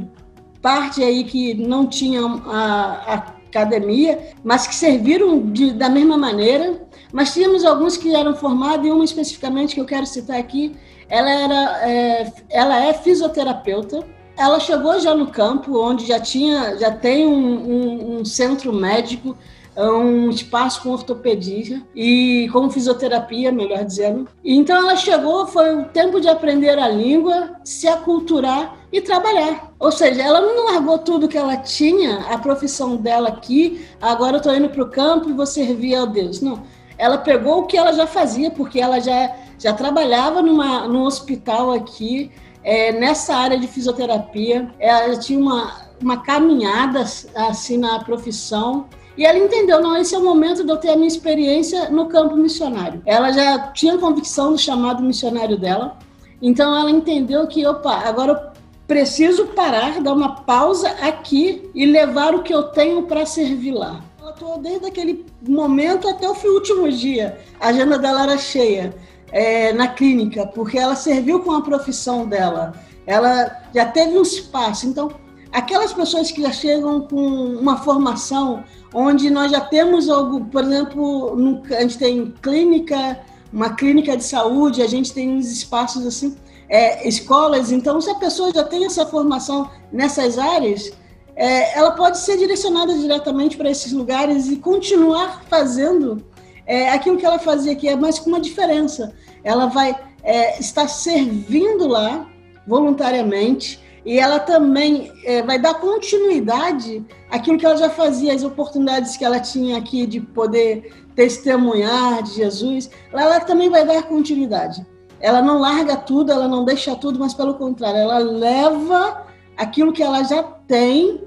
parte 0.61 1.03
aí 1.03 1.25
que 1.25 1.53
não 1.55 1.85
tinham 1.85 2.41
a, 2.45 3.03
a 3.05 3.13
academia, 3.49 4.31
mas 4.45 4.67
que 4.67 4.73
serviram 4.73 5.51
de, 5.51 5.73
da 5.73 5.89
mesma 5.89 6.17
maneira. 6.17 6.81
mas 7.11 7.33
tínhamos 7.33 7.65
alguns 7.65 7.97
que 7.97 8.15
eram 8.15 8.33
formados, 8.33 8.87
e 8.87 8.89
uma 8.89 9.03
especificamente 9.03 9.75
que 9.75 9.81
eu 9.81 9.85
quero 9.85 10.05
citar 10.05 10.39
aqui, 10.39 10.77
ela, 11.09 11.29
era, 11.29 11.89
é, 11.89 12.33
ela 12.49 12.85
é 12.85 12.93
fisioterapeuta, 12.93 14.15
ela 14.37 14.59
chegou 14.59 14.99
já 14.99 15.15
no 15.15 15.27
campo, 15.27 15.79
onde 15.79 16.05
já 16.05 16.19
tinha, 16.19 16.77
já 16.77 16.91
tem 16.91 17.25
um, 17.25 17.33
um, 17.33 18.19
um 18.19 18.25
centro 18.25 18.71
médico, 18.71 19.35
um 19.75 20.29
espaço 20.29 20.81
com 20.81 20.89
ortopedia 20.89 21.83
e 21.95 22.49
com 22.51 22.69
fisioterapia, 22.69 23.51
melhor 23.51 23.83
dizendo. 23.83 24.27
Então 24.43 24.75
ela 24.75 24.95
chegou, 24.95 25.45
foi 25.45 25.75
o 25.75 25.85
tempo 25.85 26.19
de 26.19 26.27
aprender 26.27 26.79
a 26.79 26.87
língua, 26.87 27.51
se 27.63 27.87
aculturar 27.87 28.75
e 28.91 29.01
trabalhar. 29.01 29.71
Ou 29.79 29.91
seja, 29.91 30.23
ela 30.23 30.41
não 30.41 30.73
largou 30.73 30.97
tudo 30.97 31.27
que 31.27 31.37
ela 31.37 31.57
tinha, 31.57 32.19
a 32.31 32.37
profissão 32.37 32.95
dela 32.95 33.29
aqui, 33.29 33.85
agora 34.01 34.35
eu 34.35 34.37
estou 34.37 34.55
indo 34.55 34.69
para 34.69 34.83
o 34.83 34.89
campo 34.89 35.29
e 35.29 35.33
vou 35.33 35.45
servir 35.45 35.95
ao 35.95 36.07
Deus. 36.07 36.41
Não. 36.41 36.63
Ela 36.97 37.19
pegou 37.19 37.59
o 37.59 37.65
que 37.67 37.77
ela 37.77 37.93
já 37.93 38.07
fazia, 38.07 38.49
porque 38.49 38.79
ela 38.79 38.99
já, 38.99 39.35
já 39.59 39.73
trabalhava 39.73 40.41
numa, 40.41 40.87
num 40.87 41.03
hospital 41.03 41.71
aqui, 41.71 42.31
é, 42.63 42.91
nessa 42.91 43.35
área 43.35 43.57
de 43.57 43.67
fisioterapia. 43.67 44.69
Ela 44.79 45.17
tinha 45.17 45.39
uma, 45.39 45.87
uma 46.01 46.17
caminhada 46.17 47.03
assim 47.35 47.77
na 47.77 47.99
profissão. 47.99 48.87
E 49.17 49.25
ela 49.25 49.37
entendeu, 49.37 49.81
não, 49.81 49.97
esse 49.97 50.13
é 50.13 50.17
o 50.17 50.23
momento 50.23 50.63
de 50.63 50.71
eu 50.71 50.77
ter 50.77 50.89
a 50.89 50.95
minha 50.95 51.07
experiência 51.07 51.89
no 51.89 52.05
campo 52.05 52.35
missionário. 52.35 53.01
Ela 53.05 53.31
já 53.31 53.71
tinha 53.71 53.97
convicção 53.97 54.51
do 54.51 54.57
chamado 54.59 55.01
missionário 55.01 55.57
dela, 55.57 55.97
então 56.39 56.77
ela 56.77 56.91
entendeu 56.91 57.47
que, 57.47 57.65
opa, 57.65 58.03
agora 58.05 58.33
eu 58.33 58.57
preciso 58.87 59.47
parar, 59.47 60.01
dar 60.01 60.13
uma 60.13 60.35
pausa 60.41 60.89
aqui 61.01 61.67
e 61.73 61.83
levar 61.85 62.35
o 62.35 62.43
que 62.43 62.53
eu 62.53 62.63
tenho 62.63 63.03
para 63.03 63.25
servir 63.25 63.71
lá. 63.71 64.01
Ela 64.21 64.29
atuou 64.29 64.59
desde 64.59 64.85
aquele 64.85 65.25
momento 65.41 66.07
até 66.07 66.29
o 66.29 66.35
último 66.53 66.91
dia. 66.91 67.39
A 67.59 67.69
agenda 67.69 67.97
dela 67.97 68.21
era 68.21 68.37
cheia 68.37 68.95
é, 69.31 69.73
na 69.73 69.87
clínica, 69.89 70.45
porque 70.47 70.77
ela 70.77 70.95
serviu 70.95 71.41
com 71.41 71.51
a 71.51 71.61
profissão 71.61 72.25
dela. 72.25 72.73
Ela 73.05 73.63
já 73.73 73.85
teve 73.85 74.17
um 74.17 74.21
espaço. 74.21 74.87
Então, 74.87 75.11
aquelas 75.51 75.93
pessoas 75.93 76.31
que 76.31 76.41
já 76.41 76.51
chegam 76.51 77.01
com 77.01 77.17
uma 77.17 77.77
formação 77.77 78.63
onde 78.93 79.29
nós 79.29 79.51
já 79.51 79.61
temos 79.61 80.09
algo, 80.09 80.45
por 80.45 80.63
exemplo, 80.63 81.35
no, 81.35 81.63
a 81.75 81.81
gente 81.81 81.97
tem 81.97 82.33
clínica, 82.41 83.19
uma 83.51 83.71
clínica 83.71 84.15
de 84.15 84.23
saúde, 84.23 84.81
a 84.81 84.87
gente 84.87 85.13
tem 85.13 85.29
uns 85.29 85.51
espaços 85.51 86.05
assim, 86.05 86.35
é, 86.69 87.07
escolas, 87.07 87.71
então 87.71 87.99
se 88.01 88.09
a 88.09 88.15
pessoa 88.15 88.51
já 88.53 88.63
tem 88.63 88.85
essa 88.85 89.05
formação 89.05 89.69
nessas 89.91 90.37
áreas, 90.37 90.91
é, 91.35 91.77
ela 91.77 91.91
pode 91.91 92.17
ser 92.17 92.37
direcionada 92.37 92.93
diretamente 92.97 93.55
para 93.55 93.69
esses 93.69 93.91
lugares 93.91 94.47
e 94.47 94.57
continuar 94.57 95.43
fazendo 95.49 96.25
é, 96.67 96.89
aquilo 96.89 97.17
que 97.17 97.25
ela 97.25 97.39
fazia 97.39 97.71
aqui, 97.71 97.87
é 97.87 97.95
mas 97.95 98.19
com 98.19 98.29
uma 98.29 98.41
diferença. 98.41 99.13
Ela 99.43 99.67
vai 99.67 99.97
é, 100.21 100.59
estar 100.59 100.87
servindo 100.87 101.87
lá 101.87 102.29
voluntariamente, 102.67 103.79
e 104.05 104.19
ela 104.19 104.39
também 104.39 105.11
é, 105.25 105.41
vai 105.41 105.59
dar 105.59 105.75
continuidade 105.75 107.05
àquilo 107.29 107.57
que 107.57 107.65
ela 107.65 107.77
já 107.77 107.89
fazia, 107.89 108.33
as 108.33 108.43
oportunidades 108.43 109.17
que 109.17 109.25
ela 109.25 109.39
tinha 109.39 109.77
aqui 109.77 110.05
de 110.05 110.19
poder 110.21 110.93
testemunhar 111.15 112.23
de 112.23 112.35
Jesus, 112.35 112.89
ela 113.11 113.39
também 113.39 113.69
vai 113.69 113.85
dar 113.85 114.03
continuidade. 114.03 114.85
Ela 115.19 115.41
não 115.41 115.59
larga 115.59 115.95
tudo, 115.95 116.31
ela 116.31 116.47
não 116.47 116.63
deixa 116.63 116.95
tudo, 116.95 117.19
mas 117.19 117.33
pelo 117.33 117.55
contrário, 117.55 117.99
ela 117.99 118.19
leva 118.19 119.25
aquilo 119.57 119.91
que 119.91 120.03
ela 120.03 120.23
já 120.23 120.43
tem 120.43 121.23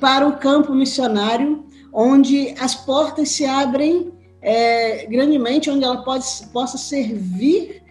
para 0.00 0.26
o 0.26 0.36
campo 0.38 0.74
missionário, 0.74 1.64
onde 1.92 2.54
as 2.60 2.74
portas 2.74 3.28
se 3.28 3.44
abrem 3.44 4.12
é, 4.46 5.04
grandemente, 5.06 5.68
onde 5.68 5.82
ela 5.82 6.04
pode, 6.04 6.24
possa 6.52 6.78
servir 6.78 7.82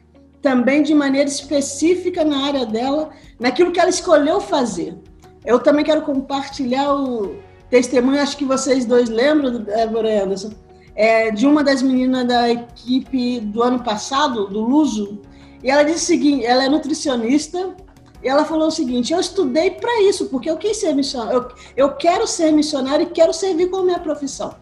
também 0.42 0.82
de 0.82 0.96
maneira 0.96 1.28
específica 1.28 2.24
na 2.24 2.46
área 2.46 2.66
dela, 2.66 3.10
naquilo 3.38 3.74
que 3.74 3.80
ela 3.80 3.90
escolheu 3.90 4.40
fazer. 4.40 4.98
Eu 5.46 5.60
também 5.60 5.84
quero 5.84 6.04
compartilhar 6.04 6.96
o 6.96 7.36
testemunho, 7.70 8.22
acho 8.22 8.38
que 8.38 8.46
vocês 8.46 8.86
dois 8.86 9.10
lembram, 9.10 9.64
Débora 9.64 10.24
Anderson, 10.24 10.52
é, 10.96 11.30
de 11.30 11.46
uma 11.46 11.62
das 11.62 11.82
meninas 11.82 12.26
da 12.26 12.50
equipe 12.50 13.42
do 13.42 13.62
ano 13.62 13.84
passado, 13.84 14.48
do 14.48 14.62
Luso, 14.62 15.20
e 15.62 15.70
ela 15.70 15.84
disse 15.84 16.06
o 16.06 16.08
seguinte, 16.08 16.46
ela 16.46 16.64
é 16.64 16.70
nutricionista, 16.70 17.76
e 18.24 18.30
ela 18.30 18.46
falou 18.46 18.70
o 18.70 18.72
seguinte, 18.72 19.12
eu 19.12 19.20
estudei 19.20 19.72
para 19.72 20.04
isso, 20.04 20.28
porque 20.28 20.50
eu 20.50 20.56
quis 20.56 20.78
ser 20.78 20.94
missionária, 20.94 21.36
eu, 21.36 21.48
eu 21.76 21.96
quero 21.96 22.26
ser 22.26 22.52
missionária 22.54 23.04
e 23.04 23.08
quero 23.08 23.34
servir 23.34 23.70
com 23.70 23.78
a 23.78 23.84
minha 23.84 24.00
profissão. 24.00 24.56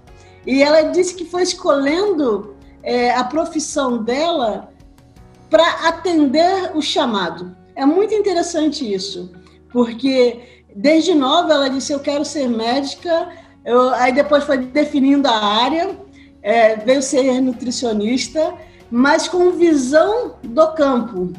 E 0.45 0.62
ela 0.62 0.82
disse 0.84 1.15
que 1.15 1.25
foi 1.25 1.43
escolhendo 1.43 2.56
é, 2.82 3.12
a 3.12 3.23
profissão 3.23 4.03
dela 4.03 4.69
para 5.49 5.88
atender 5.88 6.71
o 6.75 6.82
chamado. 6.82 7.56
É 7.75 7.86
muito 7.86 8.13
interessante 8.13 8.91
isso, 8.91 9.32
porque 9.71 10.63
desde 10.75 11.13
nova 11.13 11.53
ela 11.53 11.69
disse: 11.69 11.93
Eu 11.93 11.99
quero 11.99 12.25
ser 12.25 12.47
médica, 12.47 13.29
eu, 13.65 13.89
aí 13.91 14.12
depois 14.12 14.43
foi 14.43 14.58
definindo 14.58 15.27
a 15.27 15.36
área, 15.63 15.97
é, 16.41 16.75
veio 16.75 17.01
ser 17.01 17.39
nutricionista, 17.41 18.53
mas 18.91 19.27
com 19.27 19.51
visão 19.51 20.36
do 20.43 20.73
campo. 20.73 21.32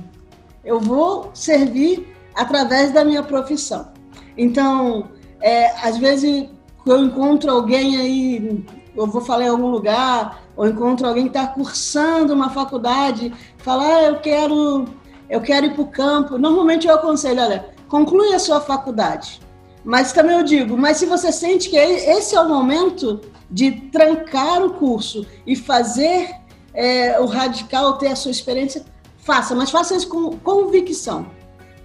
Eu 0.65 0.81
vou 0.81 1.31
servir 1.35 2.09
através 2.35 2.91
da 2.91 3.05
minha 3.05 3.23
profissão. 3.23 3.93
Então, 4.37 5.11
é, 5.41 5.67
às 5.87 5.99
vezes, 5.99 6.49
eu 6.87 7.05
encontro 7.05 7.51
alguém 7.51 7.97
aí, 7.99 8.65
eu 8.97 9.07
vou 9.07 9.21
falar 9.21 9.45
em 9.45 9.49
algum 9.49 9.69
lugar, 9.69 10.43
ou 10.57 10.67
encontro 10.67 11.07
alguém 11.07 11.25
que 11.25 11.37
está 11.37 11.47
cursando 11.47 12.33
uma 12.33 12.51
faculdade, 12.51 13.33
fala, 13.59 13.85
ah, 13.85 14.03
eu 14.05 14.21
quero, 14.21 14.85
eu 15.29 15.41
quero 15.41 15.67
ir 15.67 15.75
para 15.75 15.83
o 15.83 15.89
campo. 15.89 16.39
Normalmente 16.39 16.87
eu 16.87 16.95
aconselho, 16.95 17.43
olha, 17.43 17.75
conclui 17.89 18.33
a 18.33 18.39
sua 18.39 18.61
faculdade. 18.61 19.41
Mas 19.85 20.13
também 20.13 20.37
eu 20.37 20.45
digo, 20.45 20.77
mas 20.77 20.97
se 20.97 21.07
você 21.07 21.31
sente 21.31 21.69
que 21.69 21.77
esse 21.77 22.35
é 22.35 22.41
o 22.41 22.49
momento 22.49 23.21
de 23.51 23.73
trancar 23.91 24.63
o 24.63 24.75
curso 24.75 25.27
e 25.47 25.55
fazer 25.55 26.31
é, 26.73 27.21
o 27.21 27.27
radical 27.27 27.99
ter 27.99 28.09
a 28.09 28.17
sua 28.17 28.31
experiência, 28.31 28.85
faça, 29.19 29.55
mas 29.55 29.71
faça 29.71 29.95
isso 29.95 30.09
com 30.09 30.39
convicção. 30.39 31.27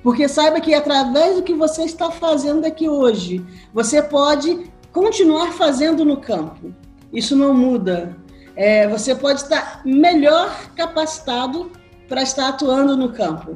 Porque 0.02 0.30
saiba 0.30 0.62
que 0.62 0.74
através 0.74 1.36
do 1.36 1.44
que 1.44 1.54
você 1.54 1.84
está 1.84 2.10
fazendo 2.10 2.66
aqui 2.66 2.88
hoje, 2.88 3.46
você 3.74 4.02
pode 4.02 4.72
continuar 4.94 5.52
fazendo 5.52 6.06
no 6.06 6.18
campo. 6.18 6.74
Isso 7.12 7.36
não 7.36 7.54
muda 7.54 8.16
é, 8.60 8.86
você 8.90 9.16
pode 9.16 9.40
estar 9.40 9.82
melhor 9.86 10.54
capacitado 10.76 11.72
para 12.10 12.22
estar 12.22 12.50
atuando 12.50 12.98
no 12.98 13.14
campo. 13.14 13.56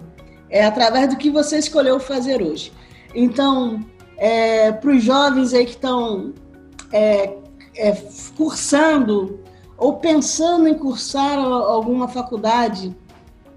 É 0.49 0.63
através 0.63 1.09
do 1.09 1.17
que 1.17 1.29
você 1.29 1.57
escolheu 1.57 1.99
fazer 1.99 2.41
hoje. 2.41 2.71
Então, 3.13 3.85
é, 4.17 4.71
para 4.71 4.91
os 4.91 5.03
jovens 5.03 5.53
aí 5.53 5.65
que 5.65 5.71
estão 5.71 6.33
é, 6.93 7.35
é, 7.75 7.91
cursando 8.37 9.41
ou 9.77 9.97
pensando 9.97 10.69
em 10.69 10.73
cursar 10.73 11.37
alguma 11.37 12.07
faculdade, 12.07 12.95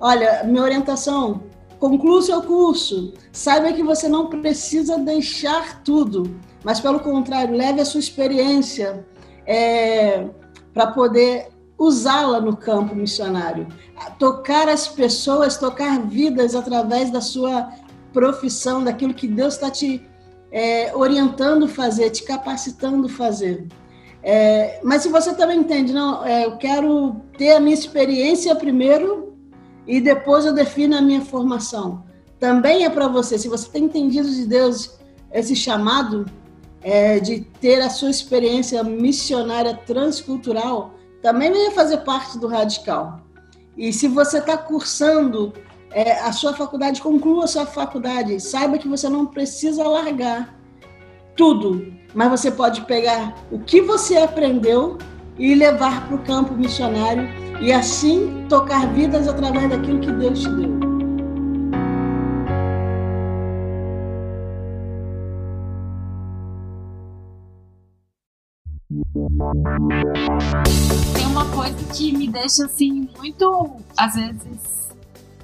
olha, 0.01 0.43
minha 0.43 0.65
orientação, 0.65 1.45
conclua 1.79 2.23
seu 2.23 2.43
curso. 2.43 3.15
Saiba 3.31 3.73
que 3.73 3.85
você 3.85 4.09
não 4.09 4.27
precisa 4.27 4.99
deixar 4.99 5.85
tudo, 5.85 6.37
mas 6.65 6.81
pelo 6.81 6.99
contrário, 6.99 7.57
leve 7.57 7.81
a 7.81 7.85
sua 7.85 8.01
experiência. 8.01 9.07
É, 9.47 10.27
para 10.75 10.89
poder 10.89 11.49
usá-la 11.79 12.41
no 12.41 12.57
campo 12.57 12.95
missionário, 12.95 13.67
tocar 14.19 14.69
as 14.69 14.89
pessoas, 14.89 15.57
tocar 15.57 16.01
vidas 16.03 16.55
através 16.55 17.11
da 17.11 17.21
sua 17.21 17.71
profissão, 18.13 18.83
daquilo 18.83 19.15
que 19.15 19.29
Deus 19.29 19.55
está 19.55 19.71
te 19.71 20.03
é, 20.51 20.95
orientando 20.97 21.69
fazer, 21.69 22.11
te 22.11 22.25
capacitando 22.25 23.09
fazer. 23.09 23.67
É, 24.23 24.81
mas 24.83 25.03
se 25.03 25.09
você 25.09 25.35
também 25.35 25.61
entende, 25.61 25.93
não, 25.93 26.25
é, 26.25 26.47
eu 26.47 26.57
quero 26.57 27.17
ter 27.37 27.53
a 27.55 27.61
minha 27.61 27.75
experiência 27.75 28.55
primeiro 28.57 29.37
e 29.87 30.01
depois 30.01 30.45
eu 30.45 30.53
defino 30.53 30.97
a 30.97 31.01
minha 31.01 31.21
formação. 31.21 32.05
Também 32.41 32.85
é 32.85 32.91
para 32.91 33.07
você. 33.07 33.39
Se 33.39 33.49
você 33.49 33.69
tem 33.69 33.85
entendido 33.85 34.29
de 34.29 34.47
Deus 34.47 34.99
esse 35.33 35.55
chamado, 35.55 36.27
é, 36.83 37.19
de 37.19 37.41
ter 37.61 37.81
a 37.81 37.91
sua 37.91 38.11
experiência 38.11 38.83
missionária 38.83 39.75
transcultural, 39.75 40.95
também 41.23 41.51
vai 41.51 41.71
fazer 41.73 41.99
parte 41.99 42.39
do 42.39 42.47
radical. 42.47 43.21
E 43.77 43.93
se 43.93 44.09
você 44.09 44.39
está 44.39 44.57
cursando 44.57 45.53
é, 45.91 46.21
a 46.21 46.33
sua 46.33 46.55
faculdade, 46.55 47.03
conclua 47.03 47.45
a 47.45 47.49
sua 47.49 47.67
faculdade. 47.67 48.41
Saiba 48.41 48.79
que 48.79 48.89
você 48.89 49.09
não 49.09 49.27
precisa 49.27 49.83
largar 49.87 50.55
tudo, 51.37 51.93
mas 52.15 52.31
você 52.31 52.51
pode 52.51 52.83
pegar 52.83 53.35
o 53.51 53.59
que 53.59 53.81
você 53.81 54.17
aprendeu 54.17 54.99
e 55.39 55.55
levar 55.55 56.07
para 56.07 56.17
o 56.17 56.23
campo 56.23 56.55
missionário 56.55 57.29
e 57.61 57.73
assim 57.73 58.47
tocar 58.49 58.93
vidas 58.93 59.29
através 59.29 59.69
daquilo 59.69 60.01
que 60.01 60.13
Deus 60.13 60.41
te 60.41 60.49
deu. 60.49 60.76
Tem 71.15 71.27
uma 71.27 71.45
coisa 71.51 71.77
que 71.93 72.17
me 72.17 72.29
deixa 72.29 72.65
assim 72.67 73.09
muito, 73.17 73.77
às 73.97 74.15
vezes, 74.15 74.91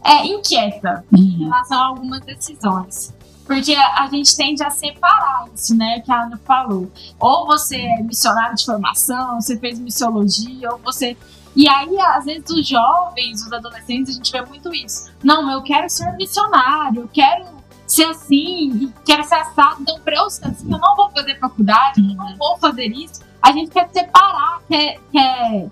é 0.05 0.27
inquieta 0.27 1.05
uhum. 1.13 1.19
em 1.19 1.45
relação 1.45 1.79
a 1.79 1.87
algumas 1.87 2.21
decisões. 2.21 3.13
Porque 3.47 3.75
a, 3.75 4.09
gente 4.09 4.37
tende 4.37 4.63
a 4.63 4.71
separar 4.71 5.47
isso, 5.53 5.77
né? 5.77 6.01
Que 6.01 6.13
a 6.13 6.23
Ana 6.23 6.41
falou. 6.45 6.91
Ou 7.19 7.47
você 7.47 7.77
é 7.77 8.03
missionário 8.03 8.57
de 8.57 8.65
formação, 8.65 9.41
você 9.41 9.59
fez 9.59 9.79
missiologia, 9.79 10.73
ou 10.73 10.79
você. 10.79 11.17
E 11.55 11.69
aí, 11.69 12.01
às 12.01 12.25
vezes, 12.25 12.49
os 12.49 12.67
jovens, 12.67 13.45
os 13.45 13.53
adolescentes, 13.53 14.15
a 14.15 14.17
gente 14.17 14.33
vê 14.33 14.43
muito 14.43 14.73
isso. 14.75 15.11
Não, 15.23 15.51
eu 15.51 15.61
quero 15.63 15.91
ser 15.91 16.13
missionário, 16.17 17.03
eu 17.03 17.09
quero 17.13 17.47
ser 17.87 18.05
assim, 18.05 18.93
quero 19.05 19.25
ser 19.25 19.35
assado. 19.35 19.83
Então, 19.83 20.01
pra 20.01 20.17
eu 20.17 20.31
ser 20.31 20.47
assim, 20.47 20.71
eu 20.71 20.79
não 20.79 20.97
vou 20.97 21.11
fazer 21.11 21.39
faculdade, 21.39 22.01
eu 22.01 22.15
não 22.15 22.37
vou 22.37 22.57
fazer 22.59 22.87
isso. 22.87 23.21
A 23.43 23.53
gente 23.53 23.71
quer 23.71 23.89
separar, 23.93 24.63
quer, 24.69 25.01
quer 25.11 25.69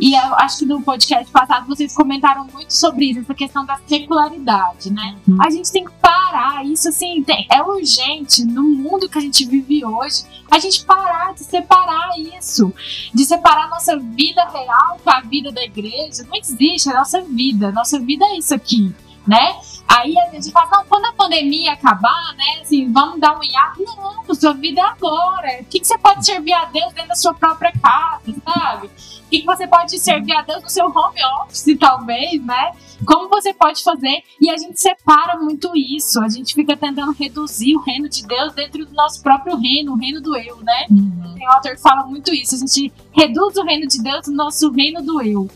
e 0.00 0.14
eu 0.14 0.34
acho 0.36 0.60
que 0.60 0.64
no 0.64 0.80
podcast 0.80 1.30
passado 1.30 1.66
vocês 1.66 1.94
comentaram 1.94 2.46
muito 2.46 2.72
sobre 2.72 3.10
isso, 3.10 3.20
essa 3.20 3.34
questão 3.34 3.66
da 3.66 3.78
secularidade, 3.86 4.90
né? 4.90 5.14
Uhum. 5.28 5.36
A 5.38 5.50
gente 5.50 5.70
tem 5.70 5.84
que 5.84 5.92
parar, 6.00 6.64
isso 6.64 6.88
assim, 6.88 7.22
tem, 7.22 7.46
é 7.52 7.62
urgente 7.62 8.42
no 8.42 8.62
mundo 8.62 9.10
que 9.10 9.18
a 9.18 9.20
gente 9.20 9.44
vive 9.44 9.84
hoje, 9.84 10.24
a 10.50 10.58
gente 10.58 10.86
parar 10.86 11.34
de 11.34 11.40
separar 11.40 12.18
isso, 12.18 12.72
de 13.12 13.26
separar 13.26 13.64
a 13.64 13.68
nossa 13.68 13.98
vida 13.98 14.42
real 14.48 14.98
com 15.04 15.10
a 15.10 15.20
vida 15.20 15.52
da 15.52 15.62
igreja. 15.62 16.24
Não 16.26 16.38
existe, 16.38 16.88
é 16.88 16.92
a 16.92 17.00
nossa 17.00 17.20
vida, 17.20 17.70
nossa 17.70 18.00
vida 18.00 18.24
é 18.24 18.38
isso 18.38 18.54
aqui, 18.54 18.94
né? 19.26 19.54
Aí 19.90 20.16
a 20.16 20.30
gente 20.30 20.52
fala, 20.52 20.70
não, 20.70 20.84
quando 20.84 21.06
a 21.06 21.12
pandemia 21.12 21.72
acabar, 21.72 22.32
né, 22.36 22.60
assim, 22.60 22.92
vamos 22.92 23.18
dar 23.18 23.36
um 23.36 23.42
hiato. 23.42 23.82
Não, 23.82 24.34
sua 24.36 24.52
vida 24.52 24.80
é 24.80 24.84
agora. 24.84 25.60
O 25.60 25.64
que, 25.64 25.80
que 25.80 25.86
você 25.86 25.98
pode 25.98 26.24
servir 26.24 26.52
a 26.52 26.66
Deus 26.66 26.92
dentro 26.92 27.08
da 27.08 27.16
sua 27.16 27.34
própria 27.34 27.72
casa, 27.72 28.32
sabe? 28.44 28.86
O 28.86 29.28
que, 29.28 29.40
que 29.40 29.46
você 29.46 29.66
pode 29.66 29.98
servir 29.98 30.32
a 30.32 30.42
Deus 30.42 30.62
no 30.62 30.70
seu 30.70 30.86
home 30.86 31.20
office, 31.42 31.76
talvez, 31.78 32.40
né? 32.44 32.70
Como 33.04 33.28
você 33.28 33.52
pode 33.52 33.82
fazer? 33.82 34.22
E 34.40 34.48
a 34.48 34.56
gente 34.56 34.80
separa 34.80 35.36
muito 35.38 35.72
isso. 35.74 36.20
A 36.20 36.28
gente 36.28 36.54
fica 36.54 36.76
tentando 36.76 37.12
reduzir 37.12 37.74
o 37.74 37.80
reino 37.80 38.08
de 38.08 38.24
Deus 38.24 38.52
dentro 38.52 38.86
do 38.86 38.92
nosso 38.92 39.20
próprio 39.22 39.56
reino, 39.56 39.92
o 39.92 39.96
reino 39.96 40.20
do 40.20 40.36
eu, 40.36 40.58
né? 40.58 40.86
Uhum. 40.88 41.34
Tem 41.34 41.48
um 41.48 41.52
autor 41.52 41.72
que 41.72 41.80
fala 41.80 42.04
muito 42.04 42.32
isso. 42.32 42.54
A 42.54 42.58
gente 42.58 42.92
reduz 43.12 43.56
o 43.56 43.64
reino 43.64 43.88
de 43.88 44.00
Deus 44.00 44.28
no 44.28 44.34
nosso 44.34 44.70
reino 44.70 45.02
do 45.02 45.20
eu. 45.20 45.48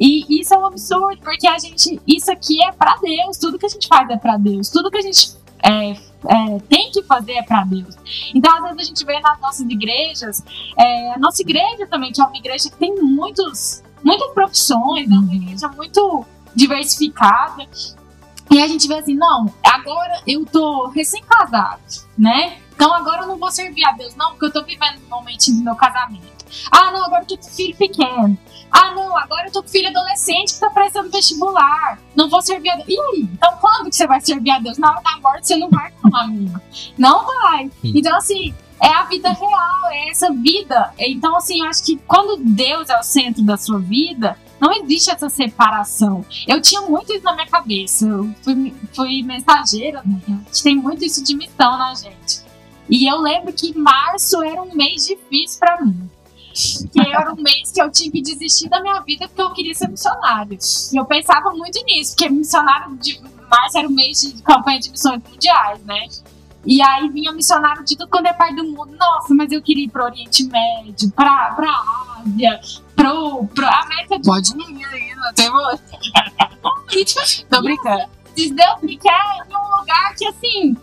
E 0.00 0.40
isso 0.40 0.54
é 0.54 0.58
um 0.58 0.66
absurdo, 0.66 1.20
porque 1.22 1.46
a 1.46 1.58
gente. 1.58 2.00
Isso 2.06 2.30
aqui 2.30 2.62
é 2.62 2.72
para 2.72 2.96
Deus. 2.96 3.36
Tudo 3.36 3.58
que 3.58 3.66
a 3.66 3.68
gente 3.68 3.88
faz 3.88 4.08
é 4.10 4.16
para 4.16 4.36
Deus. 4.36 4.68
Tudo 4.70 4.90
que 4.90 4.98
a 4.98 5.02
gente 5.02 5.32
é, 5.62 5.90
é, 5.90 6.58
tem 6.68 6.90
que 6.90 7.02
fazer 7.02 7.32
é 7.32 7.42
para 7.42 7.64
Deus. 7.64 7.96
Então, 8.34 8.52
às 8.56 8.62
vezes, 8.62 8.78
a 8.80 8.84
gente 8.84 9.04
vê 9.04 9.20
nas 9.20 9.40
nossas 9.40 9.68
igrejas, 9.68 10.44
é, 10.76 11.12
a 11.14 11.18
nossa 11.18 11.42
igreja 11.42 11.86
também, 11.86 12.12
que 12.12 12.20
é 12.20 12.24
uma 12.24 12.36
igreja 12.36 12.70
que 12.70 12.76
tem 12.76 12.94
muitos, 12.96 13.82
muitas 14.02 14.32
profissões, 14.32 15.10
é 15.10 15.14
uma 15.14 15.22
uhum. 15.22 15.34
igreja 15.34 15.68
muito 15.68 16.24
diversificada. 16.54 17.66
E 18.50 18.62
a 18.62 18.66
gente 18.66 18.88
vê 18.88 18.94
assim, 18.94 19.14
não, 19.14 19.52
agora 19.62 20.22
eu 20.26 20.44
tô 20.46 20.88
recém-casado, 20.88 21.82
né? 22.16 22.58
Então 22.78 22.94
agora 22.94 23.22
eu 23.22 23.26
não 23.26 23.36
vou 23.36 23.50
servir 23.50 23.84
a 23.84 23.90
Deus, 23.90 24.14
não, 24.14 24.30
porque 24.30 24.44
eu 24.44 24.52
tô 24.52 24.62
vivendo 24.62 25.00
um 25.04 25.08
momento 25.10 25.46
do 25.46 25.64
meu 25.64 25.74
casamento. 25.74 26.46
Ah, 26.70 26.92
não, 26.92 27.06
agora 27.06 27.24
eu 27.24 27.26
tô 27.26 27.36
com 27.36 27.50
filho 27.50 27.76
pequeno. 27.76 28.38
Ah, 28.70 28.94
não, 28.94 29.18
agora 29.18 29.48
eu 29.48 29.52
tô 29.52 29.64
com 29.64 29.68
filho 29.68 29.88
adolescente 29.88 30.54
que 30.54 30.60
tá 30.60 30.70
prestando 30.70 31.10
vestibular. 31.10 31.98
Não 32.14 32.30
vou 32.30 32.40
servir 32.40 32.70
a 32.70 32.76
Deus. 32.76 32.88
E 32.88 33.00
aí? 33.00 33.28
Então 33.32 33.56
quando 33.60 33.90
que 33.90 33.96
você 33.96 34.06
vai 34.06 34.20
servir 34.20 34.52
a 34.52 34.60
Deus? 34.60 34.78
Na 34.78 34.92
hora 34.92 35.02
da 35.02 35.18
morte 35.20 35.48
você 35.48 35.56
não 35.56 35.68
vai, 35.68 35.92
não, 36.04 36.20
amigo. 36.20 36.60
Não 36.96 37.26
vai. 37.26 37.68
Então, 37.82 38.16
assim, 38.16 38.54
é 38.80 38.94
a 38.94 39.02
vida 39.06 39.28
real, 39.28 39.90
é 39.90 40.10
essa 40.10 40.32
vida. 40.32 40.94
Então, 41.00 41.34
assim, 41.34 41.62
eu 41.62 41.66
acho 41.66 41.82
que 41.82 41.96
quando 42.06 42.36
Deus 42.44 42.88
é 42.88 42.96
o 42.96 43.02
centro 43.02 43.42
da 43.42 43.56
sua 43.56 43.80
vida, 43.80 44.38
não 44.60 44.72
existe 44.72 45.10
essa 45.10 45.28
separação. 45.28 46.24
Eu 46.46 46.62
tinha 46.62 46.82
muito 46.82 47.12
isso 47.12 47.24
na 47.24 47.34
minha 47.34 47.48
cabeça. 47.48 48.06
Eu 48.06 48.32
fui, 48.42 48.72
fui 48.94 49.22
mensageira, 49.24 50.00
né? 50.06 50.20
A 50.28 50.32
gente 50.32 50.62
tem 50.62 50.76
muito 50.76 51.04
isso 51.04 51.24
de 51.24 51.34
missão 51.34 51.76
na 51.76 51.92
gente. 51.96 52.46
E 52.88 53.10
eu 53.10 53.20
lembro 53.20 53.52
que 53.52 53.76
março 53.76 54.42
era 54.42 54.62
um 54.62 54.74
mês 54.74 55.06
difícil 55.06 55.58
para 55.58 55.80
mim 55.80 56.08
que 56.92 57.00
era 57.00 57.32
um 57.32 57.36
mês 57.36 57.70
que 57.70 57.80
eu 57.80 57.88
tive 57.90 58.10
que 58.10 58.20
desistir 58.22 58.68
da 58.68 58.80
minha 58.80 59.00
vida 59.00 59.28
porque 59.28 59.42
eu 59.42 59.52
queria 59.52 59.74
ser 59.74 59.88
missionário. 59.88 60.58
E 60.92 60.96
eu 60.96 61.04
pensava 61.04 61.50
muito 61.50 61.80
nisso, 61.84 62.16
porque 62.16 62.28
missionário 62.28 62.96
de 62.96 63.20
março 63.48 63.78
era 63.78 63.86
o 63.86 63.92
mês 63.92 64.20
de 64.20 64.42
campanha 64.42 64.80
de 64.80 64.90
missões 64.90 65.22
mundiais, 65.22 65.80
né? 65.84 66.08
E 66.66 66.82
aí 66.82 67.08
vinha 67.08 67.30
missionário 67.32 67.84
de 67.84 67.96
tudo 67.96 68.10
quando 68.10 68.26
é 68.26 68.32
parte 68.32 68.56
do 68.56 68.64
mundo. 68.64 68.96
Nossa, 68.98 69.32
mas 69.34 69.52
eu 69.52 69.62
queria 69.62 69.84
ir 69.84 69.88
pro 69.88 70.02
Oriente 70.04 70.42
Médio, 70.44 71.12
pra, 71.12 71.52
pra 71.54 71.70
Ásia, 72.18 72.60
pro, 72.96 73.46
pro 73.46 73.66
América 73.66 74.18
do 74.18 74.24
Pode 74.24 74.50
ir 74.50 74.84
ainda, 74.84 75.32
tem 75.34 75.48
Tô 77.48 77.62
brincando. 77.62 78.18
Deus 78.34 78.82
me 78.82 78.96
quer 78.96 79.46
em 79.48 79.56
um 79.56 79.76
lugar 79.78 80.16
que, 80.16 80.26
assim, 80.26 80.76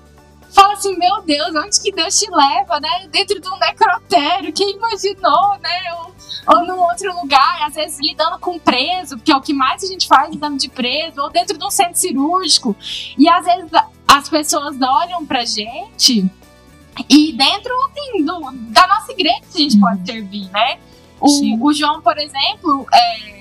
fala 0.56 0.74
assim, 0.74 0.98
meu 0.98 1.22
Deus, 1.22 1.54
onde 1.54 1.80
que 1.80 1.91
Deus 1.91 2.18
te 2.18 2.32
leva, 2.32 2.80
né? 2.80 3.08
Dentro 3.12 3.39
de 3.39 3.48
um 3.48 3.58
necrotério, 3.58 4.54
quem 4.54 4.76
imaginou, 4.76 5.58
né? 5.62 5.94
Ou, 6.00 6.15
ou 6.56 6.65
num 6.65 6.80
outro 6.80 7.13
lugar, 7.20 7.68
às 7.68 7.76
vezes 7.76 8.00
lidando 8.00 8.39
com 8.39 8.58
preso, 8.58 9.18
que 9.18 9.32
é 9.32 9.36
o 9.36 9.41
que 9.41 9.54
mais 9.54 9.84
a 9.84 9.88
gente 9.88 10.08
faz 10.08 10.30
lidando 10.32 10.58
de 10.58 10.70
preso, 10.70 11.22
ou 11.22 11.30
dentro 11.30 11.58
de 11.58 11.65
um 11.65 11.70
centro 11.70 11.98
cirúrgico. 11.98 12.76
E 13.18 13.28
às 13.28 13.46
vezes 13.46 13.70
as 14.08 14.30
pessoas 14.30 14.78
olham 14.82 15.26
pra 15.26 15.44
gente 15.44 16.26
e 17.10 17.34
dentro 17.34 17.74
assim, 17.89 18.24
do, 18.24 18.39
da 18.72 18.88
nossa 18.88 19.12
igreja 19.12 19.41
a 19.54 19.58
gente 19.58 19.78
pode 19.78 20.00
uhum. 20.00 20.06
servir, 20.06 20.50
né? 20.52 20.80
O, 21.20 21.68
o 21.68 21.74
João, 21.74 22.02
por 22.02 22.18
exemplo, 22.18 22.88
é, 22.94 23.35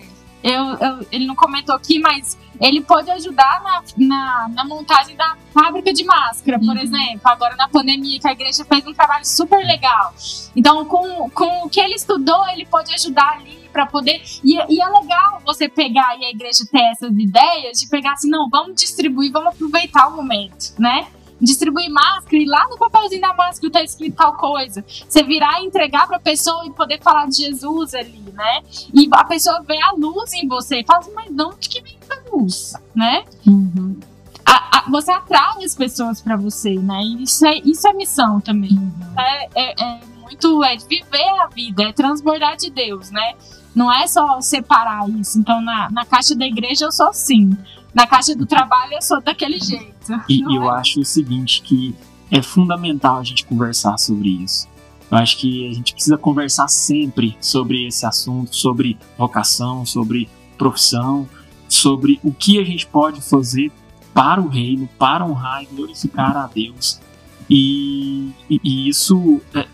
eu, 0.44 0.62
eu, 0.76 1.06
ele 1.10 1.26
não 1.26 1.34
comentou 1.34 1.74
aqui, 1.74 1.98
mas 1.98 2.36
ele 2.60 2.82
pode 2.82 3.10
ajudar 3.10 3.62
na, 3.64 3.82
na, 3.96 4.48
na 4.50 4.64
montagem 4.64 5.16
da 5.16 5.36
fábrica 5.54 5.90
de 5.90 6.04
máscara, 6.04 6.58
por 6.58 6.76
uhum. 6.76 6.82
exemplo, 6.82 7.22
agora 7.24 7.56
na 7.56 7.66
pandemia, 7.66 8.20
que 8.20 8.28
a 8.28 8.32
igreja 8.32 8.62
fez 8.62 8.86
um 8.86 8.92
trabalho 8.92 9.24
super 9.24 9.64
legal. 9.64 10.14
Então, 10.54 10.84
com, 10.84 11.30
com 11.30 11.64
o 11.64 11.70
que 11.70 11.80
ele 11.80 11.94
estudou, 11.94 12.46
ele 12.50 12.66
pode 12.66 12.92
ajudar 12.92 13.38
ali 13.38 13.70
para 13.72 13.86
poder. 13.86 14.22
E, 14.44 14.54
e, 14.68 14.82
é 14.82 14.86
legal 14.86 15.40
você 15.46 15.66
pegar 15.66 16.14
e 16.20 16.26
a 16.26 16.30
igreja 16.30 16.64
ter 16.70 16.90
essas 16.92 17.10
ideias 17.16 17.78
de 17.78 17.88
pegar 17.88 18.12
assim, 18.12 18.28
não, 18.28 18.48
vamos 18.50 18.76
distribuir, 18.76 19.32
vamos 19.32 19.54
aproveitar 19.54 20.08
o 20.08 20.16
momento, 20.16 20.74
né? 20.78 21.06
Distribuir 21.44 21.90
máscara 21.90 22.36
e 22.36 22.46
lá 22.46 22.66
no 22.68 22.78
papelzinho 22.78 23.20
da 23.20 23.34
máscara 23.34 23.72
tá 23.72 23.82
escrito 23.82 24.16
tal 24.16 24.36
coisa. 24.36 24.84
Você 24.86 25.22
virar 25.22 25.60
e 25.60 25.66
entregar 25.66 26.06
pra 26.06 26.18
pessoa 26.18 26.66
e 26.66 26.70
poder 26.70 27.00
falar 27.00 27.26
de 27.28 27.36
Jesus 27.36 27.94
ali, 27.94 28.24
né? 28.32 28.62
E 28.92 29.08
a 29.12 29.24
pessoa 29.24 29.62
vê 29.62 29.80
a 29.82 29.92
luz 29.92 30.32
em 30.32 30.48
você 30.48 30.80
e 30.80 30.84
fala 30.84 31.00
assim, 31.00 31.12
mas 31.14 31.30
de 31.30 31.42
onde 31.42 31.68
que 31.68 31.80
vem 31.82 31.98
essa 32.00 32.22
luz, 32.32 32.72
né? 32.94 33.24
Uhum. 33.46 33.98
A, 34.44 34.78
a, 34.78 34.90
você 34.90 35.10
atrai 35.10 35.64
as 35.64 35.74
pessoas 35.74 36.20
para 36.20 36.36
você, 36.36 36.74
né? 36.74 37.00
E 37.02 37.22
isso 37.22 37.46
é, 37.46 37.58
isso 37.58 37.86
é 37.86 37.92
missão 37.92 38.40
também. 38.40 38.72
Uhum. 38.72 38.92
É, 39.18 39.48
é, 39.54 39.82
é 39.82 40.00
muito, 40.20 40.64
é 40.64 40.76
viver 40.76 41.40
a 41.40 41.46
vida, 41.46 41.84
é 41.84 41.92
transbordar 41.92 42.56
de 42.56 42.70
Deus, 42.70 43.10
né? 43.10 43.34
Não 43.74 43.92
é 43.92 44.06
só 44.06 44.40
separar 44.40 45.08
isso. 45.10 45.38
Então, 45.38 45.60
na, 45.60 45.90
na 45.90 46.04
caixa 46.04 46.34
da 46.34 46.46
igreja 46.46 46.86
eu 46.86 46.92
sou 46.92 47.08
assim. 47.08 47.56
Na 47.94 48.06
caixa 48.06 48.34
do 48.34 48.44
trabalho 48.44 48.94
eu 48.94 49.02
sou 49.02 49.20
daquele 49.22 49.58
jeito. 49.58 49.94
E 50.28 50.42
eu 50.56 50.64
é? 50.64 50.80
acho 50.80 51.00
o 51.00 51.04
seguinte, 51.04 51.62
que 51.62 51.94
é 52.30 52.42
fundamental 52.42 53.18
a 53.18 53.22
gente 53.22 53.44
conversar 53.46 53.96
sobre 53.98 54.28
isso. 54.42 54.68
Eu 55.10 55.18
acho 55.18 55.38
que 55.38 55.68
a 55.68 55.72
gente 55.72 55.92
precisa 55.92 56.18
conversar 56.18 56.66
sempre 56.68 57.36
sobre 57.40 57.86
esse 57.86 58.04
assunto, 58.04 58.56
sobre 58.56 58.98
vocação, 59.16 59.86
sobre 59.86 60.28
profissão, 60.58 61.28
sobre 61.68 62.18
o 62.24 62.32
que 62.32 62.58
a 62.58 62.64
gente 62.64 62.86
pode 62.86 63.20
fazer 63.20 63.70
para 64.12 64.40
o 64.40 64.48
reino, 64.48 64.88
para 64.98 65.24
honrar 65.24 65.62
e 65.62 65.66
glorificar 65.66 66.36
a 66.36 66.46
Deus. 66.46 67.00
E, 67.48 68.30
e, 68.48 68.60
e 68.62 68.88
isso 68.88 69.40
é, 69.54 69.66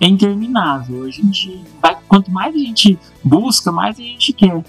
é, 0.00 0.06
interminável. 0.06 1.04
A 1.04 1.10
gente 1.10 1.64
vai, 1.80 1.96
quanto 2.06 2.30
mais 2.30 2.54
a 2.54 2.58
gente 2.58 2.98
busca, 3.24 3.72
mais 3.72 3.98
a 3.98 4.02
gente 4.02 4.32
quer 4.32 4.62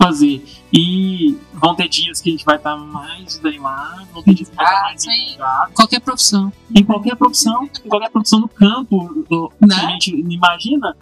fazer. 0.00 0.42
E 0.72 1.36
vão 1.52 1.74
ter 1.74 1.88
dias 1.88 2.20
que 2.20 2.30
a 2.30 2.32
gente 2.32 2.44
vai 2.44 2.56
estar 2.56 2.74
mais 2.74 3.36
desanimado, 3.36 4.06
vão 4.12 4.22
ter 4.22 4.34
dias 4.34 4.48
que 4.48 4.56
vai 4.56 4.64
estar 4.64 4.82
mais 4.82 4.96
desanimado. 4.96 5.72
Qualquer 5.74 6.00
profissão. 6.00 6.52
Em 6.74 6.84
qualquer 6.84 7.16
profissão, 7.16 7.68
em 7.84 7.88
qualquer 7.88 8.10
profissão 8.10 8.40
no 8.40 8.48
campo, 8.48 9.24
né? 9.60 9.74
a 9.74 9.90
gente 9.90 10.16
imagina. 10.16 10.96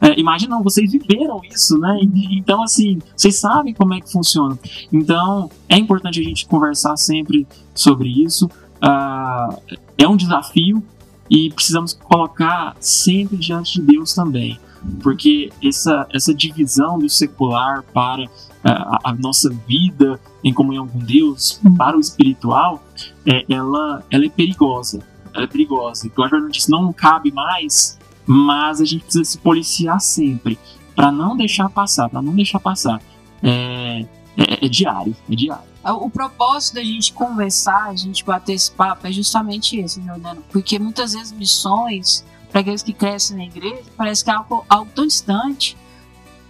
É, 0.00 0.18
imagina, 0.18 0.58
vocês 0.62 0.90
viveram 0.90 1.42
isso, 1.44 1.76
né? 1.78 1.98
Então, 2.32 2.62
assim, 2.62 2.98
vocês 3.14 3.38
sabem 3.38 3.74
como 3.74 3.92
é 3.92 4.00
que 4.00 4.10
funciona. 4.10 4.58
Então, 4.90 5.50
é 5.68 5.76
importante 5.76 6.18
a 6.18 6.24
gente 6.24 6.46
conversar 6.46 6.96
sempre 6.96 7.46
sobre 7.74 8.08
isso. 8.08 8.46
Uh, 8.46 9.78
é 9.98 10.08
um 10.08 10.16
desafio 10.16 10.82
e 11.28 11.50
precisamos 11.50 11.92
colocar 11.92 12.74
sempre 12.80 13.36
diante 13.36 13.74
de 13.74 13.82
Deus 13.82 14.14
também 14.14 14.58
porque 15.02 15.50
essa, 15.62 16.06
essa 16.12 16.34
divisão 16.34 16.98
do 16.98 17.08
secular 17.08 17.82
para 17.92 18.24
a, 18.64 19.10
a 19.10 19.14
nossa 19.14 19.50
vida 19.66 20.20
em 20.42 20.52
comunhão 20.52 20.86
com 20.86 20.98
Deus, 20.98 21.60
uhum. 21.64 21.74
para 21.76 21.96
o 21.96 22.00
espiritual, 22.00 22.82
é, 23.26 23.44
ela, 23.48 24.04
ela 24.10 24.24
é 24.24 24.28
perigosa. 24.28 25.00
Ela 25.34 25.44
é 25.44 25.46
perigosa. 25.46 26.06
Igual 26.06 26.26
a 26.26 26.30
Jordan 26.30 26.50
disse, 26.50 26.70
não 26.70 26.92
cabe 26.92 27.30
mais, 27.32 27.98
mas 28.26 28.80
a 28.80 28.84
gente 28.84 29.04
precisa 29.04 29.24
se 29.24 29.38
policiar 29.38 30.00
sempre 30.00 30.58
para 30.94 31.10
não 31.10 31.36
deixar 31.36 31.68
passar, 31.70 32.08
para 32.08 32.22
não 32.22 32.34
deixar 32.34 32.60
passar. 32.60 33.00
É, 33.42 34.04
é, 34.36 34.66
é, 34.66 34.68
diário, 34.68 35.16
é 35.30 35.34
diário. 35.34 35.70
O 35.82 36.10
propósito 36.10 36.74
da 36.74 36.84
gente 36.84 37.12
conversar, 37.12 37.88
a 37.88 37.96
gente 37.96 38.22
bater 38.22 38.52
esse 38.52 38.70
papo 38.70 39.06
é 39.06 39.12
justamente 39.12 39.78
esse, 39.78 40.02
Jordano. 40.02 40.44
Porque 40.50 40.78
muitas 40.78 41.14
vezes 41.14 41.32
missões, 41.32 42.24
para 42.50 42.60
aqueles 42.60 42.82
que 42.82 42.92
crescem 42.92 43.36
na 43.36 43.44
igreja, 43.44 43.84
parece 43.96 44.24
que 44.24 44.30
é 44.30 44.34
algo, 44.34 44.64
algo 44.68 44.90
tão 44.94 45.06
distante. 45.06 45.76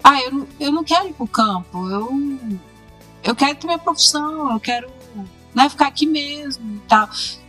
Ah, 0.03 0.21
eu, 0.23 0.49
eu 0.59 0.73
não 0.73 0.83
quero 0.83 1.09
ir 1.09 1.13
pro 1.13 1.27
campo, 1.27 1.89
eu, 1.89 2.39
eu 3.23 3.37
quero 3.37 3.55
ter 3.57 3.67
minha 3.67 3.79
profissão, 3.79 4.51
eu 4.51 4.61
quero 4.61 4.91
né, 5.55 5.69
ficar 5.69 5.89
aqui 5.89 6.07
mesmo 6.07 6.77
e 6.77 6.81
tal. 6.89 7.09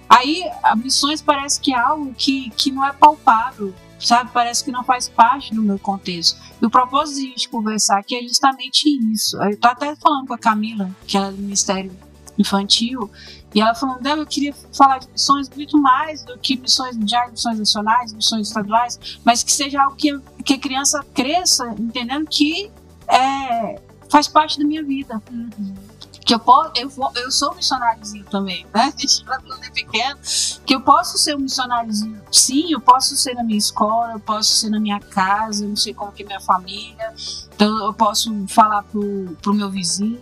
Aí, 0.09 0.43
a 0.61 0.75
missões 0.75 1.21
parece 1.21 1.59
que 1.59 1.73
é 1.73 1.79
algo 1.79 2.13
que, 2.13 2.49
que 2.51 2.71
não 2.71 2.85
é 2.85 2.91
palpável, 2.91 3.73
sabe? 3.97 4.29
Parece 4.33 4.63
que 4.63 4.71
não 4.71 4.83
faz 4.83 5.07
parte 5.07 5.55
do 5.55 5.61
meu 5.61 5.79
contexto. 5.79 6.37
E 6.61 6.65
o 6.65 6.69
propósito 6.69 7.21
de 7.21 7.27
a 7.27 7.29
gente 7.29 7.49
conversar 7.49 7.99
aqui 7.99 8.17
é 8.17 8.21
justamente 8.21 8.89
isso. 9.13 9.41
Eu 9.41 9.57
tô 9.57 9.69
até 9.69 9.95
falando 9.95 10.27
com 10.27 10.33
a 10.33 10.37
Camila, 10.37 10.91
que 11.07 11.17
é 11.17 11.31
do 11.31 11.37
Ministério 11.37 11.91
Infantil, 12.37 13.09
e 13.53 13.61
ela 13.61 13.75
falando, 13.75 14.05
eu 14.05 14.25
queria 14.25 14.53
falar 14.73 14.99
de 14.99 15.09
missões 15.09 15.49
muito 15.49 15.77
mais 15.77 16.23
do 16.23 16.37
que 16.37 16.57
missões 16.57 16.95
mundiais, 16.95 17.31
missões 17.31 17.59
nacionais, 17.59 18.13
missões 18.13 18.47
estaduais, 18.47 19.19
mas 19.25 19.43
que 19.43 19.51
seja 19.51 19.81
algo 19.81 19.95
que, 19.95 20.17
que 20.43 20.53
a 20.53 20.59
criança 20.59 21.03
cresça 21.13 21.73
entendendo 21.77 22.27
que 22.27 22.71
é, 23.07 23.81
faz 24.09 24.27
parte 24.27 24.57
da 24.57 24.65
minha 24.65 24.83
vida. 24.83 25.21
Uhum 25.31 25.91
que 26.31 26.35
eu 26.35 26.39
posso, 26.39 26.71
eu, 26.75 26.87
vou, 26.87 27.11
eu 27.15 27.31
sou 27.31 27.53
missionáriozinho 27.55 28.23
também, 28.25 28.65
né? 28.73 28.93
Desde 28.95 29.25
pequeno, 29.73 30.19
que 30.65 30.75
eu 30.75 30.81
posso 30.81 31.17
ser 31.17 31.35
um 31.35 31.39
missionáriozinho. 31.39 32.21
Sim, 32.31 32.71
eu 32.71 32.79
posso 32.79 33.17
ser 33.17 33.33
na 33.33 33.43
minha 33.43 33.57
escola, 33.57 34.13
eu 34.13 34.19
posso 34.19 34.55
ser 34.55 34.69
na 34.69 34.79
minha 34.79 34.99
casa, 34.99 35.65
eu 35.65 35.69
não 35.69 35.75
sei 35.75 35.93
como 35.93 36.11
que 36.11 36.23
é 36.23 36.25
minha 36.25 36.39
família, 36.39 37.13
então 37.53 37.85
eu 37.85 37.93
posso 37.93 38.31
falar 38.47 38.83
pro, 38.83 39.35
pro 39.41 39.53
meu 39.53 39.69
vizinho. 39.69 40.21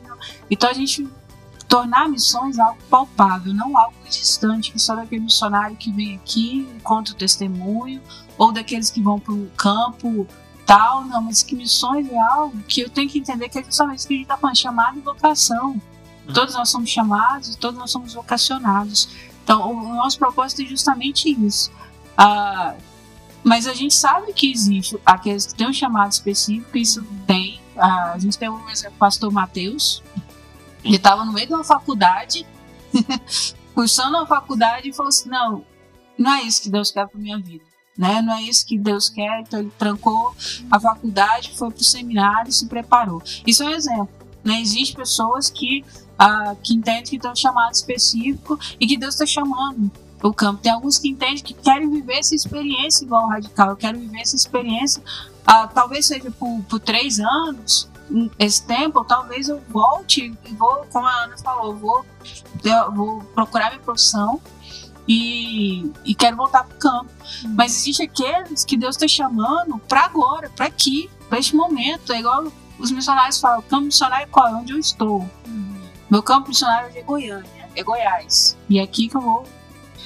Então 0.49 0.69
a 0.69 0.73
gente 0.73 1.07
tornar 1.69 2.10
missões 2.10 2.58
algo 2.58 2.79
palpável, 2.89 3.53
não 3.53 3.77
algo 3.77 3.95
distante, 4.10 4.71
que 4.71 4.79
só 4.79 4.95
daquele 4.95 5.21
missionário 5.21 5.77
que 5.77 5.91
vem 5.91 6.15
aqui, 6.15 6.67
conta 6.84 7.12
o 7.12 7.15
testemunho, 7.15 8.01
ou 8.39 8.51
daqueles 8.51 8.89
que 8.89 8.99
vão 8.99 9.19
para 9.19 9.34
o 9.34 9.49
campo 9.55 10.27
tal, 10.65 11.05
não, 11.05 11.21
mas 11.21 11.43
que 11.43 11.55
missões 11.55 12.08
é 12.12 12.17
algo 12.17 12.58
que 12.63 12.82
eu 12.82 12.89
tenho 12.89 13.10
que 13.10 13.19
entender 13.19 13.49
que 13.49 13.60
é 13.60 13.63
justamente 13.63 13.99
isso 13.99 14.08
que 14.08 14.13
a 14.13 14.17
gente 14.17 14.25
está 14.25 14.38
falando, 14.38 14.55
chamado 14.55 14.97
e 14.97 15.01
vocação. 15.01 15.69
Uhum. 16.27 16.34
Todos 16.34 16.55
nós 16.55 16.69
somos 16.69 16.89
chamados, 16.89 17.55
todos 17.55 17.79
nós 17.79 17.89
somos 17.91 18.13
vocacionados. 18.13 19.10
Então, 19.43 19.71
o 19.71 19.95
nosso 19.95 20.17
propósito 20.19 20.63
é 20.63 20.65
justamente 20.65 21.29
isso. 21.29 21.71
Ah, 22.17 22.75
mas 23.43 23.67
a 23.67 23.73
gente 23.73 23.95
sabe 23.95 24.32
que 24.34 24.51
existe 24.51 24.99
aqueles 25.05 25.47
que 25.47 25.55
têm 25.55 25.67
um 25.67 25.73
chamado 25.73 26.12
específico, 26.12 26.77
isso 26.77 27.03
tem. 27.25 27.60
Ah, 27.75 28.13
a 28.13 28.19
gente 28.19 28.38
tem 28.38 28.49
um 28.49 28.69
exemplo, 28.69 28.97
pastor 28.99 29.32
Mateus, 29.32 30.03
ele 30.83 30.95
estava 30.95 31.25
no 31.25 31.33
meio 31.33 31.47
de 31.47 31.53
uma 31.53 31.63
faculdade, 31.63 32.45
cursando 33.73 34.17
uma 34.17 34.27
faculdade 34.27 34.89
e 34.89 34.93
falou 34.93 35.09
assim: 35.09 35.29
não, 35.29 35.65
não 36.17 36.33
é 36.33 36.43
isso 36.43 36.61
que 36.61 36.69
Deus 36.69 36.91
quer 36.91 37.07
para 37.07 37.19
minha 37.19 37.39
vida 37.39 37.69
né? 37.99 38.21
Não 38.21 38.33
é 38.33 38.43
isso 38.43 38.65
que 38.65 38.77
Deus 38.77 39.09
quer, 39.09 39.41
então 39.41 39.59
ele 39.59 39.73
trancou 39.77 40.33
a 40.71 40.79
faculdade, 40.79 41.51
foi 41.53 41.69
para 41.69 41.81
o 41.81 41.83
seminário 41.83 42.49
e 42.49 42.53
se 42.53 42.65
preparou. 42.65 43.21
Isso 43.45 43.61
é 43.61 43.65
um 43.65 43.71
exemplo. 43.71 44.09
Né? 44.41 44.61
Existem 44.61 44.95
pessoas 44.95 45.49
que, 45.49 45.83
ah, 46.17 46.55
que 46.63 46.73
entendem 46.73 47.19
que 47.19 47.27
um 47.27 47.35
chamado 47.35 47.73
específico 47.73 48.57
e 48.79 48.87
que 48.87 48.95
Deus 48.95 49.15
está 49.15 49.25
chamando 49.25 49.91
o 50.23 50.33
campo. 50.33 50.61
Tem 50.61 50.71
alguns 50.71 50.97
que 50.97 51.09
entendem 51.09 51.43
que 51.43 51.53
querem 51.53 51.89
viver 51.89 52.19
essa 52.19 52.33
experiência 52.33 53.03
igual 53.03 53.23
ao 53.23 53.29
radical. 53.31 53.71
Eu 53.71 53.75
quero 53.75 53.99
viver 53.99 54.21
essa 54.21 54.37
experiência, 54.37 55.03
ah, 55.45 55.67
talvez 55.67 56.05
seja 56.05 56.31
por, 56.31 56.63
por 56.69 56.79
três 56.79 57.19
anos, 57.19 57.89
esse 58.37 58.63
tempo, 58.63 59.03
talvez 59.03 59.49
eu 59.49 59.61
volte 59.69 60.37
e 60.45 60.53
vou, 60.53 60.85
como 60.91 61.07
a 61.07 61.23
Ana 61.23 61.37
falou, 61.37 61.75
vou, 61.75 62.05
vou 62.93 63.21
procurar 63.35 63.69
minha 63.69 63.81
profissão 63.81 64.41
e, 65.07 65.91
e 66.05 66.13
quero 66.13 66.37
voltar 66.37 66.63
pro 66.63 66.77
campo. 66.77 67.11
Uhum. 67.43 67.55
Mas 67.55 67.75
existe 67.75 68.03
aqueles 68.03 68.63
que 68.63 68.77
Deus 68.77 68.95
está 68.95 69.07
chamando 69.07 69.79
para 69.79 70.01
agora, 70.01 70.49
para 70.55 70.67
aqui, 70.67 71.09
para 71.27 71.39
este 71.39 71.55
momento. 71.55 72.13
É 72.13 72.19
igual 72.19 72.51
os 72.77 72.91
missionários 72.91 73.39
falam: 73.39 73.59
o 73.59 73.63
campo 73.63 73.85
missionário 73.85 74.23
é 74.23 74.27
qual? 74.27 74.47
É 74.47 74.53
onde 74.53 74.73
eu 74.73 74.79
estou. 74.79 75.27
Uhum. 75.47 75.81
Meu 76.09 76.21
campo 76.21 76.49
missionário 76.49 76.91
é 76.95 77.01
Goiânia, 77.01 77.69
é 77.75 77.83
Goiás. 77.83 78.55
E 78.69 78.79
é 78.79 78.83
aqui 78.83 79.07
que 79.07 79.17
eu 79.17 79.21
vou 79.21 79.47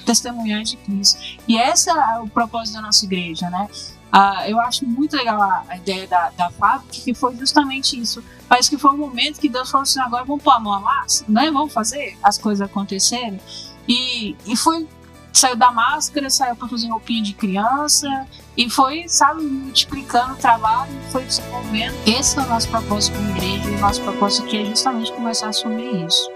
testemunhar 0.06 0.64
de 0.64 0.78
Cristo. 0.78 1.20
E 1.48 1.58
esse 1.58 1.90
é 1.90 2.20
o 2.20 2.28
propósito 2.28 2.76
da 2.76 2.82
nossa 2.82 3.06
igreja, 3.06 3.50
né? 3.50 3.68
Ah, 4.16 4.48
eu 4.48 4.62
acho 4.62 4.86
muito 4.86 5.18
legal 5.18 5.42
a, 5.42 5.64
a 5.68 5.76
ideia 5.76 6.06
da, 6.06 6.30
da 6.30 6.84
que 6.92 7.16
foi 7.16 7.36
justamente 7.36 8.00
isso. 8.00 8.24
Parece 8.48 8.70
que 8.70 8.78
foi 8.78 8.92
um 8.92 8.98
momento 8.98 9.40
que 9.40 9.50
Deus 9.50 9.72
falou 9.72 9.82
assim: 9.82 10.00
agora 10.00 10.24
vamos 10.24 10.44
pôr 10.44 10.52
a 10.52 10.60
mão 10.60 10.72
à 10.72 10.80
massa, 10.80 11.26
né? 11.28 11.50
vamos 11.50 11.74
fazer 11.74 12.16
as 12.22 12.38
coisas 12.38 12.62
acontecerem. 12.62 13.40
E, 13.88 14.36
e 14.46 14.56
foi. 14.56 14.88
Saiu 15.36 15.56
da 15.56 15.72
máscara, 15.72 16.30
saiu 16.30 16.56
para 16.56 16.68
fazer 16.68 16.88
roupinha 16.90 17.24
de 17.24 17.34
criança 17.34 18.28
e 18.56 18.70
foi, 18.70 19.06
sabe, 19.08 19.42
multiplicando 19.42 20.34
o 20.34 20.38
trabalho, 20.38 20.92
foi 21.12 21.24
desenvolvendo. 21.24 21.96
Esse 22.06 22.38
é 22.38 22.44
o 22.44 22.46
nosso 22.46 22.70
propósito 22.70 23.18
como 23.18 23.32
igreja 23.32 23.68
e 23.68 23.76
o 23.76 23.80
nosso 23.80 24.00
propósito 24.04 24.46
aqui 24.46 24.58
é 24.58 24.66
justamente 24.66 25.12
conversar 25.12 25.52
sobre 25.52 25.82
isso. 26.06 26.30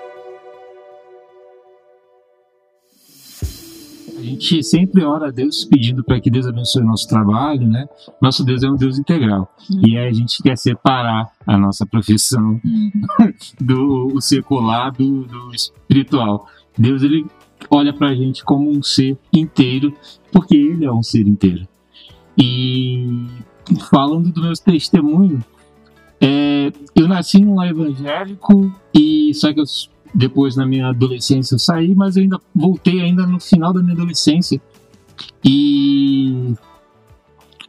A 4.18 4.22
gente 4.22 4.64
sempre 4.64 5.04
ora 5.04 5.28
a 5.28 5.32
Deus 5.32 5.64
pedindo 5.64 6.04
para 6.04 6.20
que 6.20 6.32
Deus 6.32 6.48
abençoe 6.48 6.82
o 6.82 6.88
nosso 6.88 7.08
trabalho, 7.08 7.68
né? 7.68 7.88
Nosso 8.20 8.44
Deus 8.44 8.64
é 8.64 8.70
um 8.70 8.76
Deus 8.76 8.98
integral. 8.98 9.54
Uhum. 9.70 9.82
E 9.86 9.98
aí 9.98 10.08
a 10.08 10.14
gente 10.14 10.42
quer 10.42 10.58
separar 10.58 11.32
a 11.46 11.58
nossa 11.58 11.86
profissão 11.86 12.60
uhum. 12.66 12.92
do 13.62 14.20
secular 14.20 14.92
do, 14.92 15.24
do 15.26 15.52
espiritual. 15.54 16.48
Deus 16.76 17.04
ele 17.04 17.28
olha 17.70 17.94
para 17.94 18.10
a 18.10 18.16
gente 18.16 18.44
como 18.44 18.72
um 18.72 18.82
ser 18.82 19.18
inteiro, 19.32 19.94
porque 20.32 20.56
ele 20.56 20.86
é 20.86 20.92
um 20.92 21.04
ser 21.04 21.28
inteiro. 21.28 21.68
E 22.36 23.28
falando 23.92 24.32
do 24.32 24.42
meu 24.42 24.54
testemunho, 24.54 25.44
é, 26.20 26.72
eu 26.96 27.08
nasci 27.08 27.40
num 27.40 27.56
lar 27.56 27.70
evangélico 27.70 28.74
e 28.94 29.32
só 29.36 29.54
que 29.54 29.60
eu, 29.60 29.66
depois 30.14 30.56
na 30.56 30.66
minha 30.66 30.88
adolescência 30.88 31.56
eu 31.56 31.60
saí, 31.60 31.96
mas 31.96 32.16
eu 32.16 32.24
ainda 32.24 32.40
voltei 32.54 33.02
ainda 33.02 33.26
no 33.26 33.40
final 33.40 33.74
da 33.74 33.82
minha 33.82 33.94
adolescência. 33.94 34.62
E 35.44 36.54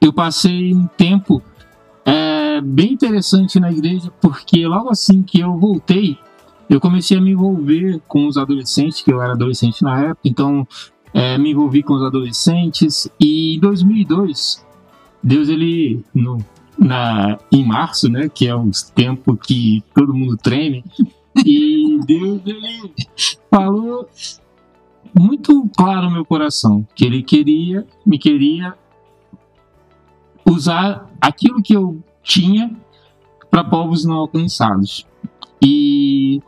eu 0.01 0.13
passei 0.13 0.75
um 0.75 0.87
tempo 0.87 1.43
é, 2.05 2.61
bem 2.61 2.93
interessante 2.93 3.59
na 3.59 3.71
igreja 3.71 4.11
porque 4.21 4.67
logo 4.67 4.91
assim 4.91 5.23
que 5.23 5.41
eu 5.41 5.57
voltei 5.59 6.19
eu 6.69 6.81
comecei 6.81 7.17
a 7.17 7.21
me 7.21 7.31
envolver 7.31 8.01
com 8.07 8.27
os 8.27 8.37
adolescentes, 8.37 9.01
que 9.01 9.11
eu 9.11 9.23
era 9.23 9.33
adolescente 9.33 9.83
na 9.83 10.01
época, 10.01 10.29
então 10.29 10.69
é, 11.15 11.39
me 11.39 11.53
envolvi 11.53 11.83
com 11.83 11.95
os 11.95 12.03
adolescentes. 12.03 13.11
E 13.19 13.57
em 13.57 13.61
2002 13.61 14.65
Deus 15.23 15.49
ele 15.49 16.05
no, 16.15 16.39
na 16.79 17.39
em 17.51 17.65
março, 17.65 18.09
né, 18.09 18.29
que 18.29 18.47
é 18.47 18.55
o 18.55 18.71
tempo 18.95 19.37
que 19.37 19.83
todo 19.95 20.15
mundo 20.15 20.37
treme, 20.37 20.85
e 21.45 21.99
Deus 22.07 22.41
ele 22.47 22.93
falou 23.51 24.09
muito 25.19 25.69
claro 25.77 26.07
no 26.07 26.13
meu 26.13 26.25
coração 26.25 26.87
que 26.95 27.05
ele 27.05 27.23
queria, 27.23 27.87
me 28.05 28.19
queria 28.19 28.75
usar 30.45 31.11
aquilo 31.21 31.63
que 31.63 31.75
eu 31.75 32.03
tinha 32.23 32.75
para 33.51 33.65
povos 33.65 34.05
não 34.05 34.17
alcançados. 34.17 35.07
E 35.63 36.41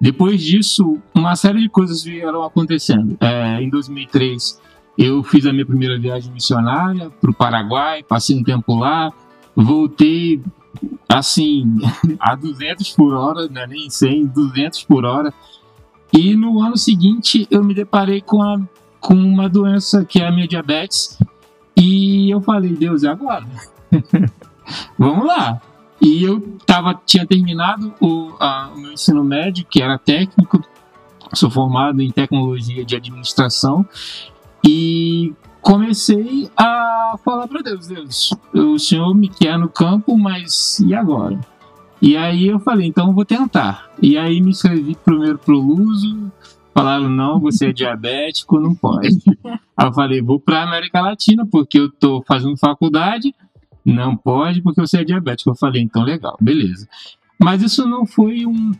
depois 0.00 0.42
disso, 0.42 0.98
uma 1.14 1.34
série 1.36 1.60
de 1.60 1.68
coisas 1.68 2.02
vieram 2.02 2.42
acontecendo. 2.42 3.16
É, 3.20 3.62
em 3.62 3.70
2003, 3.70 4.60
eu 4.98 5.22
fiz 5.22 5.46
a 5.46 5.52
minha 5.52 5.66
primeira 5.66 5.98
viagem 5.98 6.32
missionária 6.32 7.10
para 7.10 7.30
o 7.30 7.34
Paraguai, 7.34 8.02
passei 8.02 8.36
um 8.36 8.42
tempo 8.42 8.74
lá, 8.74 9.12
voltei 9.56 10.40
assim 11.08 11.78
a 12.18 12.34
200 12.34 12.90
por 12.92 13.14
hora, 13.14 13.48
né, 13.48 13.66
nem 13.66 13.88
100, 13.88 14.26
200 14.26 14.84
por 14.84 15.04
hora. 15.04 15.32
E 16.12 16.36
no 16.36 16.60
ano 16.60 16.76
seguinte 16.76 17.46
eu 17.50 17.64
me 17.64 17.74
deparei 17.74 18.20
com, 18.20 18.42
a, 18.42 18.60
com 19.00 19.14
uma 19.14 19.48
doença 19.48 20.04
que 20.04 20.20
é 20.20 20.26
a 20.26 20.32
minha 20.32 20.46
diabetes 20.46 21.18
e 21.76 22.30
eu 22.30 22.40
falei, 22.40 22.74
Deus, 22.74 23.02
é 23.02 23.08
agora. 23.08 23.46
Vamos 24.98 25.26
lá. 25.26 25.60
E 26.00 26.22
eu 26.22 26.40
tava, 26.66 27.00
tinha 27.06 27.26
terminado 27.26 27.94
o, 28.00 28.34
a, 28.40 28.70
o 28.74 28.78
meu 28.78 28.92
ensino 28.92 29.22
médio, 29.22 29.64
que 29.68 29.80
era 29.80 29.98
técnico, 29.98 30.60
sou 31.32 31.50
formado 31.50 32.02
em 32.02 32.10
tecnologia 32.10 32.84
de 32.84 32.96
administração, 32.96 33.86
comecei 35.62 36.50
a 36.56 37.14
falar 37.24 37.46
para 37.46 37.62
Deus, 37.62 37.86
Deus, 37.86 38.34
o 38.52 38.78
Senhor 38.78 39.14
me 39.14 39.28
quer 39.28 39.56
no 39.56 39.68
campo, 39.68 40.18
mas 40.18 40.80
e 40.80 40.92
agora? 40.92 41.40
E 42.00 42.16
aí 42.16 42.48
eu 42.48 42.58
falei, 42.58 42.88
então 42.88 43.06
eu 43.06 43.14
vou 43.14 43.24
tentar. 43.24 43.88
E 44.02 44.18
aí 44.18 44.40
me 44.40 44.50
inscrevi 44.50 44.96
primeiro 44.96 45.38
pro 45.38 45.54
Luso, 45.54 46.32
falaram, 46.74 47.08
não, 47.08 47.38
você 47.38 47.68
é 47.68 47.72
diabético, 47.72 48.58
não 48.58 48.74
pode. 48.74 49.18
Aí 49.76 49.86
eu 49.86 49.92
falei, 49.92 50.20
vou 50.20 50.40
para 50.40 50.64
América 50.64 51.00
Latina, 51.00 51.46
porque 51.46 51.78
eu 51.78 51.90
tô 51.90 52.22
fazendo 52.26 52.56
faculdade, 52.58 53.32
Não 53.84 54.16
pode 54.16 54.62
porque 54.62 54.80
você 54.80 54.98
é 54.98 55.04
diabético. 55.04 55.50
Eu 55.50 55.56
falei, 55.56 55.82
então 55.82 56.02
legal, 56.02 56.36
beleza. 56.40 56.88
Mas 57.38 57.62
isso 57.62 57.86
não 57.86 58.04
foi 58.04 58.46
um 58.46 58.72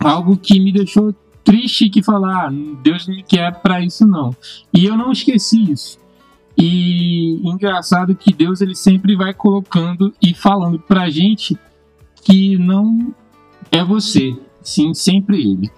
algo 0.00 0.36
que 0.36 0.58
me 0.58 0.72
deixou 0.72 1.14
triste 1.44 1.90
que 1.90 2.02
falar, 2.02 2.46
ah, 2.46 2.50
Deus 2.82 3.06
não 3.06 3.16
me 3.16 3.22
quer 3.22 3.52
para 3.60 3.80
isso 3.80 4.06
não. 4.06 4.34
E 4.72 4.84
eu 4.84 4.96
não 4.96 5.12
esqueci 5.12 5.70
isso. 5.70 6.01
E 6.56 7.40
engraçado 7.48 8.14
que 8.14 8.32
Deus 8.32 8.60
ele 8.60 8.74
sempre 8.74 9.16
vai 9.16 9.32
colocando 9.32 10.12
e 10.22 10.34
falando 10.34 10.78
pra 10.78 11.08
gente 11.10 11.58
que 12.22 12.56
não 12.56 13.14
é 13.70 13.82
você, 13.82 14.36
sim, 14.62 14.94
sempre 14.94 15.40
ele. 15.40 15.70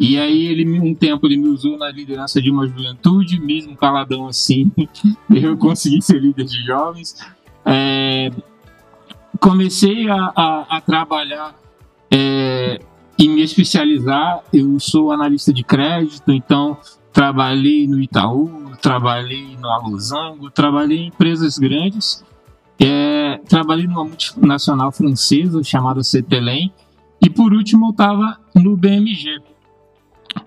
E 0.00 0.18
aí 0.18 0.46
ele 0.46 0.80
um 0.80 0.94
tempo 0.94 1.26
ele 1.26 1.36
me 1.36 1.48
usou 1.48 1.78
na 1.78 1.90
liderança 1.90 2.42
de 2.42 2.50
uma 2.50 2.66
juventude, 2.66 3.38
mesmo 3.38 3.76
caladão 3.76 4.26
assim, 4.26 4.72
eu 5.30 5.56
consegui 5.56 6.02
ser 6.02 6.20
líder 6.20 6.44
de 6.44 6.64
jovens. 6.64 7.14
É, 7.64 8.30
comecei 9.38 10.08
a, 10.08 10.32
a, 10.34 10.76
a 10.76 10.80
trabalhar 10.80 11.54
é, 12.10 12.80
e 13.18 13.28
me 13.28 13.42
especializar. 13.42 14.42
Eu 14.52 14.80
sou 14.80 15.12
analista 15.12 15.52
de 15.52 15.62
crédito, 15.62 16.32
então 16.32 16.76
trabalhei 17.12 17.86
no 17.86 18.00
Itaú, 18.00 18.61
trabalhei 18.82 19.56
no 19.56 19.68
Alozango, 19.68 20.50
trabalhei 20.50 20.98
em 20.98 21.06
empresas 21.06 21.56
grandes. 21.56 22.22
É, 22.78 23.38
trabalhei 23.48 23.86
numa 23.86 24.04
multinacional 24.04 24.90
francesa 24.90 25.62
chamada 25.62 26.02
Cetelem 26.02 26.72
e 27.20 27.30
por 27.30 27.52
último 27.52 27.86
eu 27.86 27.90
estava 27.90 28.38
no 28.54 28.76
BMG. 28.76 29.40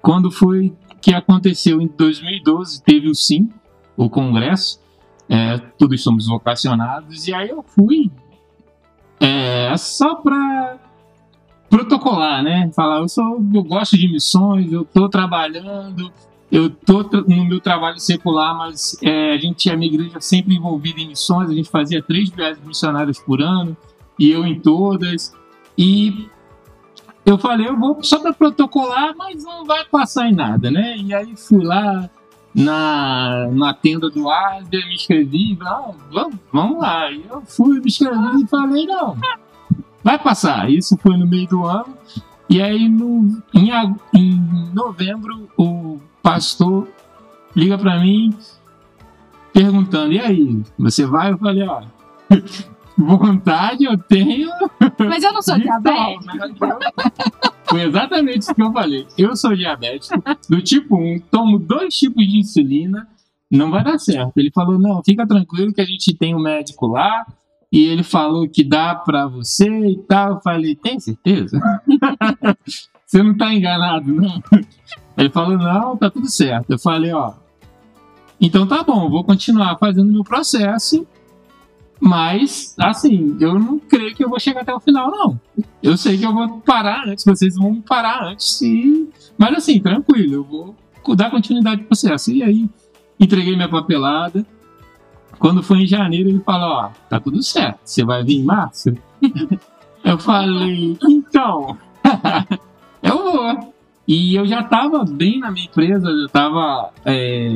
Quando 0.02 0.30
foi 0.30 0.76
que 1.02 1.14
aconteceu 1.14 1.80
em 1.80 1.88
2012, 1.88 2.84
teve 2.84 3.08
o 3.08 3.16
SIM, 3.16 3.50
o 3.96 4.10
congresso, 4.10 4.82
é, 5.30 5.58
todos 5.78 6.04
somos 6.04 6.28
vocacionados, 6.28 7.28
e 7.28 7.34
aí 7.34 7.50
eu 7.50 7.64
fui 7.64 8.12
é, 9.20 9.76
só 9.78 10.16
para 10.16 10.78
protocolar, 11.70 12.44
né? 12.44 12.70
Falar, 12.76 13.00
eu 13.00 13.08
sou, 13.08 13.42
eu 13.54 13.64
gosto 13.64 13.98
de 13.98 14.12
missões, 14.12 14.72
eu 14.72 14.82
estou 14.82 15.08
trabalhando, 15.08 16.12
eu 16.52 16.70
tô 16.70 17.04
no 17.28 17.46
meu 17.46 17.60
trabalho 17.60 18.00
secular, 18.00 18.56
mas 18.58 18.98
é, 19.02 19.34
a 19.34 19.38
gente, 19.38 19.70
a 19.70 19.76
minha 19.76 19.92
igreja 19.92 20.20
sempre 20.22 20.56
envolvida 20.56 21.00
em 21.00 21.08
missões, 21.08 21.50
a 21.50 21.54
gente 21.54 21.70
fazia 21.70 22.02
três 22.02 22.30
viagens 22.30 22.66
missionárias 22.66 23.20
por 23.20 23.42
ano, 23.42 23.76
e 24.18 24.32
eu 24.32 24.46
em 24.46 24.60
todas, 24.60 25.34
e 25.78 26.30
eu 27.26 27.38
falei, 27.38 27.68
eu 27.68 27.78
vou 27.78 28.02
só 28.04 28.20
para 28.20 28.34
protocolar, 28.34 29.16
mas 29.18 29.44
não 29.44 29.66
vai 29.66 29.84
passar 29.86 30.30
em 30.30 30.34
nada, 30.34 30.70
né? 30.70 30.96
E 30.98 31.14
aí 31.14 31.36
fui 31.36 31.64
lá 31.64 32.10
na, 32.54 33.48
na 33.52 33.74
tenda 33.74 34.10
do 34.10 34.30
Asder, 34.30 34.88
me 34.88 34.94
inscrevi, 34.94 35.58
não, 35.60 35.96
vamos, 36.12 36.36
vamos 36.54 36.80
lá. 36.80 37.12
E 37.12 37.26
eu 37.28 37.42
fui, 37.42 37.80
me 37.80 37.88
inscrevi 37.88 38.44
e 38.44 38.48
falei, 38.48 38.86
não, 38.86 39.18
vai 40.04 40.20
passar. 40.20 40.70
Isso 40.70 40.96
foi 40.98 41.18
no 41.18 41.28
meio 41.28 41.48
do 41.48 41.66
ano. 41.66 41.98
E 42.48 42.62
aí, 42.62 42.88
no, 42.88 43.42
em, 43.54 43.72
em 44.14 44.72
novembro, 44.72 45.50
o 45.58 46.00
pastor 46.26 46.88
liga 47.56 47.78
para 47.78 48.00
mim 48.00 48.36
perguntando: 49.54 50.12
e 50.12 50.20
aí, 50.20 50.64
você 50.78 51.06
vai? 51.06 51.32
Eu 51.32 51.38
falei: 51.38 51.68
ó, 51.68 51.84
vontade 52.98 53.84
eu 53.84 53.96
tenho. 53.96 54.50
Mas 54.98 55.24
eu 55.24 55.32
não 55.32 55.44
sou 55.44 55.60
diabético. 55.60 56.26
Foi 57.66 57.84
exatamente 57.84 58.40
isso 58.40 58.56
que 58.56 58.62
eu 58.64 58.74
falei. 58.74 59.06
Eu 59.16 59.36
sou 59.36 59.56
diabético, 59.56 60.20
do 60.50 60.62
tipo 60.64 60.98
1, 60.98 61.20
tomo 61.32 61.60
dois 61.60 61.96
tipos 61.96 62.26
de 62.26 62.40
insulina, 62.40 63.08
não 63.52 63.70
vai 63.70 63.84
dar 63.84 64.00
certo. 64.00 64.34
Ele 64.36 64.50
falou: 64.52 64.80
não, 64.80 65.04
fica 65.04 65.28
tranquilo 65.28 65.74
que 65.74 65.82
a 65.82 65.86
gente 65.86 66.12
tem 66.18 66.34
um 66.34 66.42
médico 66.42 66.88
lá. 66.88 67.24
E 67.72 67.84
ele 67.86 68.04
falou 68.04 68.48
que 68.48 68.64
dá 68.64 68.96
para 68.96 69.28
você 69.28 69.70
e 69.70 69.98
tal. 70.08 70.34
Eu 70.34 70.42
falei: 70.42 70.76
tem 70.76 71.00
certeza? 71.00 71.60
você 73.06 73.22
não 73.22 73.38
tá 73.38 73.54
enganado, 73.54 74.12
não? 74.12 74.42
Ele 75.18 75.30
falou: 75.30 75.58
não, 75.58 75.98
tá 75.98 76.10
tudo 76.10 76.30
certo. 76.30 76.72
Eu 76.72 76.80
falei: 76.80 77.14
ó, 77.14 77.34
então 78.40 78.68
tá 78.68 78.84
bom, 78.84 79.10
vou 79.10 79.24
continuar 79.24 79.78
fazendo 79.78 80.12
meu 80.12 80.24
processo 80.24 81.06
mas, 82.00 82.76
assim, 82.80 83.38
eu 83.40 83.58
não 83.58 83.80
creio 83.80 84.14
que 84.14 84.24
eu 84.24 84.30
vou 84.30 84.40
chegar 84.40 84.62
até 84.62 84.74
o 84.74 84.80
final, 84.80 85.10
não. 85.10 85.40
Eu 85.82 85.98
sei 85.98 86.18
que 86.18 86.26
eu 86.26 86.34
vou 86.34 86.60
parar 86.60 87.08
antes, 87.08 87.24
vocês 87.24 87.56
vão 87.56 87.82
parar 87.82 88.24
antes. 88.26 88.62
E... 88.62 89.10
Mas, 89.38 89.56
assim, 89.56 89.80
tranquilo, 89.80 90.34
eu 90.36 90.44
vou 90.44 90.76
dar 91.16 91.32
continuidade 91.32 91.82
ao 91.82 91.88
processo. 91.88 92.32
E 92.32 92.44
aí, 92.44 92.70
entreguei 93.20 93.56
minha 93.56 93.70
papelada. 93.70 94.46
Quando 95.40 95.64
foi 95.64 95.80
em 95.80 95.88
janeiro, 95.88 96.30
ele 96.30 96.42
falou: 96.42 96.86
Ó, 96.86 96.90
tá 97.10 97.20
tudo 97.20 97.42
certo, 97.42 97.80
você 97.84 98.04
vai 98.04 98.24
vir 98.24 98.40
em 98.40 98.44
março? 98.44 98.94
eu 100.04 100.18
falei: 100.18 100.98
Então, 101.08 101.78
eu 103.02 103.18
vou. 103.18 103.75
E 104.08 104.36
eu 104.36 104.46
já 104.46 104.62
estava 104.62 105.04
bem 105.04 105.40
na 105.40 105.52
minha 105.52 105.66
empresa, 105.66 106.08
eu 106.08 106.26
estava 106.26 106.92
é, 107.04 107.50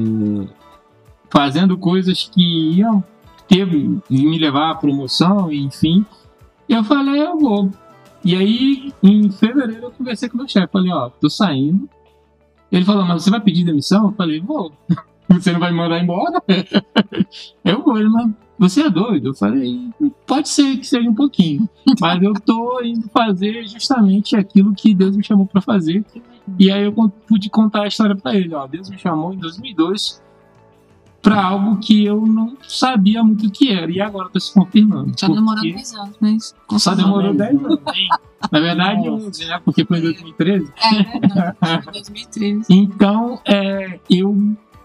fazendo 1.30 1.78
coisas 1.78 2.30
que 2.34 2.72
iam 2.78 3.04
teve 3.50 4.00
me 4.10 4.38
levar 4.38 4.72
à 4.72 4.76
promoção, 4.76 5.52
enfim. 5.52 6.06
Eu 6.70 6.84
falei, 6.84 7.22
eu 7.22 7.38
vou. 7.38 7.72
E 8.24 8.36
aí, 8.36 8.94
em 9.02 9.30
fevereiro, 9.32 9.86
eu 9.86 9.92
conversei 9.92 10.30
com 10.30 10.38
meu 10.38 10.48
chefe. 10.48 10.72
Falei, 10.72 10.92
ó, 10.92 11.10
tô 11.10 11.30
saindo. 11.30 11.90
Ele 12.72 12.86
falou, 12.86 13.04
mas 13.04 13.24
você 13.24 13.32
vai 13.32 13.42
pedir 13.42 13.66
demissão? 13.66 14.06
Eu 14.06 14.12
falei, 14.12 14.40
vou. 14.40 14.72
Você 15.30 15.52
não 15.52 15.60
vai 15.60 15.70
me 15.72 15.78
mandar 15.78 16.00
embora? 16.00 16.42
eu 17.64 17.84
vou. 17.84 18.00
Ele, 18.00 18.10
mas 18.10 18.32
você 18.60 18.82
é 18.82 18.90
doido? 18.90 19.30
Eu 19.30 19.34
falei, 19.34 19.90
pode 20.28 20.50
ser 20.50 20.78
que 20.78 20.86
seja 20.86 21.10
um 21.10 21.16
pouquinho. 21.16 21.68
Mas 22.00 22.22
eu 22.22 22.34
tô 22.34 22.82
indo 22.84 23.08
fazer 23.10 23.66
justamente 23.66 24.36
aquilo 24.36 24.76
que 24.76 24.94
Deus 24.94 25.16
me 25.16 25.24
chamou 25.24 25.48
para 25.48 25.62
fazer. 25.62 26.04
E 26.58 26.70
aí 26.70 26.84
eu 26.84 26.94
pude 27.26 27.50
contar 27.50 27.84
a 27.84 27.88
história 27.88 28.16
para 28.16 28.36
ele. 28.36 28.54
Ó, 28.54 28.68
Deus 28.68 28.90
me 28.90 28.98
chamou 28.98 29.34
em 29.34 29.38
2002 29.38 30.22
para 31.22 31.42
algo 31.42 31.78
que 31.78 32.06
eu 32.06 32.26
não 32.26 32.58
sabia 32.68 33.24
muito 33.24 33.48
o 33.48 33.52
que 33.52 33.72
era. 33.72 33.90
E 33.90 34.02
agora 34.02 34.28
está 34.28 34.40
se 34.42 34.54
confirmando. 34.54 35.18
Só 35.18 35.28
demorou 35.30 35.62
10 35.62 35.94
anos, 35.96 36.16
mas. 36.20 36.56
Só 36.78 36.96
demorou 36.96 37.34
10 37.34 37.64
anos. 37.64 37.80
Na 38.52 38.60
verdade, 38.60 39.10
11, 39.10 39.46
né? 39.46 39.62
Porque 39.64 39.86
foi 39.86 40.00
em 40.00 40.02
2013. 40.02 40.72
É, 41.62 41.84
foi 41.84 41.94
2013. 41.94 42.66
então, 42.70 43.40
é, 43.46 44.00
eu 44.10 44.36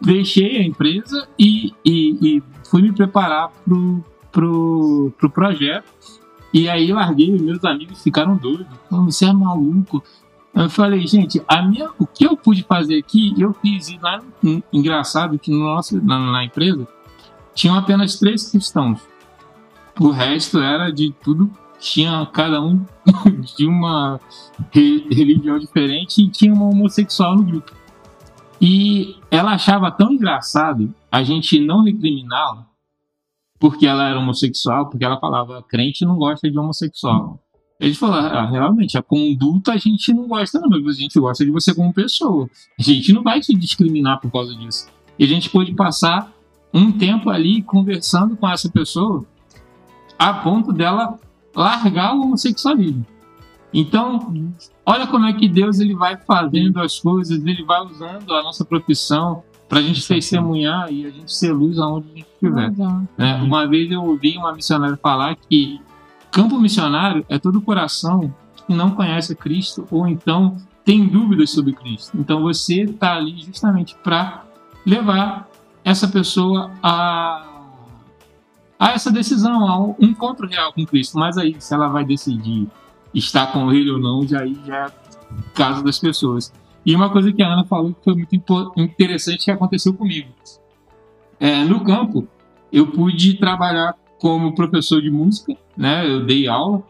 deixei 0.00 0.58
a 0.58 0.62
empresa 0.62 1.26
e, 1.38 1.72
e, 1.84 2.36
e 2.36 2.42
fui 2.74 2.82
me 2.82 2.92
preparar 2.92 3.52
pro, 3.64 4.04
pro, 4.32 5.12
pro 5.16 5.30
projeto. 5.30 5.84
E 6.52 6.68
aí 6.68 6.90
eu 6.90 6.96
larguei, 6.96 7.30
meus 7.30 7.64
amigos 7.64 8.02
ficaram 8.02 8.34
doidos. 8.36 8.66
Você 8.90 9.26
é 9.26 9.32
maluco. 9.32 10.02
Eu 10.52 10.68
falei, 10.68 11.06
gente, 11.06 11.40
a 11.46 11.62
minha, 11.62 11.90
o 12.00 12.04
que 12.04 12.26
eu 12.26 12.36
pude 12.36 12.64
fazer 12.64 12.98
aqui, 12.98 13.32
eu 13.38 13.54
fiz. 13.54 13.96
Lá, 14.02 14.20
engraçado 14.72 15.38
que 15.38 15.52
no 15.52 15.60
nosso, 15.60 16.04
na, 16.04 16.18
na 16.32 16.44
empresa 16.44 16.84
tinham 17.54 17.76
apenas 17.76 18.18
três 18.18 18.50
cristãos. 18.50 19.00
O 20.00 20.10
resto 20.10 20.58
era 20.58 20.90
de 20.90 21.14
tudo, 21.22 21.48
tinha 21.78 22.26
cada 22.32 22.60
um 22.60 22.84
de 23.56 23.68
uma 23.68 24.18
re, 24.72 25.06
religião 25.12 25.60
diferente 25.60 26.24
e 26.24 26.28
tinha 26.28 26.52
uma 26.52 26.64
homossexual 26.64 27.36
no 27.36 27.44
grupo. 27.44 27.72
E 28.66 29.16
ela 29.30 29.52
achava 29.52 29.90
tão 29.90 30.10
engraçado 30.10 30.94
a 31.12 31.22
gente 31.22 31.60
não 31.60 31.84
recriminá-la 31.84 32.66
porque 33.60 33.86
ela 33.86 34.08
era 34.08 34.18
homossexual, 34.18 34.88
porque 34.88 35.04
ela 35.04 35.20
falava 35.20 35.62
crente 35.68 36.02
não 36.06 36.16
gosta 36.16 36.50
de 36.50 36.58
homossexual. 36.58 37.38
Ele 37.78 37.92
falou: 37.92 38.16
ah, 38.16 38.46
realmente, 38.46 38.96
a 38.96 39.02
conduta 39.02 39.72
a 39.72 39.76
gente 39.76 40.14
não 40.14 40.26
gosta, 40.26 40.58
não, 40.58 40.70
mas 40.70 40.96
a 40.96 40.98
gente 40.98 41.20
gosta 41.20 41.44
de 41.44 41.50
você 41.50 41.74
como 41.74 41.92
pessoa. 41.92 42.48
A 42.78 42.82
gente 42.82 43.12
não 43.12 43.22
vai 43.22 43.38
te 43.38 43.54
discriminar 43.54 44.18
por 44.18 44.32
causa 44.32 44.54
disso. 44.54 44.88
E 45.18 45.24
a 45.24 45.28
gente 45.28 45.50
pode 45.50 45.74
passar 45.74 46.32
um 46.72 46.90
tempo 46.90 47.28
ali 47.28 47.60
conversando 47.60 48.34
com 48.34 48.48
essa 48.48 48.70
pessoa 48.70 49.26
a 50.18 50.32
ponto 50.32 50.72
dela 50.72 51.18
largar 51.54 52.14
o 52.14 52.22
homossexualismo. 52.22 53.04
Então, 53.74 54.32
olha 54.86 55.06
como 55.08 55.26
é 55.26 55.32
que 55.32 55.48
Deus 55.48 55.80
ele 55.80 55.94
vai 55.94 56.16
fazendo 56.16 56.80
as 56.80 57.00
coisas, 57.00 57.44
ele 57.44 57.64
vai 57.64 57.84
usando 57.84 58.32
a 58.32 58.42
nossa 58.42 58.64
profissão 58.64 59.42
para 59.68 59.80
a 59.80 59.82
gente 59.82 60.06
testemunhar 60.06 60.92
e 60.92 61.04
a 61.04 61.10
gente 61.10 61.34
ser 61.34 61.52
luz 61.52 61.78
aonde 61.78 62.06
a 62.06 62.16
gente 62.16 62.26
estiver. 62.34 62.72
É, 63.18 63.34
uma 63.42 63.66
vez 63.66 63.90
eu 63.90 64.02
ouvi 64.02 64.36
uma 64.36 64.52
missionária 64.52 64.96
falar 64.96 65.34
que 65.34 65.80
Campo 66.34 66.58
missionário 66.58 67.24
é 67.28 67.38
todo 67.38 67.60
coração 67.60 68.34
que 68.66 68.74
não 68.74 68.90
conhece 68.90 69.36
Cristo 69.36 69.86
ou 69.88 70.08
então 70.08 70.56
tem 70.84 71.06
dúvidas 71.06 71.50
sobre 71.50 71.72
Cristo. 71.72 72.16
Então 72.18 72.42
você 72.42 72.82
está 72.82 73.14
ali 73.14 73.40
justamente 73.40 73.94
para 74.02 74.44
levar 74.84 75.48
essa 75.84 76.08
pessoa 76.08 76.72
a, 76.82 77.46
a 78.76 78.90
essa 78.90 79.12
decisão, 79.12 79.68
ao 79.68 79.96
encontro 80.00 80.48
real 80.48 80.72
com 80.72 80.84
Cristo. 80.84 81.16
Mas 81.18 81.38
aí, 81.38 81.54
se 81.60 81.72
ela 81.72 81.86
vai 81.86 82.04
decidir 82.04 82.66
estar 83.14 83.52
com 83.52 83.72
ele 83.72 83.90
ou 83.90 83.98
não, 83.98 84.26
já 84.26 84.46
já 84.46 84.86
é 84.86 84.92
caso 85.54 85.82
das 85.82 85.98
pessoas. 85.98 86.52
E 86.84 86.94
uma 86.94 87.10
coisa 87.10 87.32
que 87.32 87.42
a 87.42 87.52
Ana 87.52 87.64
falou 87.64 87.94
que 87.94 88.04
foi 88.04 88.14
muito 88.14 88.34
interessante 88.76 89.44
que 89.44 89.50
aconteceu 89.50 89.94
comigo. 89.94 90.28
É, 91.40 91.64
no 91.64 91.82
campo, 91.82 92.28
eu 92.72 92.86
pude 92.88 93.34
trabalhar 93.34 93.94
como 94.18 94.54
professor 94.54 95.00
de 95.00 95.10
música, 95.10 95.56
né? 95.76 96.06
Eu 96.06 96.24
dei 96.24 96.46
aula 96.46 96.82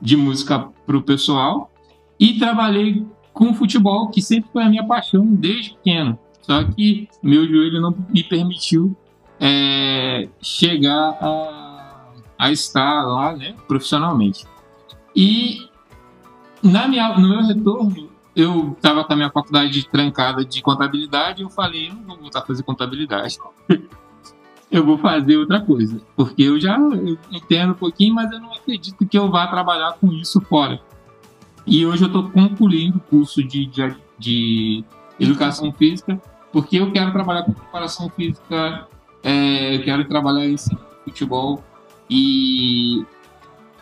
de 0.00 0.16
música 0.16 0.68
para 0.86 0.96
o 0.96 1.02
pessoal 1.02 1.70
e 2.18 2.38
trabalhei 2.38 3.06
com 3.32 3.54
futebol, 3.54 4.08
que 4.08 4.20
sempre 4.20 4.50
foi 4.52 4.62
a 4.62 4.68
minha 4.68 4.86
paixão 4.86 5.26
desde 5.26 5.74
pequeno. 5.74 6.18
Só 6.42 6.64
que 6.64 7.08
meu 7.22 7.46
joelho 7.46 7.80
não 7.80 7.94
me 8.08 8.22
permitiu 8.22 8.96
é, 9.38 10.28
chegar 10.42 11.16
a, 11.20 12.12
a, 12.38 12.50
estar 12.50 13.02
lá 13.02 13.36
né, 13.36 13.54
profissionalmente. 13.66 14.46
E 15.14 15.68
na 16.62 16.86
minha, 16.86 17.16
no 17.18 17.28
meu 17.28 17.42
retorno, 17.42 18.10
eu 18.34 18.72
estava 18.72 19.04
com 19.04 19.12
a 19.12 19.16
minha 19.16 19.30
faculdade 19.30 19.88
trancada 19.88 20.44
de 20.44 20.62
contabilidade 20.62 21.42
e 21.42 21.44
eu 21.44 21.50
falei, 21.50 21.88
eu 21.88 21.94
não 21.94 22.02
vou 22.04 22.16
voltar 22.18 22.40
a 22.40 22.46
fazer 22.46 22.62
contabilidade. 22.62 23.38
eu 24.70 24.84
vou 24.84 24.98
fazer 24.98 25.36
outra 25.36 25.60
coisa. 25.60 26.00
Porque 26.14 26.42
eu 26.42 26.60
já 26.60 26.78
entendo 27.30 27.72
um 27.72 27.74
pouquinho, 27.74 28.14
mas 28.14 28.30
eu 28.30 28.40
não 28.40 28.52
acredito 28.52 29.04
que 29.06 29.18
eu 29.18 29.30
vá 29.30 29.46
trabalhar 29.46 29.94
com 29.94 30.12
isso 30.12 30.40
fora. 30.42 30.80
E 31.66 31.84
hoje 31.84 32.04
eu 32.04 32.06
estou 32.06 32.30
concluindo 32.30 32.98
o 32.98 33.00
curso 33.00 33.42
de, 33.42 33.66
de, 33.66 33.96
de, 34.18 34.84
educação 35.18 35.72
física, 35.72 36.20
porque 36.52 36.76
eu 36.76 36.90
quero 36.90 37.12
trabalhar 37.12 37.42
com 37.42 37.52
preparação 37.52 38.08
física, 38.10 38.88
é, 39.22 39.76
eu 39.76 39.82
quero 39.82 40.04
trabalhar 40.06 40.46
em 40.46 40.56
futebol. 41.04 41.62
E 42.08 43.04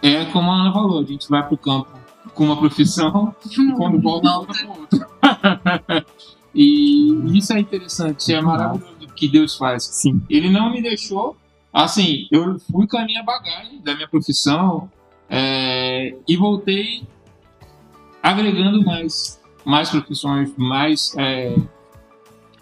é 0.02 0.24
como 0.26 0.50
a 0.50 0.60
Ana 0.60 0.72
falou, 0.72 1.00
a 1.00 1.04
gente 1.04 1.28
vai 1.28 1.42
para 1.42 1.54
o 1.54 1.58
campo 1.58 1.88
com 2.34 2.44
uma 2.44 2.56
profissão, 2.56 3.34
e 3.50 3.72
quando 3.72 4.00
volta, 4.00 4.28
volta 4.28 4.52
para 4.52 4.68
outra. 4.68 6.06
e 6.54 7.36
isso 7.36 7.52
é 7.52 7.60
interessante, 7.60 8.32
é 8.32 8.40
maravilhoso 8.40 8.98
que 9.16 9.28
Deus 9.28 9.56
faz. 9.56 9.84
Sim. 9.84 10.22
Ele 10.30 10.48
não 10.48 10.70
me 10.70 10.80
deixou. 10.80 11.36
Assim, 11.72 12.28
eu 12.30 12.58
fui 12.70 12.86
com 12.86 12.96
a 12.96 13.04
minha 13.04 13.22
bagagem 13.22 13.80
da 13.82 13.94
minha 13.94 14.08
profissão 14.08 14.90
é, 15.28 16.14
e 16.26 16.36
voltei 16.36 17.06
agregando 18.22 18.84
mais, 18.84 19.40
mais 19.64 19.90
profissões, 19.90 20.52
mais, 20.56 21.14
é, 21.18 21.56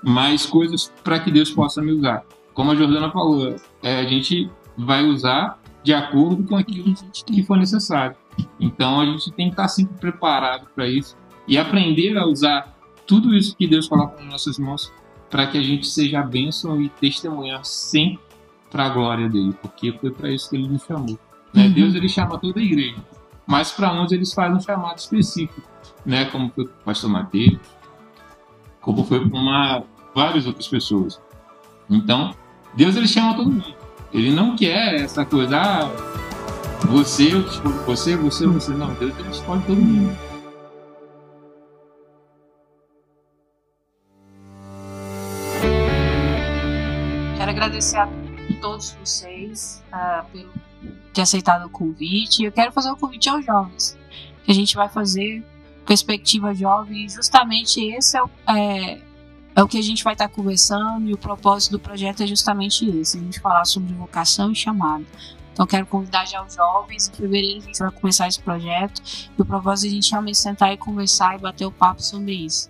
mais 0.03 0.47
coisas 0.47 0.93
para 1.05 1.21
que 1.21 1.31
Deus 1.31 1.51
possa 1.51 1.83
me 1.83 1.93
usar. 1.93 2.25
Como 2.55 2.71
a 2.71 2.75
Jordana 2.75 3.11
falou, 3.11 3.55
é, 3.83 4.01
a 4.01 4.05
gente 4.05 4.51
vai 4.77 5.05
usar 5.05 5.59
de 5.87 5.95
acordo 5.95 6.43
com 6.43 6.57
aquilo 6.57 6.93
que 7.25 7.45
for 7.45 7.57
necessário. 7.57 8.17
Então 8.59 9.01
a 9.01 9.07
gente 9.07 9.31
tem 9.31 9.47
que 9.47 9.53
estar 9.53 9.69
sempre 9.69 9.97
preparado 10.01 10.67
para 10.75 10.89
isso 10.89 11.17
e 11.47 11.57
aprender 11.57 12.19
a 12.19 12.27
usar 12.27 12.77
tudo 13.07 13.33
isso 13.33 13.57
que 13.57 13.69
Deus 13.69 13.87
coloca 13.87 14.21
nas 14.21 14.33
nossas 14.33 14.59
mãos 14.59 14.93
para 15.31 15.47
que 15.47 15.57
a 15.57 15.63
gente 15.63 15.87
seja 15.87 16.25
bênção 16.25 16.83
e 16.83 16.89
testemunhar 16.89 17.65
sempre 17.65 18.19
para 18.69 18.87
a 18.87 18.89
glória 18.89 19.29
dele, 19.29 19.55
porque 19.63 19.93
foi 19.93 20.11
para 20.11 20.29
isso 20.29 20.51
que 20.51 20.57
ele 20.57 20.67
nos 20.67 20.83
chamou. 20.83 21.17
Né? 21.55 21.67
Uhum. 21.67 21.73
Deus 21.73 21.95
ele 21.95 22.09
chama 22.09 22.37
toda 22.37 22.59
a 22.59 22.63
igreja, 22.65 22.97
mas 23.47 23.71
para 23.71 23.93
uns 23.93 24.11
eles 24.11 24.35
fazem 24.35 24.57
um 24.57 24.61
chamado 24.61 24.99
específico, 24.99 25.63
né? 26.05 26.25
como 26.25 26.51
foi 26.51 26.65
o 26.65 26.69
pastor 26.85 27.11
Mateus, 27.11 27.61
como 28.81 29.05
foi 29.05 29.31
para 29.31 29.85
várias 30.13 30.49
outras 30.49 30.67
pessoas. 30.67 31.23
Então, 31.89 32.35
Deus 32.75 32.97
ele 32.97 33.07
chama 33.07 33.37
todo 33.37 33.53
mundo. 33.53 33.76
Ele 34.13 34.31
não 34.31 34.57
quer 34.57 34.95
essa 34.95 35.25
coisa, 35.25 35.59
ah, 35.59 35.91
você, 36.87 37.31
você, 37.87 38.17
você, 38.17 38.47
você. 38.47 38.73
Não, 38.73 38.95
Deus 38.95 39.19
ele 39.19 39.31
escolhe 39.31 39.63
todo 39.63 39.77
mundo. 39.77 40.27
agradecer 47.67 47.97
a 47.97 48.09
todos 48.61 48.93
vocês 48.93 49.83
uh, 49.93 50.25
pelo 50.31 50.51
ter 51.13 51.23
aceitado 51.23 51.67
o 51.67 51.71
convite. 51.71 52.45
Eu 52.45 52.53
quero 52.53 52.71
fazer 52.71 52.91
um 52.91 52.97
convite 52.97 53.29
aos 53.29 53.45
jovens, 53.45 53.99
a 54.47 54.53
gente 54.53 54.77
vai 54.77 54.89
fazer 54.89 55.45
perspectiva 55.87 56.55
jovem. 56.55 57.09
Justamente 57.09 57.81
esse 57.81 58.17
é 58.17 58.23
o, 58.23 58.31
é, 58.49 59.01
é 59.57 59.63
o 59.63 59.67
que 59.67 59.79
a 59.79 59.83
gente 59.83 60.05
vai 60.05 60.13
estar 60.13 60.29
conversando 60.29 61.09
e 61.09 61.15
o 61.15 61.17
propósito 61.17 61.73
do 61.73 61.81
projeto 61.81 62.23
é 62.23 62.27
justamente 62.27 62.87
esse: 62.89 63.17
a 63.17 63.21
gente 63.21 63.41
falar 63.41 63.65
sobre 63.65 63.95
vocação 63.95 64.53
e 64.53 64.55
chamado. 64.55 65.07
Então, 65.55 65.67
quero 65.67 65.87
convidar 65.87 66.27
já 66.27 66.45
os 66.45 66.53
jovens. 66.53 67.09
Em 67.09 67.17
fevereiro, 67.17 67.61
a 67.61 67.63
gente 67.63 67.79
vai 67.79 67.91
começar 67.91 68.29
esse 68.29 68.39
projeto. 68.39 69.01
E 69.39 69.41
o 69.41 69.45
propósito 69.47 69.87
é 69.87 69.89
a 69.89 69.95
gente 69.95 70.11
realmente 70.11 70.37
sentar 70.37 70.71
e 70.75 70.77
conversar 70.77 71.35
e 71.35 71.39
bater 71.39 71.65
o 71.65 71.73
papo 71.73 72.03
sobre 72.03 72.35
isso. 72.35 72.69